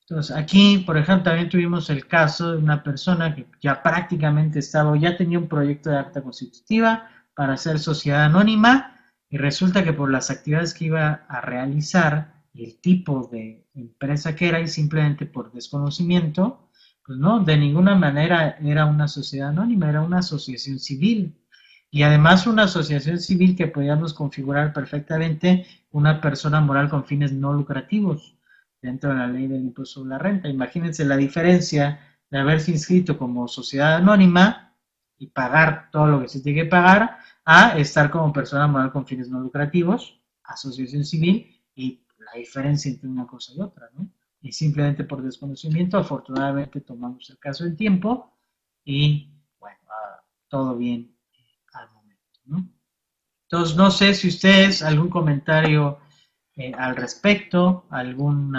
Entonces, 0.00 0.36
aquí, 0.36 0.78
por 0.78 0.96
ejemplo, 0.96 1.24
también 1.24 1.48
tuvimos 1.48 1.88
el 1.88 2.06
caso 2.06 2.52
de 2.52 2.58
una 2.58 2.82
persona 2.82 3.34
que 3.34 3.46
ya 3.60 3.80
prácticamente 3.82 4.58
estaba, 4.58 4.96
ya 4.96 5.16
tenía 5.16 5.38
un 5.38 5.48
proyecto 5.48 5.90
de 5.90 5.98
acta 5.98 6.22
constitutiva 6.22 7.08
para 7.34 7.54
hacer 7.54 7.78
sociedad 7.78 8.24
anónima 8.24 9.00
y 9.30 9.38
resulta 9.38 9.84
que 9.84 9.92
por 9.92 10.10
las 10.10 10.30
actividades 10.30 10.74
que 10.74 10.86
iba 10.86 11.26
a 11.28 11.40
realizar 11.40 12.35
el 12.64 12.78
tipo 12.78 13.28
de 13.30 13.66
empresa 13.74 14.34
que 14.34 14.48
era 14.48 14.60
y 14.60 14.68
simplemente 14.68 15.26
por 15.26 15.52
desconocimiento, 15.52 16.70
pues 17.04 17.18
no, 17.18 17.40
de 17.40 17.56
ninguna 17.56 17.94
manera 17.94 18.58
era 18.62 18.86
una 18.86 19.08
sociedad 19.08 19.50
anónima, 19.50 19.88
era 19.88 20.02
una 20.02 20.18
asociación 20.18 20.78
civil. 20.78 21.36
Y 21.90 22.02
además 22.02 22.46
una 22.46 22.64
asociación 22.64 23.20
civil 23.20 23.56
que 23.56 23.68
podíamos 23.68 24.12
configurar 24.12 24.72
perfectamente 24.72 25.66
una 25.92 26.20
persona 26.20 26.60
moral 26.60 26.88
con 26.88 27.04
fines 27.04 27.32
no 27.32 27.52
lucrativos 27.52 28.36
dentro 28.82 29.10
de 29.10 29.16
la 29.16 29.26
ley 29.28 29.46
del 29.46 29.62
impuesto 29.62 30.00
sobre 30.00 30.10
la 30.10 30.18
renta. 30.18 30.48
Imagínense 30.48 31.04
la 31.04 31.16
diferencia 31.16 32.00
de 32.30 32.38
haberse 32.38 32.72
inscrito 32.72 33.16
como 33.16 33.46
sociedad 33.48 33.96
anónima 33.96 34.74
y 35.16 35.28
pagar 35.28 35.90
todo 35.90 36.06
lo 36.08 36.20
que 36.20 36.28
se 36.28 36.40
tiene 36.40 36.64
que 36.64 36.68
pagar 36.68 37.18
a 37.44 37.78
estar 37.78 38.10
como 38.10 38.32
persona 38.32 38.66
moral 38.66 38.90
con 38.90 39.06
fines 39.06 39.30
no 39.30 39.40
lucrativos, 39.40 40.20
asociación 40.42 41.04
civil 41.04 41.55
la 42.26 42.38
diferencia 42.38 42.90
entre 42.90 43.08
una 43.08 43.26
cosa 43.26 43.52
y 43.54 43.60
otra, 43.60 43.88
¿no? 43.94 44.08
Y 44.42 44.52
simplemente 44.52 45.04
por 45.04 45.22
desconocimiento, 45.22 45.98
afortunadamente 45.98 46.80
tomamos 46.80 47.28
el 47.30 47.38
caso 47.38 47.64
en 47.64 47.76
tiempo 47.76 48.32
y 48.84 49.30
bueno, 49.58 49.78
ah, 49.88 50.22
todo 50.48 50.76
bien 50.76 51.16
al 51.72 51.90
momento, 51.92 52.40
¿no? 52.44 52.68
Entonces, 53.44 53.76
no 53.76 53.90
sé 53.90 54.14
si 54.14 54.28
ustedes 54.28 54.82
algún 54.82 55.08
comentario 55.08 55.98
eh, 56.56 56.72
al 56.76 56.96
respecto, 56.96 57.86
algún 57.90 58.56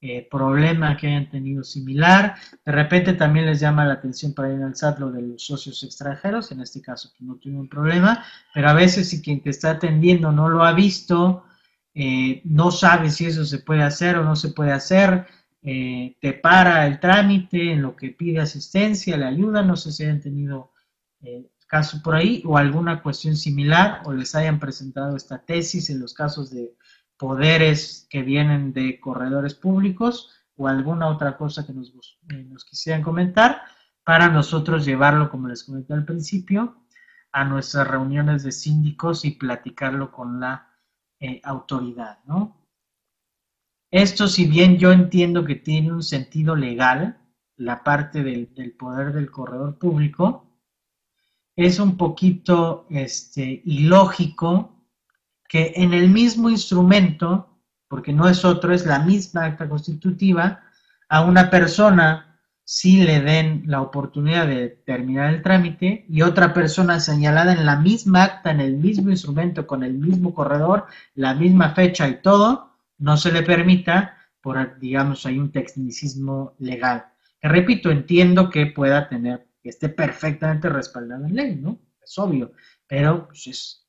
eh, 0.00 0.28
problema 0.30 0.96
que 0.96 1.08
hayan 1.08 1.30
tenido 1.30 1.64
similar. 1.64 2.36
De 2.64 2.72
repente 2.72 3.14
también 3.14 3.46
les 3.46 3.60
llama 3.60 3.84
la 3.84 3.94
atención 3.94 4.34
para 4.34 4.52
ir 4.52 4.62
al 4.62 4.76
SAT 4.76 4.98
lo 4.98 5.10
de 5.10 5.22
los 5.22 5.44
socios 5.44 5.82
extranjeros, 5.82 6.52
en 6.52 6.60
este 6.60 6.82
caso 6.82 7.12
que 7.16 7.24
no 7.24 7.36
tiene 7.36 7.58
un 7.58 7.68
problema, 7.68 8.24
pero 8.52 8.68
a 8.68 8.74
veces 8.74 9.08
si 9.08 9.22
quien 9.22 9.42
te 9.42 9.50
está 9.50 9.70
atendiendo 9.70 10.32
no 10.32 10.48
lo 10.48 10.64
ha 10.64 10.72
visto, 10.72 11.44
eh, 12.00 12.40
no 12.44 12.70
sabe 12.70 13.10
si 13.10 13.26
eso 13.26 13.44
se 13.44 13.58
puede 13.58 13.82
hacer 13.82 14.16
o 14.16 14.24
no 14.24 14.36
se 14.36 14.50
puede 14.50 14.72
hacer, 14.72 15.26
te 15.60 16.32
para 16.42 16.86
el 16.86 16.98
trámite 16.98 17.72
en 17.72 17.82
lo 17.82 17.94
que 17.94 18.10
pide 18.10 18.40
asistencia, 18.40 19.18
le 19.18 19.26
ayuda, 19.26 19.62
no 19.62 19.76
sé 19.76 19.92
si 19.92 20.04
hayan 20.04 20.20
tenido 20.20 20.72
caso 21.68 22.00
por 22.02 22.16
ahí 22.16 22.42
o 22.46 22.56
alguna 22.56 23.02
cuestión 23.02 23.36
similar 23.36 24.02
o 24.06 24.12
les 24.12 24.34
hayan 24.34 24.58
presentado 24.58 25.16
esta 25.16 25.38
tesis 25.44 25.90
en 25.90 26.00
los 26.00 26.14
casos 26.14 26.50
de 26.50 26.74
poderes 27.18 28.06
que 28.08 28.22
vienen 28.22 28.72
de 28.72 28.98
corredores 28.98 29.54
públicos 29.54 30.30
o 30.56 30.66
alguna 30.66 31.08
otra 31.08 31.36
cosa 31.36 31.66
que 31.66 31.74
nos, 31.74 31.92
eh, 32.30 32.44
nos 32.44 32.64
quisieran 32.64 33.02
comentar 33.02 33.62
para 34.02 34.28
nosotros 34.28 34.86
llevarlo, 34.86 35.30
como 35.30 35.48
les 35.48 35.64
comenté 35.64 35.92
al 35.92 36.06
principio, 36.06 36.82
a 37.30 37.44
nuestras 37.44 37.86
reuniones 37.86 38.42
de 38.42 38.52
síndicos 38.52 39.24
y 39.26 39.32
platicarlo 39.32 40.10
con 40.10 40.40
la 40.40 40.67
eh, 41.20 41.40
autoridad, 41.44 42.18
¿no? 42.24 42.56
Esto, 43.90 44.28
si 44.28 44.46
bien 44.46 44.78
yo 44.78 44.92
entiendo 44.92 45.44
que 45.44 45.54
tiene 45.54 45.92
un 45.92 46.02
sentido 46.02 46.54
legal, 46.54 47.18
la 47.56 47.82
parte 47.82 48.22
del, 48.22 48.54
del 48.54 48.72
poder 48.72 49.12
del 49.12 49.30
corredor 49.30 49.78
público, 49.78 50.48
es 51.56 51.80
un 51.80 51.96
poquito 51.96 52.86
este, 52.90 53.62
ilógico 53.64 54.78
que 55.48 55.72
en 55.74 55.92
el 55.94 56.10
mismo 56.10 56.50
instrumento, 56.50 57.58
porque 57.88 58.12
no 58.12 58.28
es 58.28 58.44
otro, 58.44 58.72
es 58.72 58.86
la 58.86 59.00
misma 59.00 59.46
acta 59.46 59.68
constitutiva, 59.68 60.62
a 61.08 61.22
una 61.22 61.50
persona 61.50 62.27
sí 62.70 63.00
le 63.02 63.22
den 63.22 63.62
la 63.64 63.80
oportunidad 63.80 64.46
de 64.46 64.68
terminar 64.68 65.32
el 65.32 65.40
trámite 65.40 66.04
y 66.06 66.20
otra 66.20 66.52
persona 66.52 67.00
señalada 67.00 67.54
en 67.54 67.64
la 67.64 67.76
misma 67.76 68.24
acta, 68.24 68.50
en 68.50 68.60
el 68.60 68.76
mismo 68.76 69.08
instrumento, 69.08 69.66
con 69.66 69.82
el 69.82 69.94
mismo 69.94 70.34
corredor, 70.34 70.84
la 71.14 71.32
misma 71.32 71.74
fecha 71.74 72.06
y 72.10 72.20
todo, 72.20 72.74
no 72.98 73.16
se 73.16 73.32
le 73.32 73.42
permita 73.42 74.18
por, 74.42 74.78
digamos, 74.78 75.24
hay 75.24 75.38
un 75.38 75.50
tecnicismo 75.50 76.56
legal. 76.58 77.06
Que 77.40 77.48
repito, 77.48 77.90
entiendo 77.90 78.50
que 78.50 78.66
pueda 78.66 79.08
tener, 79.08 79.48
que 79.62 79.70
esté 79.70 79.88
perfectamente 79.88 80.68
respaldado 80.68 81.24
en 81.24 81.36
ley, 81.36 81.56
¿no? 81.56 81.80
Es 82.04 82.18
obvio, 82.18 82.52
pero 82.86 83.28
pues, 83.28 83.46
es, 83.46 83.88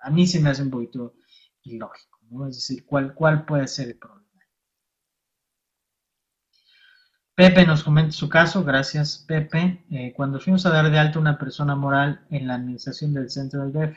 a 0.00 0.10
mí 0.10 0.26
se 0.26 0.40
me 0.40 0.50
hace 0.50 0.62
un 0.62 0.70
poquito 0.70 1.14
ilógico, 1.62 2.18
¿no? 2.28 2.46
Es 2.46 2.56
decir, 2.56 2.84
¿cuál, 2.84 3.14
cuál 3.14 3.46
puede 3.46 3.66
ser 3.68 3.88
el 3.88 3.96
problema? 3.96 4.17
Pepe 7.38 7.64
nos 7.64 7.84
comenta 7.84 8.10
su 8.10 8.28
caso, 8.28 8.64
gracias 8.64 9.24
Pepe. 9.28 9.84
Eh, 9.92 10.12
cuando 10.16 10.40
fuimos 10.40 10.66
a 10.66 10.70
dar 10.70 10.90
de 10.90 10.98
alta 10.98 11.20
una 11.20 11.38
persona 11.38 11.76
moral 11.76 12.22
en 12.30 12.48
la 12.48 12.56
administración 12.56 13.14
del 13.14 13.30
centro 13.30 13.64
del 13.64 13.72
DF, 13.72 13.96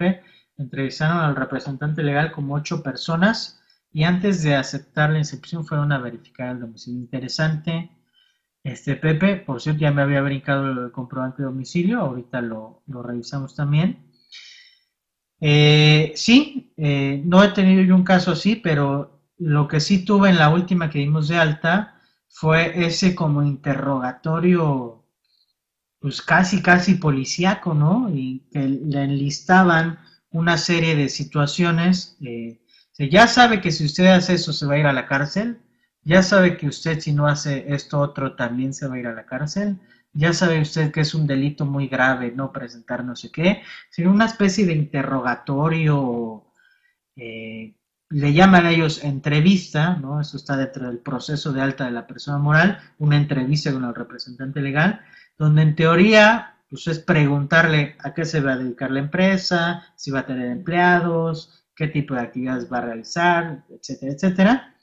entrevistaron 0.60 1.18
al 1.18 1.36
representante 1.36 2.04
legal 2.04 2.32
como 2.32 2.54
ocho 2.54 2.84
personas 2.84 3.60
y 3.92 4.04
antes 4.04 4.44
de 4.44 4.54
aceptar 4.54 5.10
la 5.10 5.18
inscripción 5.18 5.66
fueron 5.66 5.92
a 5.92 5.98
verificar 5.98 6.50
el 6.50 6.60
domicilio. 6.60 7.00
Interesante. 7.00 7.90
Este 8.64 8.96
Pepe, 8.96 9.38
por 9.38 9.60
cierto, 9.60 9.82
ya 9.82 9.92
me 9.92 10.04
había 10.04 10.22
brincado 10.22 10.68
el 10.70 10.92
comprobante 10.92 11.42
de 11.42 11.48
domicilio, 11.48 12.00
ahorita 12.00 12.42
lo, 12.42 12.84
revisamos 12.86 13.56
también. 13.56 14.06
Eh, 15.40 16.14
sí, 16.16 16.76
eh, 16.78 17.24
no 17.26 17.44
he 17.44 17.48
tenido 17.48 17.82
yo 17.82 17.96
un 17.96 18.04
caso 18.04 18.34
así, 18.34 18.56
pero 18.56 19.24
lo 19.40 19.68
que 19.68 19.80
sí 19.80 20.06
tuve 20.06 20.30
en 20.30 20.38
la 20.38 20.50
última 20.50 20.92
que 20.92 21.00
dimos 21.00 21.28
de 21.28 21.38
alta 21.38 21.98
fue 22.32 22.86
ese 22.86 23.16
como 23.16 23.44
interrogatorio, 23.44 25.06
pues 26.00 26.22
casi, 26.22 26.62
casi 26.62 26.96
policíaco, 26.96 27.74
¿no? 27.74 28.10
Y 28.14 28.48
que 28.52 28.60
le 28.60 29.04
enlistaban 29.04 30.00
una 30.32 30.58
serie 30.58 30.96
de 30.96 31.10
situaciones. 31.10 32.18
Eh, 32.22 32.60
ya 33.10 33.28
sabe 33.28 33.62
que 33.62 33.72
si 33.72 33.86
usted 33.86 34.08
hace 34.08 34.34
eso 34.36 34.54
se 34.54 34.66
va 34.66 34.76
a 34.76 34.80
ir 34.80 34.86
a 34.86 34.94
la 34.94 35.08
cárcel, 35.08 35.60
ya 36.04 36.24
sabe 36.24 36.58
que 36.58 36.68
usted 36.68 37.00
si 37.00 37.14
no 37.14 37.28
hace 37.28 37.66
esto 37.74 38.00
otro 38.00 38.36
también 38.36 38.74
se 38.74 38.88
va 38.88 38.96
a 38.96 39.00
ir 39.00 39.08
a 39.08 39.14
la 39.14 39.26
cárcel 39.26 39.80
ya 40.14 40.34
sabe 40.34 40.62
usted 40.62 40.92
que 40.92 41.02
es 41.02 41.14
un 41.14 41.28
delito 41.28 41.66
muy 41.66 41.88
grave 41.88 42.32
no 42.32 42.52
presentar 42.52 43.04
no 43.04 43.16
sé 43.16 43.32
qué, 43.32 43.64
sino 43.90 44.12
una 44.12 44.26
especie 44.26 44.66
de 44.66 44.74
interrogatorio, 44.74 46.46
eh, 47.16 47.76
le 48.12 48.34
llaman 48.34 48.66
a 48.66 48.72
ellos 48.72 49.04
entrevista, 49.04 49.96
¿no? 49.96 50.20
Eso 50.22 50.38
está 50.38 50.58
dentro 50.58 50.88
del 50.88 51.00
proceso 51.00 51.54
de 51.54 51.62
alta 51.62 51.86
de 51.86 51.92
la 51.92 52.08
persona 52.08 52.38
moral, 52.38 52.80
una 53.00 53.18
entrevista 53.18 53.72
con 53.72 53.86
el 53.86 53.96
representante 53.96 54.62
legal, 54.62 55.02
donde 55.38 55.62
en 55.62 55.76
teoría 55.76 56.58
pues 56.70 56.88
es 56.88 57.00
preguntarle 57.00 57.96
a 58.00 58.14
qué 58.14 58.24
se 58.24 58.40
va 58.40 58.54
a 58.54 58.58
dedicar 58.58 58.92
la 58.92 59.00
empresa, 59.00 59.84
si 59.96 60.10
va 60.10 60.20
a 60.20 60.26
tener 60.26 60.50
empleados, 60.52 61.66
qué 61.76 61.88
tipo 61.88 62.14
de 62.14 62.22
actividades 62.22 62.72
va 62.72 62.78
a 62.78 62.82
realizar, 62.82 63.66
etcétera, 63.70 64.12
etcétera. 64.14 64.76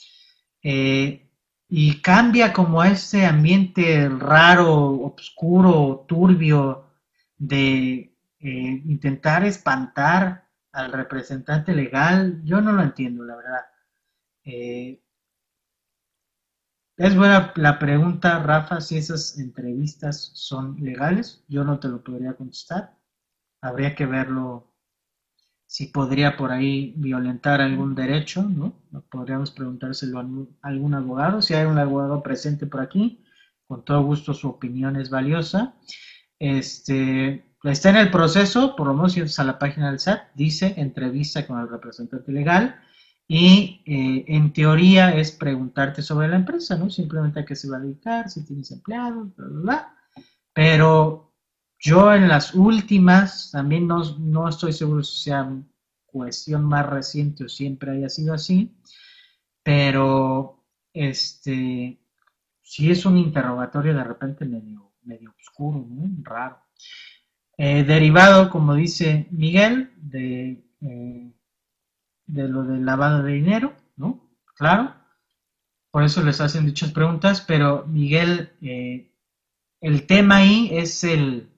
Eh, 0.63 1.31
y 1.69 2.01
cambia 2.01 2.53
como 2.53 2.83
ese 2.85 3.25
ambiente 3.25 4.09
raro, 4.09 5.01
oscuro, 5.01 6.05
turbio 6.09 6.91
de 7.39 8.15
eh, 8.41 8.83
intentar 8.87 9.45
espantar 9.45 10.48
al 10.79 10.93
representante 10.93 11.75
legal, 11.75 12.41
yo 12.45 12.61
no 12.61 12.73
lo 12.73 12.83
entiendo, 12.83 13.25
la 13.25 13.37
verdad. 13.37 13.61
Eh, 14.45 15.03
es 16.97 17.17
buena 17.17 17.53
la 17.57 17.79
pregunta, 17.79 18.43
Rafa, 18.43 18.81
si 18.81 18.97
esas 18.97 19.39
entrevistas 19.39 20.31
son 20.35 20.77
legales. 20.81 21.45
Yo 21.49 21.65
no 21.65 21.79
te 21.79 21.89
lo 21.89 22.03
podría 22.03 22.35
contestar. 22.35 22.97
Habría 23.61 23.95
que 23.95 24.07
verlo 24.07 24.73
si 25.67 25.87
podría 25.87 26.37
por 26.37 26.51
ahí 26.51 26.95
violentar 26.97 27.61
algún 27.61 27.95
derecho, 27.95 28.43
¿no? 28.43 28.81
Podríamos 29.11 29.51
preguntárselo 29.51 30.19
a 30.19 30.27
algún 30.69 30.95
abogado. 30.95 31.43
Si 31.43 31.55
hay 31.55 31.67
un 31.67 31.79
abogado 31.79 32.23
presente 32.23 32.67
por 32.67 32.81
aquí, 32.81 33.25
con 33.67 33.85
todo 33.85 34.03
gusto 34.03 34.35
su 34.35 34.49
opinión 34.49 34.97
es 34.97 35.11
valiosa. 35.11 35.75
Este, 36.39 37.48
está 37.65 37.91
en 37.91 37.97
el 37.97 38.11
proceso, 38.11 38.77
por 38.77 38.87
lo 38.87 38.95
menos 38.95 39.13
si 39.13 39.21
a 39.21 39.45
la 39.45 39.59
página 39.59 39.91
del 39.91 39.99
SAT, 39.99 40.35
dice 40.35 40.75
entrevista 40.77 41.47
con 41.47 41.61
el 41.61 41.69
representante 41.69 42.33
legal 42.33 42.81
y 43.27 43.83
eh, 43.85 44.25
en 44.29 44.53
teoría 44.53 45.11
es 45.15 45.33
preguntarte 45.33 46.03
sobre 46.03 46.29
la 46.29 46.37
empresa, 46.37 46.77
¿no? 46.77 46.89
Simplemente 46.89 47.41
a 47.41 47.45
qué 47.45 47.55
se 47.55 47.69
va 47.69 47.77
a 47.77 47.81
dedicar, 47.81 48.31
si 48.31 48.45
tienes 48.45 48.71
empleados, 48.71 49.35
bla, 49.37 49.47
bla, 49.47 49.61
bla. 49.61 49.95
Pero 50.53 51.35
yo 51.79 52.13
en 52.15 52.29
las 52.29 52.55
últimas, 52.55 53.51
también 53.53 53.87
no, 53.87 54.03
no 54.19 54.49
estoy 54.49 54.73
seguro 54.73 55.03
si 55.03 55.25
sea 55.25 55.51
cuestión 56.07 56.65
más 56.65 56.87
reciente 56.87 57.45
o 57.45 57.49
siempre 57.49 57.93
haya 57.93 58.09
sido 58.09 58.35
así, 58.35 58.75
pero 59.63 60.65
este, 60.93 62.01
si 62.63 62.91
es 62.91 63.05
un 63.05 63.19
interrogatorio 63.19 63.95
de 63.95 64.05
repente 64.05 64.45
medio, 64.45 64.93
medio 65.03 65.35
oscuro, 65.39 65.87
¿no? 65.89 66.09
raro. 66.23 66.59
Eh, 67.61 67.83
derivado, 67.83 68.51
como 68.51 68.75
dice 68.75 69.27
Miguel, 69.33 69.91
de, 69.97 70.65
eh, 70.81 71.33
de 72.27 72.49
lo 72.49 72.63
del 72.63 72.85
lavado 72.85 73.25
de 73.25 73.33
dinero, 73.33 73.75
¿no? 73.97 74.31
Claro. 74.55 74.95
Por 75.91 76.05
eso 76.05 76.23
les 76.23 76.41
hacen 76.41 76.67
dichas 76.67 76.93
preguntas, 76.93 77.41
pero 77.41 77.85
Miguel, 77.89 78.53
eh, 78.63 79.11
el 79.81 80.07
tema 80.07 80.37
ahí 80.37 80.71
es 80.73 81.03
el, 81.03 81.51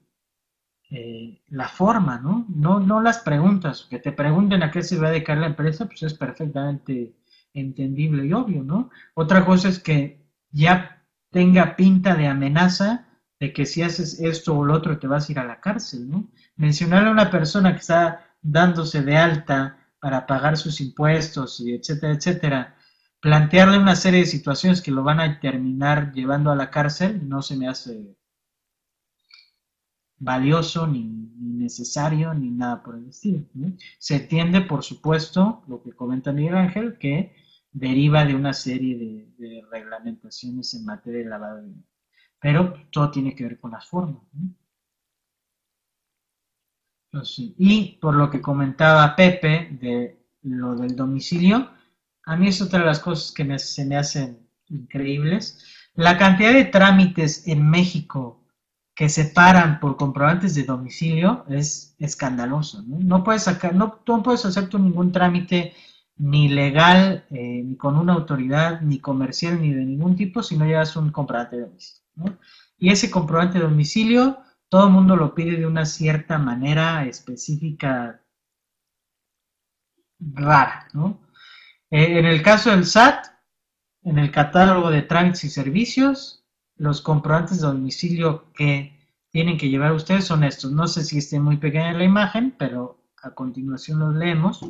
la 1.47 1.67
forma, 1.67 2.19
¿no? 2.19 2.45
¿no? 2.49 2.79
No 2.79 2.99
las 2.99 3.19
preguntas. 3.19 3.85
Que 3.87 3.99
te 3.99 4.11
pregunten 4.11 4.63
a 4.63 4.71
qué 4.71 4.81
se 4.81 4.97
va 4.97 5.07
a 5.07 5.11
dedicar 5.11 5.37
la 5.37 5.47
empresa, 5.47 5.85
pues 5.85 6.01
es 6.01 6.15
perfectamente 6.15 7.13
entendible 7.53 8.25
y 8.25 8.33
obvio, 8.33 8.63
¿no? 8.63 8.89
Otra 9.13 9.45
cosa 9.45 9.69
es 9.69 9.77
que 9.79 10.25
ya 10.49 11.03
tenga 11.29 11.75
pinta 11.75 12.15
de 12.15 12.27
amenaza 12.27 13.10
de 13.41 13.51
que 13.51 13.65
si 13.65 13.81
haces 13.81 14.19
esto 14.19 14.55
o 14.55 14.63
lo 14.63 14.75
otro 14.75 14.99
te 14.99 15.07
vas 15.07 15.27
a 15.27 15.31
ir 15.31 15.39
a 15.39 15.43
la 15.43 15.59
cárcel, 15.59 16.07
¿no? 16.07 16.29
Mencionarle 16.57 17.09
a 17.09 17.11
una 17.11 17.31
persona 17.31 17.73
que 17.73 17.79
está 17.79 18.37
dándose 18.39 19.01
de 19.01 19.17
alta 19.17 19.79
para 19.99 20.27
pagar 20.27 20.57
sus 20.57 20.79
impuestos 20.79 21.59
y 21.59 21.73
etcétera, 21.73 22.13
etcétera, 22.13 22.77
plantearle 23.19 23.79
una 23.79 23.95
serie 23.95 24.19
de 24.19 24.25
situaciones 24.27 24.79
que 24.83 24.91
lo 24.91 25.03
van 25.03 25.19
a 25.19 25.39
terminar 25.39 26.13
llevando 26.13 26.51
a 26.51 26.55
la 26.55 26.69
cárcel 26.69 27.27
no 27.27 27.41
se 27.41 27.57
me 27.57 27.67
hace 27.67 28.15
valioso 30.19 30.85
ni, 30.85 31.03
necesario 31.39 32.35
ni 32.35 32.51
nada 32.51 32.83
por 32.83 32.95
el 32.95 33.07
estilo. 33.07 33.43
Se 33.97 34.17
entiende, 34.17 34.61
por 34.61 34.83
supuesto, 34.83 35.63
lo 35.67 35.81
que 35.81 35.93
comenta 35.93 36.31
Miguel 36.31 36.57
Ángel, 36.57 36.99
que 36.99 37.35
deriva 37.71 38.23
de 38.23 38.35
una 38.35 38.53
serie 38.53 38.97
de, 38.99 39.33
de 39.39 39.63
reglamentaciones 39.71 40.75
en 40.75 40.85
materia 40.85 41.23
de 41.23 41.29
lavado 41.29 41.57
de 41.57 41.69
dinero 41.69 41.90
pero 42.41 42.73
todo 42.89 43.11
tiene 43.11 43.35
que 43.35 43.43
ver 43.43 43.59
con 43.59 43.71
las 43.71 43.85
formas. 43.85 44.23
y 47.57 47.97
por 48.01 48.15
lo 48.15 48.29
que 48.29 48.41
comentaba 48.41 49.15
Pepe 49.15 49.77
de 49.79 50.25
lo 50.41 50.75
del 50.75 50.95
domicilio, 50.95 51.69
a 52.25 52.35
mí 52.35 52.47
es 52.47 52.61
otra 52.61 52.79
de 52.79 52.85
las 52.85 52.99
cosas 52.99 53.31
que 53.31 53.59
se 53.59 53.85
me 53.85 53.97
hacen 53.97 54.47
increíbles. 54.69 55.63
La 55.93 56.17
cantidad 56.17 56.53
de 56.53 56.65
trámites 56.65 57.47
en 57.47 57.69
México 57.69 58.43
que 58.95 59.09
se 59.09 59.25
paran 59.25 59.79
por 59.79 59.97
comprobantes 59.97 60.55
de 60.55 60.63
domicilio 60.63 61.45
es 61.49 61.95
escandaloso. 61.99 62.83
No, 62.87 63.23
puedes 63.23 63.43
sacar, 63.43 63.75
no, 63.75 63.99
no 64.07 64.23
puedes 64.23 64.45
hacer 64.45 64.69
tú 64.69 64.79
ningún 64.79 65.11
trámite 65.11 65.73
ni 66.17 66.49
legal, 66.49 67.25
eh, 67.29 67.61
ni 67.63 67.75
con 67.77 67.97
una 67.97 68.13
autoridad, 68.13 68.81
ni 68.81 68.99
comercial, 68.99 69.61
ni 69.61 69.73
de 69.73 69.85
ningún 69.85 70.15
tipo 70.15 70.43
si 70.43 70.57
no 70.57 70.65
llevas 70.65 70.95
un 70.95 71.11
comprobante 71.11 71.57
de 71.57 71.63
domicilio. 71.63 72.00
Y 72.77 72.91
ese 72.91 73.11
comprobante 73.11 73.57
de 73.57 73.65
domicilio, 73.65 74.39
todo 74.69 74.87
el 74.87 74.93
mundo 74.93 75.15
lo 75.15 75.35
pide 75.35 75.57
de 75.57 75.65
una 75.65 75.85
cierta 75.85 76.37
manera 76.37 77.05
específica 77.05 78.23
rara, 80.19 80.87
¿no? 80.93 81.19
Eh, 81.89 82.19
en 82.19 82.25
el 82.25 82.41
caso 82.41 82.69
del 82.71 82.85
SAT, 82.85 83.27
en 84.03 84.17
el 84.17 84.31
catálogo 84.31 84.89
de 84.89 85.01
trámites 85.01 85.43
y 85.43 85.49
servicios, 85.49 86.45
los 86.75 87.01
comprobantes 87.01 87.61
de 87.61 87.67
domicilio 87.67 88.51
que 88.53 88.97
tienen 89.29 89.57
que 89.57 89.69
llevar 89.69 89.91
ustedes 89.91 90.25
son 90.25 90.43
estos. 90.43 90.71
No 90.71 90.87
sé 90.87 91.03
si 91.03 91.17
esté 91.17 91.39
muy 91.39 91.57
pequeña 91.57 91.93
la 91.93 92.03
imagen, 92.03 92.55
pero 92.57 93.03
a 93.21 93.31
continuación 93.31 93.99
los 93.99 94.15
leemos. 94.15 94.61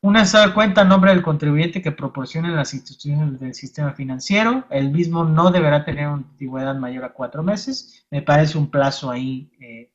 Una 0.00 0.22
de 0.22 0.54
cuenta 0.54 0.82
a 0.82 0.84
nombre 0.84 1.10
del 1.10 1.24
contribuyente 1.24 1.82
que 1.82 1.90
proporcionen 1.90 2.54
las 2.54 2.72
instituciones 2.72 3.40
del 3.40 3.52
sistema 3.52 3.94
financiero. 3.94 4.64
El 4.70 4.92
mismo 4.92 5.24
no 5.24 5.50
deberá 5.50 5.84
tener 5.84 6.06
una 6.06 6.18
antigüedad 6.18 6.76
mayor 6.76 7.04
a 7.04 7.12
cuatro 7.12 7.42
meses. 7.42 8.06
Me 8.08 8.22
parece 8.22 8.58
un 8.58 8.70
plazo 8.70 9.10
ahí 9.10 9.50
eh, 9.60 9.92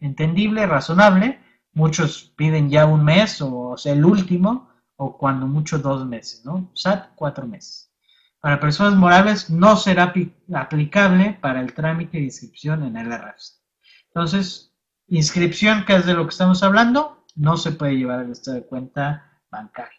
entendible, 0.00 0.64
razonable. 0.66 1.40
Muchos 1.74 2.32
piden 2.36 2.70
ya 2.70 2.86
un 2.86 3.04
mes 3.04 3.42
o, 3.42 3.76
sea, 3.76 3.92
el 3.92 4.06
último 4.06 4.70
o 4.96 5.18
cuando 5.18 5.46
mucho 5.46 5.78
dos 5.78 6.06
meses, 6.06 6.42
¿no? 6.46 6.70
SAT, 6.72 7.10
cuatro 7.14 7.46
meses. 7.46 7.92
Para 8.40 8.60
personas 8.60 8.94
morales 8.94 9.50
no 9.50 9.76
será 9.76 10.14
aplicable 10.54 11.38
para 11.42 11.60
el 11.60 11.74
trámite 11.74 12.16
de 12.16 12.24
inscripción 12.24 12.82
en 12.82 12.96
el 12.96 13.12
RFC. 13.12 13.60
Entonces, 14.06 14.72
inscripción, 15.08 15.84
que 15.84 15.96
es 15.96 16.06
de 16.06 16.14
lo 16.14 16.24
que 16.24 16.30
estamos 16.30 16.62
hablando, 16.62 17.26
no 17.34 17.58
se 17.58 17.72
puede 17.72 17.96
llevar 17.96 18.20
el 18.20 18.30
estado 18.30 18.56
de 18.56 18.66
cuenta 18.66 19.32
bancario. 19.54 19.98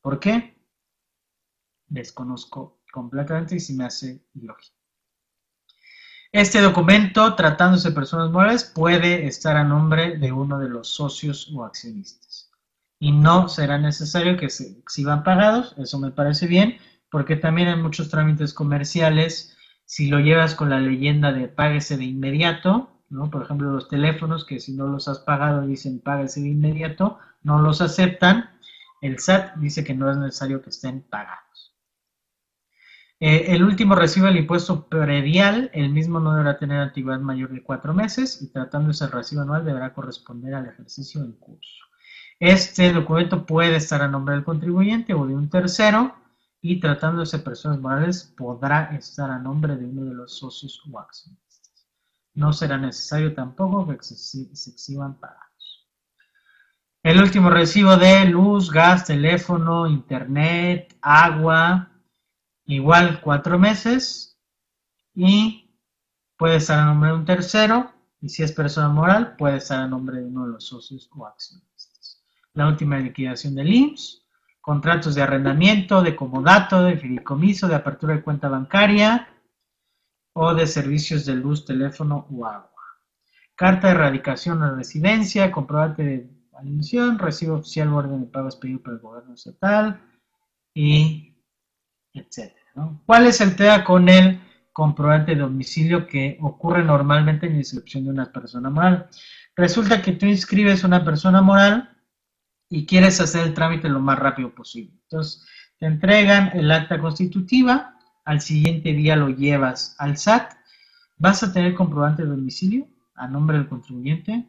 ¿Por 0.00 0.18
qué? 0.18 0.56
Desconozco 1.86 2.80
completamente 2.92 3.56
y 3.56 3.60
si 3.60 3.74
me 3.74 3.84
hace 3.84 4.24
ilógico. 4.34 4.76
Este 6.32 6.60
documento, 6.60 7.36
tratándose 7.36 7.90
de 7.90 7.94
personas 7.94 8.30
morales, 8.30 8.64
puede 8.64 9.26
estar 9.26 9.56
a 9.56 9.62
nombre 9.62 10.18
de 10.18 10.32
uno 10.32 10.58
de 10.58 10.68
los 10.68 10.88
socios 10.88 11.48
o 11.54 11.64
accionistas. 11.64 12.50
Y 12.98 13.12
no 13.12 13.48
será 13.48 13.78
necesario 13.78 14.36
que 14.36 14.50
se 14.50 14.78
exhiban 14.78 15.22
pagados, 15.22 15.74
eso 15.78 15.98
me 15.98 16.10
parece 16.10 16.46
bien, 16.46 16.78
porque 17.08 17.36
también 17.36 17.68
en 17.68 17.82
muchos 17.82 18.08
trámites 18.08 18.52
comerciales, 18.52 19.56
si 19.84 20.08
lo 20.08 20.18
llevas 20.18 20.56
con 20.56 20.70
la 20.70 20.80
leyenda 20.80 21.32
de 21.32 21.46
páguese 21.46 21.96
de 21.96 22.04
inmediato, 22.04 22.90
¿no? 23.10 23.30
Por 23.30 23.42
ejemplo, 23.44 23.70
los 23.70 23.88
teléfonos 23.88 24.44
que 24.44 24.58
si 24.58 24.72
no 24.72 24.88
los 24.88 25.06
has 25.06 25.20
pagado 25.20 25.66
dicen 25.66 26.00
páguese 26.00 26.40
de 26.40 26.48
inmediato, 26.48 27.18
no 27.42 27.60
los 27.60 27.80
aceptan 27.80 28.50
el 29.04 29.18
SAT 29.18 29.56
dice 29.56 29.84
que 29.84 29.94
no 29.94 30.10
es 30.10 30.16
necesario 30.16 30.62
que 30.62 30.70
estén 30.70 31.02
pagados. 31.02 31.76
Eh, 33.20 33.54
el 33.54 33.62
último 33.62 33.94
recibe 33.94 34.30
el 34.30 34.38
impuesto 34.38 34.88
predial, 34.88 35.70
el 35.74 35.90
mismo 35.90 36.20
no 36.20 36.32
deberá 36.32 36.56
tener 36.56 36.80
antigüedad 36.80 37.20
mayor 37.20 37.52
de 37.52 37.62
cuatro 37.62 37.92
meses 37.92 38.40
y 38.40 38.50
tratándose 38.50 39.04
el 39.04 39.12
recibo 39.12 39.42
anual 39.42 39.62
deberá 39.62 39.92
corresponder 39.92 40.54
al 40.54 40.68
ejercicio 40.68 41.22
en 41.22 41.32
curso. 41.32 41.84
Este 42.40 42.94
documento 42.94 43.44
puede 43.44 43.76
estar 43.76 44.00
a 44.00 44.08
nombre 44.08 44.36
del 44.36 44.44
contribuyente 44.44 45.12
o 45.12 45.26
de 45.26 45.34
un 45.34 45.50
tercero 45.50 46.14
y 46.62 46.80
tratándose 46.80 47.36
de 47.36 47.44
personas 47.44 47.78
morales 47.80 48.32
podrá 48.34 48.96
estar 48.96 49.30
a 49.30 49.38
nombre 49.38 49.76
de 49.76 49.84
uno 49.84 50.04
de 50.06 50.14
los 50.14 50.38
socios 50.38 50.82
o 50.90 50.98
accionistas. 50.98 51.86
No 52.32 52.54
será 52.54 52.78
necesario 52.78 53.34
tampoco 53.34 53.86
que 53.86 54.02
se 54.02 54.70
exhiban 54.70 55.20
pagados. 55.20 55.43
El 57.04 57.20
último 57.20 57.50
recibo 57.50 57.98
de 57.98 58.24
luz, 58.24 58.70
gas, 58.70 59.04
teléfono, 59.04 59.86
internet, 59.86 60.96
agua, 61.02 61.90
igual 62.64 63.20
cuatro 63.20 63.58
meses. 63.58 64.40
Y 65.14 65.70
puede 66.38 66.56
estar 66.56 66.78
a 66.78 66.86
nombre 66.86 67.10
de 67.10 67.16
un 67.16 67.26
tercero. 67.26 67.92
Y 68.22 68.30
si 68.30 68.42
es 68.42 68.52
persona 68.52 68.88
moral, 68.88 69.36
puede 69.36 69.58
estar 69.58 69.80
a 69.80 69.86
nombre 69.86 70.16
de 70.16 70.24
uno 70.24 70.46
de 70.46 70.52
los 70.52 70.64
socios 70.64 71.10
o 71.14 71.26
accionistas. 71.26 72.24
La 72.54 72.68
última 72.68 72.98
liquidación 72.98 73.54
del 73.54 73.74
IMSS, 73.74 74.24
contratos 74.62 75.14
de 75.14 75.20
arrendamiento, 75.20 76.00
de 76.00 76.16
comodato, 76.16 76.84
de 76.84 76.96
fideicomiso, 76.96 77.68
de 77.68 77.74
apertura 77.74 78.14
de 78.14 78.22
cuenta 78.22 78.48
bancaria 78.48 79.28
o 80.32 80.54
de 80.54 80.66
servicios 80.66 81.26
de 81.26 81.34
luz, 81.34 81.66
teléfono 81.66 82.26
o 82.30 82.46
agua. 82.46 82.70
Carta 83.54 83.88
de 83.88 83.92
erradicación 83.92 84.62
o 84.62 84.74
residencia, 84.74 85.52
comprobante 85.52 86.02
de 86.02 86.43
admisión, 86.58 87.18
recibo 87.18 87.56
oficial 87.56 87.92
orden 87.92 88.20
de 88.20 88.26
pago 88.26 88.48
expedido 88.48 88.80
por 88.82 88.94
el 88.94 89.00
gobierno 89.00 89.34
estatal 89.34 90.00
y 90.74 91.34
etcétera. 92.12 92.60
¿Cuál 93.06 93.26
es 93.26 93.40
el 93.40 93.56
tema 93.56 93.84
con 93.84 94.08
el 94.08 94.40
comprobante 94.72 95.34
de 95.34 95.42
domicilio 95.42 96.06
que 96.06 96.38
ocurre 96.40 96.84
normalmente 96.84 97.46
en 97.46 97.52
la 97.52 97.58
inscripción 97.58 98.04
de 98.04 98.10
una 98.10 98.32
persona 98.32 98.70
moral? 98.70 99.08
Resulta 99.56 100.02
que 100.02 100.12
tú 100.12 100.26
inscribes 100.26 100.82
una 100.84 101.04
persona 101.04 101.40
moral 101.40 101.96
y 102.68 102.86
quieres 102.86 103.20
hacer 103.20 103.46
el 103.46 103.54
trámite 103.54 103.88
lo 103.88 104.00
más 104.00 104.18
rápido 104.18 104.52
posible. 104.54 104.92
Entonces, 105.02 105.46
te 105.78 105.86
entregan 105.86 106.50
el 106.56 106.70
acta 106.70 106.98
constitutiva, 106.98 107.96
al 108.24 108.40
siguiente 108.40 108.92
día 108.92 109.16
lo 109.16 109.28
llevas 109.28 109.94
al 109.98 110.16
SAT, 110.16 110.52
¿vas 111.18 111.42
a 111.42 111.52
tener 111.52 111.74
comprobante 111.74 112.22
de 112.22 112.30
domicilio 112.30 112.88
a 113.14 113.28
nombre 113.28 113.58
del 113.58 113.68
contribuyente? 113.68 114.48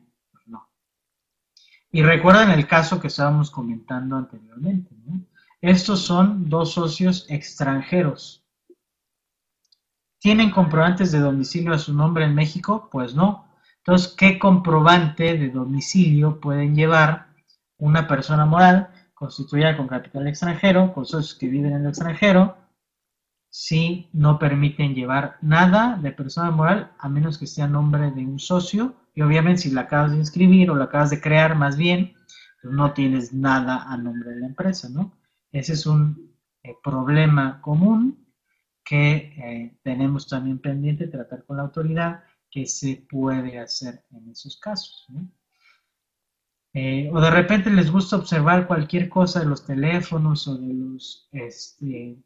Y 1.96 2.04
recuerden 2.04 2.50
el 2.50 2.68
caso 2.68 3.00
que 3.00 3.08
estábamos 3.08 3.50
comentando 3.50 4.18
anteriormente. 4.18 4.94
Estos 5.62 6.02
son 6.02 6.50
dos 6.50 6.74
socios 6.74 7.26
extranjeros. 7.30 8.44
¿Tienen 10.20 10.52
comprobantes 10.52 11.14
de 11.14 11.20
domicilio 11.20 11.72
a 11.72 11.78
su 11.78 11.94
nombre 11.94 12.26
en 12.26 12.36
México? 12.36 12.90
Pues 12.92 13.16
no. 13.16 13.48
Entonces, 13.78 14.14
¿qué 14.18 14.38
comprobante 14.38 15.38
de 15.38 15.50
domicilio 15.50 16.42
pueden 16.42 16.76
llevar 16.76 17.28
una 17.78 18.06
persona 18.10 18.46
moral 18.46 18.90
constituida 19.14 19.78
con 19.78 19.88
capital 19.88 20.28
extranjero, 20.28 20.94
con 20.94 21.06
socios 21.06 21.36
que 21.36 21.48
viven 21.48 21.72
en 21.72 21.84
el 21.84 21.88
extranjero, 21.92 22.58
si 23.58 24.10
no 24.12 24.38
permiten 24.38 24.96
llevar 24.96 25.38
nada 25.42 25.98
de 26.04 26.12
persona 26.12 26.52
moral 26.52 26.92
a 27.00 27.08
menos 27.08 27.38
que 27.38 27.48
sea 27.48 27.68
nombre 27.68 28.12
de 28.12 28.26
un 28.26 28.38
socio? 28.38 28.98
Y 29.14 29.22
obviamente 29.22 29.62
si 29.62 29.72
la 29.72 29.82
acabas 29.82 30.12
de 30.12 30.18
inscribir 30.18 30.70
o 30.70 30.76
la 30.76 30.86
acabas 30.86 31.10
de 31.10 31.22
crear 31.22 31.56
más 31.56 31.78
bien, 31.78 32.14
pues 32.62 32.74
no 32.74 32.92
tienes 32.92 33.32
nada 33.32 33.84
a 33.84 33.96
nombre 33.96 34.32
de 34.32 34.42
la 34.42 34.48
empresa, 34.48 34.90
¿no? 34.90 35.18
Ese 35.54 35.72
es 35.72 35.86
un 35.86 36.36
eh, 36.64 36.76
problema 36.84 37.62
común 37.62 38.28
que 38.84 39.34
eh, 39.38 39.80
tenemos 39.84 40.28
también 40.28 40.60
pendiente 40.60 41.08
tratar 41.08 41.46
con 41.46 41.56
la 41.56 41.64
autoridad 41.64 42.26
que 42.52 42.66
se 42.66 43.08
puede 43.10 43.58
hacer 43.58 44.04
en 44.12 44.32
esos 44.32 44.60
casos. 44.60 45.08
Eh, 46.74 47.10
o 47.10 47.22
de 47.22 47.32
repente 47.32 47.70
les 47.70 47.90
gusta 47.90 48.18
observar 48.18 48.68
cualquier 48.68 49.08
cosa 49.08 49.40
de 49.40 49.46
los 49.46 49.66
teléfonos 49.66 50.46
o 50.50 50.58
de 50.58 50.74
los 50.74 51.30
este, 51.32 52.18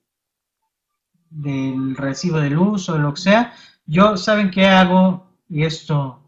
del 1.30 1.96
recibo 1.96 2.40
de 2.40 2.50
luz 2.50 2.90
o 2.90 2.94
de 2.94 3.00
lo 3.00 3.14
que 3.14 3.22
sea. 3.22 3.54
Yo, 3.86 4.18
¿saben 4.18 4.52
qué 4.52 4.66
hago? 4.68 5.28
Y 5.48 5.64
esto 5.64 6.22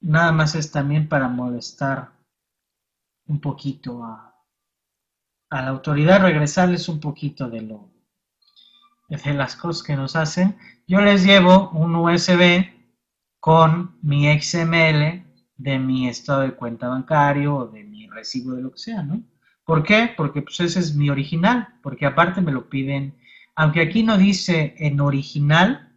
nada 0.00 0.32
más 0.32 0.54
es 0.54 0.70
también 0.70 1.08
para 1.08 1.28
molestar 1.28 2.12
un 3.26 3.40
poquito 3.40 4.04
a, 4.04 4.34
a 5.50 5.62
la 5.62 5.68
autoridad, 5.68 6.20
regresarles 6.20 6.88
un 6.88 7.00
poquito 7.00 7.48
de 7.48 7.62
lo 7.62 7.94
de 9.08 9.34
las 9.34 9.56
cosas 9.56 9.82
que 9.82 9.96
nos 9.96 10.16
hacen. 10.16 10.56
Yo 10.86 11.00
les 11.00 11.24
llevo 11.24 11.70
un 11.70 11.94
USB 11.94 12.66
con 13.38 13.96
mi 14.02 14.26
XML 14.40 15.24
de 15.56 15.78
mi 15.78 16.08
estado 16.08 16.40
de 16.40 16.54
cuenta 16.54 16.88
bancario 16.88 17.54
o 17.56 17.66
de 17.66 17.84
mi 17.84 18.08
recibo 18.08 18.52
de 18.54 18.62
lo 18.62 18.72
que 18.72 18.78
sea, 18.78 19.02
¿no? 19.02 19.22
¿Por 19.64 19.82
qué? 19.82 20.12
Porque 20.16 20.42
pues 20.42 20.60
ese 20.60 20.80
es 20.80 20.94
mi 20.94 21.10
original, 21.10 21.78
porque 21.82 22.06
aparte 22.06 22.40
me 22.40 22.52
lo 22.52 22.68
piden, 22.68 23.14
aunque 23.56 23.80
aquí 23.80 24.02
no 24.02 24.18
dice 24.18 24.74
en 24.78 25.00
original, 25.00 25.92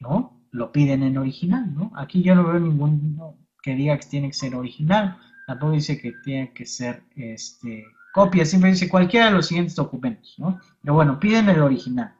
¿no? 0.00 0.46
Lo 0.50 0.72
piden 0.72 1.02
en 1.02 1.18
original, 1.18 1.72
¿no? 1.74 1.92
Aquí 1.94 2.22
yo 2.22 2.34
no 2.34 2.44
veo 2.44 2.58
ningún 2.58 3.18
que 3.62 3.74
diga 3.74 3.98
que 3.98 4.06
tiene 4.06 4.28
que 4.28 4.34
ser 4.34 4.54
original, 4.54 5.18
tampoco 5.46 5.72
dice 5.72 6.00
que 6.00 6.12
tiene 6.24 6.52
que 6.52 6.64
ser 6.64 7.02
este, 7.14 7.84
copia, 8.12 8.44
siempre 8.44 8.70
dice 8.70 8.88
cualquiera 8.88 9.26
de 9.26 9.32
los 9.32 9.46
siguientes 9.46 9.76
documentos, 9.76 10.34
¿no? 10.38 10.58
Pero 10.82 10.94
bueno, 10.94 11.20
piden 11.20 11.48
el 11.48 11.60
original. 11.60 12.14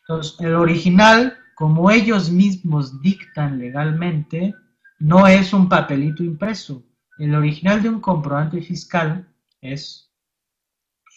Entonces, 0.00 0.36
el 0.40 0.54
original, 0.54 1.36
como 1.56 1.90
ellos 1.90 2.30
mismos 2.30 3.00
dictan 3.02 3.58
legalmente, 3.58 4.54
no 4.98 5.26
es 5.26 5.52
un 5.52 5.68
papelito 5.68 6.22
impreso. 6.22 6.84
El 7.18 7.34
original 7.34 7.82
de 7.82 7.88
un 7.88 8.00
comprobante 8.00 8.60
fiscal 8.62 9.28
es 9.60 10.05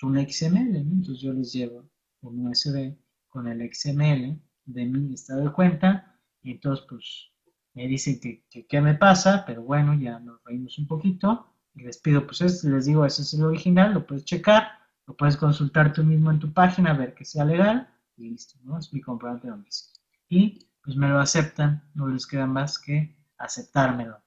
un 0.04 0.18
XML, 0.18 0.76
Entonces 0.78 1.22
yo 1.22 1.34
les 1.34 1.54
llevo 1.54 1.89
un 2.22 2.47
USB 2.47 2.95
con 3.28 3.47
el 3.47 3.62
XML 3.74 4.39
de 4.66 4.86
mi 4.86 5.14
estado 5.14 5.45
de 5.45 5.52
cuenta 5.52 6.20
y 6.41 6.52
entonces 6.52 6.86
pues 6.88 7.32
me 7.74 7.88
dicen 7.88 8.20
que, 8.20 8.66
qué 8.68 8.82
me 8.82 8.95
pasa, 8.95 9.43
pero 9.45 9.62
bueno, 9.62 9.93
ya 9.93 10.20
nos 10.20 10.43
reímos 10.43 10.78
un 10.80 10.88
poquito 10.88 11.47
y 11.76 11.84
les 11.84 11.97
pido, 11.97 12.26
pues 12.26 12.64
les 12.64 12.86
digo, 12.86 13.06
ese 13.06 13.22
es 13.22 13.34
el 13.34 13.43
original, 13.43 13.93
lo 13.93 14.06
puedes 14.06 14.26
checar, 14.26 14.68
lo 15.08 15.16
puedes 15.16 15.38
consultar 15.38 15.93
tú 15.93 16.04
mismo 16.04 16.32
en 16.32 16.39
tu 16.39 16.52
página, 16.52 16.93
ver 16.93 17.14
que 17.14 17.26
sea 17.26 17.45
legal 17.45 17.88
y 18.18 18.30
listo, 18.30 18.60
¿no? 18.64 18.78
Es 18.78 18.91
mi 18.93 19.02
comprobante 19.02 19.47
de 19.47 19.52
domicilio. 19.52 20.02
Y 20.28 20.68
pues 20.84 20.95
me 20.95 21.08
lo 21.08 21.20
aceptan, 21.20 21.84
no 21.93 22.08
les 22.08 22.26
queda 22.26 22.47
más 22.47 22.80
que 22.80 23.16
aceptármelo. 23.38 24.20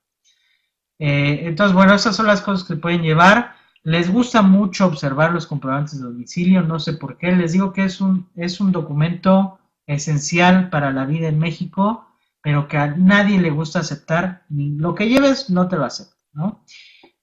Eh, 0.99 1.49
entonces, 1.49 1.75
bueno, 1.75 1.95
esas 1.95 2.15
son 2.15 2.27
las 2.27 2.41
cosas 2.41 2.67
que 2.67 2.77
pueden 2.77 3.03
llevar. 3.03 3.57
Les 3.85 4.13
gusta 4.13 4.43
mucho 4.43 4.87
observar 4.87 5.33
los 5.33 5.47
comprobantes 5.47 5.99
de 5.99 6.07
domicilio, 6.07 6.63
no 6.63 6.79
sé 6.79 6.93
por 6.93 7.19
qué. 7.19 7.33
Les 7.33 7.53
digo 7.53 7.73
que 7.73 7.85
es 7.85 8.01
un, 8.01 8.29
es 8.37 8.61
un 8.61 8.71
documento 8.71 9.59
esencial 9.87 10.71
para 10.71 10.93
la 10.93 11.05
vida 11.05 11.29
en 11.29 11.39
México, 11.39 12.07
pero 12.41 12.69
que 12.69 12.77
a 12.77 12.95
nadie 12.97 13.41
le 13.41 13.51
gusta 13.51 13.81
aceptar. 13.81 14.45
Lo 14.49 14.95
que 14.95 15.09
lleves 15.09 15.51
no 15.51 15.69
te 15.69 15.77
lo 15.77 15.85
acepta, 15.85 16.17
¿no? 16.33 16.65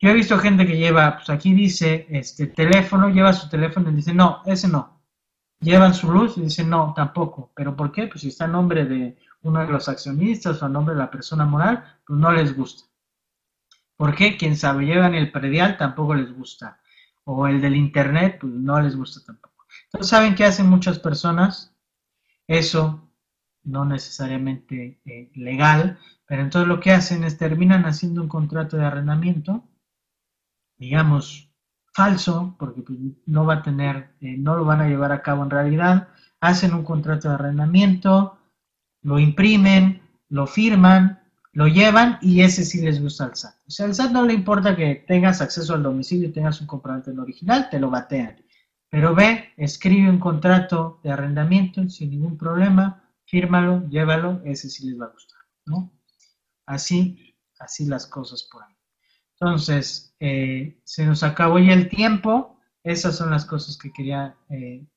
Yo 0.02 0.10
he 0.10 0.14
visto 0.14 0.38
gente 0.38 0.66
que 0.66 0.78
lleva, 0.78 1.18
pues 1.18 1.30
aquí 1.30 1.54
dice, 1.54 2.08
este 2.10 2.48
teléfono, 2.48 3.10
lleva 3.10 3.34
su 3.34 3.50
teléfono 3.50 3.90
y 3.90 3.96
dice, 3.96 4.14
no, 4.14 4.42
ese 4.46 4.68
no. 4.68 5.02
Llevan 5.62 5.94
su 5.94 6.10
luz 6.12 6.38
y 6.38 6.42
dicen, 6.42 6.70
no, 6.70 6.94
tampoco. 6.96 7.52
¿Pero 7.54 7.76
por 7.76 7.92
qué? 7.92 8.08
Pues 8.08 8.22
si 8.22 8.30
está 8.30 8.46
en 8.46 8.54
nombre 8.54 8.86
de 8.86 9.18
uno 9.42 9.60
de 9.60 9.68
los 9.68 9.90
accionistas 9.90 10.62
o 10.62 10.66
a 10.66 10.70
nombre 10.70 10.96
de 10.96 11.02
la 11.02 11.12
persona 11.12 11.46
moral, 11.46 11.84
pues 12.06 12.18
no 12.18 12.32
les 12.32 12.56
gusta. 12.56 12.89
¿Por 14.00 14.16
qué? 14.16 14.38
Quien 14.38 14.56
sabe, 14.56 14.86
llevan 14.86 15.14
el 15.14 15.32
predial, 15.32 15.78
tampoco 15.78 16.16
les 16.16 16.34
gusta. 16.34 16.80
O 17.26 17.46
el 17.46 17.60
del 17.60 17.76
internet, 17.76 18.38
pues 18.40 18.54
no 18.54 18.80
les 18.80 18.96
gusta 18.96 19.22
tampoco. 19.26 19.66
Entonces, 19.84 20.10
¿saben 20.10 20.36
qué 20.36 20.46
hacen 20.46 20.70
muchas 20.70 21.00
personas? 21.00 21.76
Eso 22.48 23.12
no 23.64 23.84
necesariamente 23.84 25.02
eh, 25.06 25.32
legal, 25.36 26.00
pero 26.26 26.42
entonces 26.42 26.70
lo 26.70 26.80
que 26.80 26.94
hacen 26.94 27.26
es 27.26 27.38
terminan 27.38 27.86
haciendo 27.86 28.22
un 28.22 28.30
contrato 28.30 28.78
de 28.78 28.86
arrendamiento 28.86 29.70
digamos, 30.80 31.52
falso, 31.94 32.56
porque 32.58 32.82
pues, 32.82 32.98
no 33.26 33.46
va 33.46 33.56
a 33.56 33.62
tener, 33.62 34.16
eh, 34.22 34.38
no 34.38 34.56
lo 34.56 34.66
van 34.66 34.82
a 34.82 34.88
llevar 34.88 35.12
a 35.12 35.22
cabo 35.22 35.44
en 35.44 35.50
realidad, 35.50 36.08
hacen 36.40 36.74
un 36.74 36.84
contrato 36.84 37.28
de 37.28 37.36
arrendamiento, 37.36 38.40
lo 39.02 39.20
imprimen, 39.20 40.02
lo 40.30 40.48
firman, 40.48 41.19
lo 41.60 41.68
llevan 41.68 42.18
y 42.22 42.42
ese 42.42 42.64
sí 42.64 42.80
les 42.80 43.02
gusta 43.02 43.26
al 43.26 43.36
SAT. 43.36 43.54
O 43.68 43.70
sea, 43.70 43.86
al 43.86 43.94
SAT 43.94 44.12
no 44.12 44.26
le 44.26 44.34
importa 44.34 44.78
que 44.78 45.04
tengas 45.06 45.42
acceso 45.42 45.74
al 45.74 45.84
domicilio 45.84 46.30
y 46.30 46.32
tengas 46.32 46.62
un 46.62 46.68
comprobante 46.68 47.12
en 47.12 47.20
original, 47.20 47.70
te 47.70 47.82
lo 47.82 47.90
batean. 47.90 48.42
Pero 48.90 49.14
ve, 49.14 49.50
escribe 49.58 50.10
un 50.10 50.22
contrato 50.22 51.02
de 51.04 51.12
arrendamiento 51.12 51.86
sin 51.90 52.12
ningún 52.12 52.38
problema, 52.38 53.04
fírmalo, 53.26 53.86
llévalo, 53.90 54.42
ese 54.46 54.70
sí 54.70 54.88
les 54.88 55.02
va 55.02 55.08
a 55.08 55.10
gustar, 55.10 55.42
¿no? 55.66 55.92
Así, 56.66 57.36
así 57.60 57.86
las 57.88 58.08
cosas 58.08 58.48
por 58.50 58.64
ahí. 58.64 58.76
Entonces, 59.34 60.16
eh, 60.22 60.80
se 60.86 61.06
nos 61.06 61.24
acabó 61.24 61.60
ya 61.60 61.74
el 61.74 61.90
tiempo. 61.90 62.58
Esas 62.86 63.18
son 63.18 63.32
las 63.32 63.44
cosas 63.44 63.78
que 63.78 63.92
quería 63.92 64.34
eh, 64.50 64.88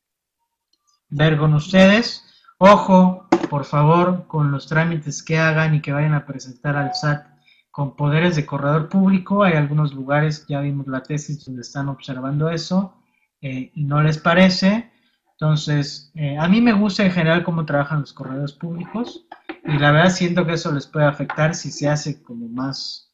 ver 1.08 1.38
con 1.38 1.54
ustedes. 1.54 2.24
Ojo, 2.64 3.26
por 3.50 3.64
favor, 3.64 4.28
con 4.28 4.52
los 4.52 4.68
trámites 4.68 5.24
que 5.24 5.36
hagan 5.36 5.74
y 5.74 5.82
que 5.82 5.90
vayan 5.90 6.14
a 6.14 6.24
presentar 6.24 6.76
al 6.76 6.94
SAT 6.94 7.26
con 7.72 7.96
poderes 7.96 8.36
de 8.36 8.46
corredor 8.46 8.88
público. 8.88 9.42
Hay 9.42 9.54
algunos 9.54 9.92
lugares, 9.92 10.46
ya 10.46 10.60
vimos 10.60 10.86
la 10.86 11.02
tesis 11.02 11.44
donde 11.44 11.62
están 11.62 11.88
observando 11.88 12.50
eso 12.50 12.94
eh, 13.40 13.72
y 13.74 13.82
no 13.82 14.00
les 14.00 14.18
parece. 14.18 14.92
Entonces, 15.32 16.12
a 16.38 16.46
mí 16.46 16.60
me 16.60 16.72
gusta 16.72 17.04
en 17.04 17.10
general 17.10 17.42
cómo 17.42 17.66
trabajan 17.66 18.02
los 18.02 18.12
corredores 18.12 18.52
públicos 18.52 19.26
y 19.64 19.76
la 19.78 19.90
verdad 19.90 20.10
siento 20.10 20.46
que 20.46 20.52
eso 20.52 20.70
les 20.70 20.86
puede 20.86 21.06
afectar 21.06 21.56
si 21.56 21.72
se 21.72 21.88
hace 21.88 22.22
como 22.22 22.46
más 22.46 23.12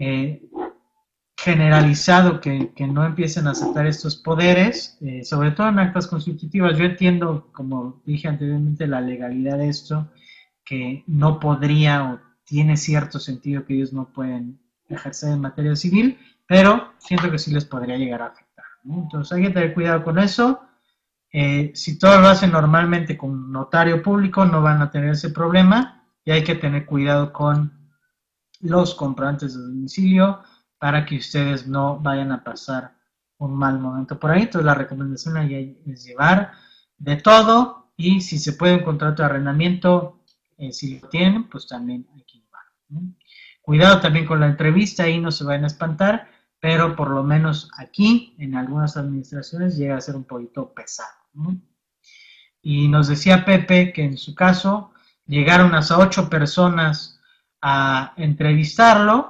eh, 0.00 0.42
generalizado 1.42 2.38
que, 2.38 2.70
no 2.86 3.04
empiecen 3.06 3.46
a 3.46 3.52
aceptar 3.52 3.86
estos 3.86 4.16
poderes, 4.16 4.98
eh, 5.00 5.24
sobre 5.24 5.52
todo 5.52 5.68
en 5.68 5.78
actas 5.78 6.06
constitutivas. 6.06 6.76
Yo 6.76 6.84
entiendo, 6.84 7.48
como 7.52 8.02
dije 8.04 8.28
anteriormente, 8.28 8.86
la 8.86 9.00
legalidad 9.00 9.56
de 9.56 9.70
esto, 9.70 10.10
que 10.62 11.02
no 11.06 11.40
podría 11.40 12.04
o 12.04 12.20
tiene 12.44 12.76
cierto 12.76 13.18
sentido 13.18 13.64
que 13.64 13.74
ellos 13.74 13.92
no 13.92 14.12
pueden 14.12 14.60
ejercer 14.90 15.32
en 15.32 15.40
materia 15.40 15.74
civil, 15.76 16.18
pero 16.46 16.92
siento 16.98 17.30
que 17.30 17.38
sí 17.38 17.50
les 17.52 17.64
podría 17.64 17.96
llegar 17.96 18.20
a 18.20 18.26
afectar. 18.26 18.66
Entonces 18.84 19.32
hay 19.32 19.44
que 19.44 19.50
tener 19.50 19.72
cuidado 19.72 20.04
con 20.04 20.18
eso. 20.18 20.60
Eh, 21.32 21.72
si 21.74 21.98
todos 21.98 22.20
lo 22.20 22.28
hacen 22.28 22.52
normalmente 22.52 23.16
con 23.16 23.50
notario 23.50 24.02
público, 24.02 24.44
no 24.44 24.60
van 24.60 24.82
a 24.82 24.90
tener 24.90 25.10
ese 25.10 25.30
problema 25.30 26.04
y 26.22 26.32
hay 26.32 26.44
que 26.44 26.56
tener 26.56 26.84
cuidado 26.84 27.32
con 27.32 27.72
los 28.60 28.94
comprantes 28.94 29.54
de 29.54 29.62
domicilio 29.62 30.42
para 30.80 31.06
que 31.06 31.18
ustedes 31.18 31.68
no 31.68 32.00
vayan 32.00 32.32
a 32.32 32.42
pasar 32.42 32.96
un 33.38 33.54
mal 33.54 33.78
momento 33.78 34.18
por 34.18 34.32
ahí. 34.32 34.42
Entonces 34.42 34.66
la 34.66 34.74
recomendación 34.74 35.36
ahí 35.36 35.80
es 35.86 36.04
llevar 36.04 36.52
de 36.98 37.16
todo 37.16 37.92
y 37.96 38.22
si 38.22 38.38
se 38.38 38.54
puede 38.54 38.78
un 38.78 38.82
contrato 38.82 39.22
de 39.22 39.26
arrendamiento, 39.26 40.24
eh, 40.58 40.72
si 40.72 40.98
lo 40.98 41.08
tienen, 41.08 41.48
pues 41.48 41.68
también 41.68 42.08
hay 42.12 42.24
que. 42.24 42.40
Cuidado 43.62 44.00
también 44.00 44.26
con 44.26 44.40
la 44.40 44.46
entrevista, 44.46 45.04
ahí 45.04 45.20
no 45.20 45.30
se 45.30 45.44
vayan 45.44 45.62
a 45.62 45.68
espantar, 45.68 46.28
pero 46.58 46.96
por 46.96 47.10
lo 47.10 47.22
menos 47.22 47.70
aquí, 47.76 48.34
en 48.38 48.56
algunas 48.56 48.96
administraciones, 48.96 49.76
llega 49.76 49.96
a 49.96 50.00
ser 50.00 50.16
un 50.16 50.24
poquito 50.24 50.72
pesado. 50.74 51.08
Y 52.62 52.88
nos 52.88 53.06
decía 53.06 53.44
Pepe 53.44 53.92
que 53.92 54.02
en 54.02 54.18
su 54.18 54.34
caso 54.34 54.92
llegaron 55.24 55.74
hasta 55.74 55.98
ocho 55.98 56.28
personas 56.28 57.20
a 57.62 58.12
entrevistarlo 58.16 59.29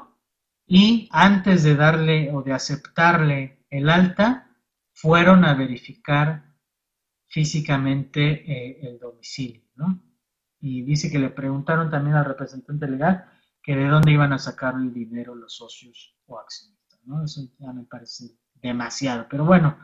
y 0.70 1.08
antes 1.10 1.64
de 1.64 1.74
darle 1.74 2.32
o 2.32 2.42
de 2.42 2.52
aceptarle 2.52 3.66
el 3.70 3.90
alta, 3.90 4.56
fueron 4.92 5.44
a 5.44 5.54
verificar 5.54 6.54
físicamente 7.26 8.44
eh, 8.50 8.78
el 8.88 9.00
domicilio, 9.00 9.62
¿no? 9.74 10.00
y 10.60 10.82
dice 10.82 11.10
que 11.10 11.18
le 11.18 11.30
preguntaron 11.30 11.90
también 11.90 12.14
al 12.14 12.24
representante 12.24 12.86
legal 12.86 13.24
que 13.60 13.74
de 13.74 13.88
dónde 13.88 14.12
iban 14.12 14.32
a 14.32 14.38
sacar 14.38 14.74
el 14.74 14.92
dinero 14.92 15.34
los 15.34 15.56
socios 15.56 16.16
o 16.26 16.38
accionistas, 16.38 17.00
¿no? 17.04 17.24
Eso 17.24 17.42
ya 17.58 17.72
me 17.72 17.84
parece 17.84 18.36
demasiado, 18.54 19.26
pero 19.28 19.44
bueno, 19.44 19.76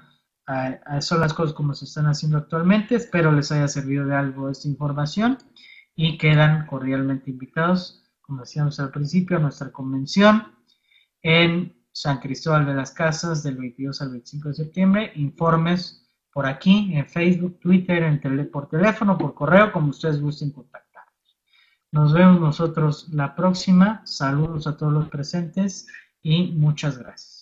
son 1.00 1.20
las 1.20 1.34
cosas 1.34 1.54
como 1.54 1.74
se 1.74 1.86
están 1.86 2.06
haciendo 2.06 2.38
actualmente. 2.38 2.94
Espero 2.94 3.32
les 3.32 3.50
haya 3.50 3.68
servido 3.68 4.06
de 4.06 4.14
algo 4.14 4.50
esta 4.50 4.68
información 4.68 5.38
y 5.94 6.16
quedan 6.16 6.66
cordialmente 6.66 7.30
invitados, 7.30 8.04
como 8.20 8.42
decíamos 8.42 8.78
al 8.78 8.90
principio, 8.90 9.38
a 9.38 9.40
nuestra 9.40 9.72
convención 9.72 10.55
en 11.22 11.76
San 11.92 12.18
Cristóbal 12.18 12.66
de 12.66 12.74
las 12.74 12.90
Casas 12.90 13.42
del 13.42 13.56
22 13.56 14.02
al 14.02 14.10
25 14.10 14.48
de 14.48 14.54
septiembre. 14.54 15.12
Informes 15.14 16.06
por 16.32 16.46
aquí, 16.46 16.92
en 16.94 17.06
Facebook, 17.06 17.58
Twitter, 17.60 18.02
en 18.02 18.50
por 18.50 18.68
teléfono, 18.68 19.16
por 19.16 19.34
correo, 19.34 19.72
como 19.72 19.88
ustedes 19.88 20.20
gusten 20.20 20.50
contactarnos. 20.50 21.38
Nos 21.92 22.12
vemos 22.12 22.40
nosotros 22.40 23.08
la 23.12 23.34
próxima. 23.34 24.02
Saludos 24.04 24.66
a 24.66 24.76
todos 24.76 24.92
los 24.92 25.08
presentes 25.08 25.86
y 26.22 26.52
muchas 26.52 26.98
gracias. 26.98 27.35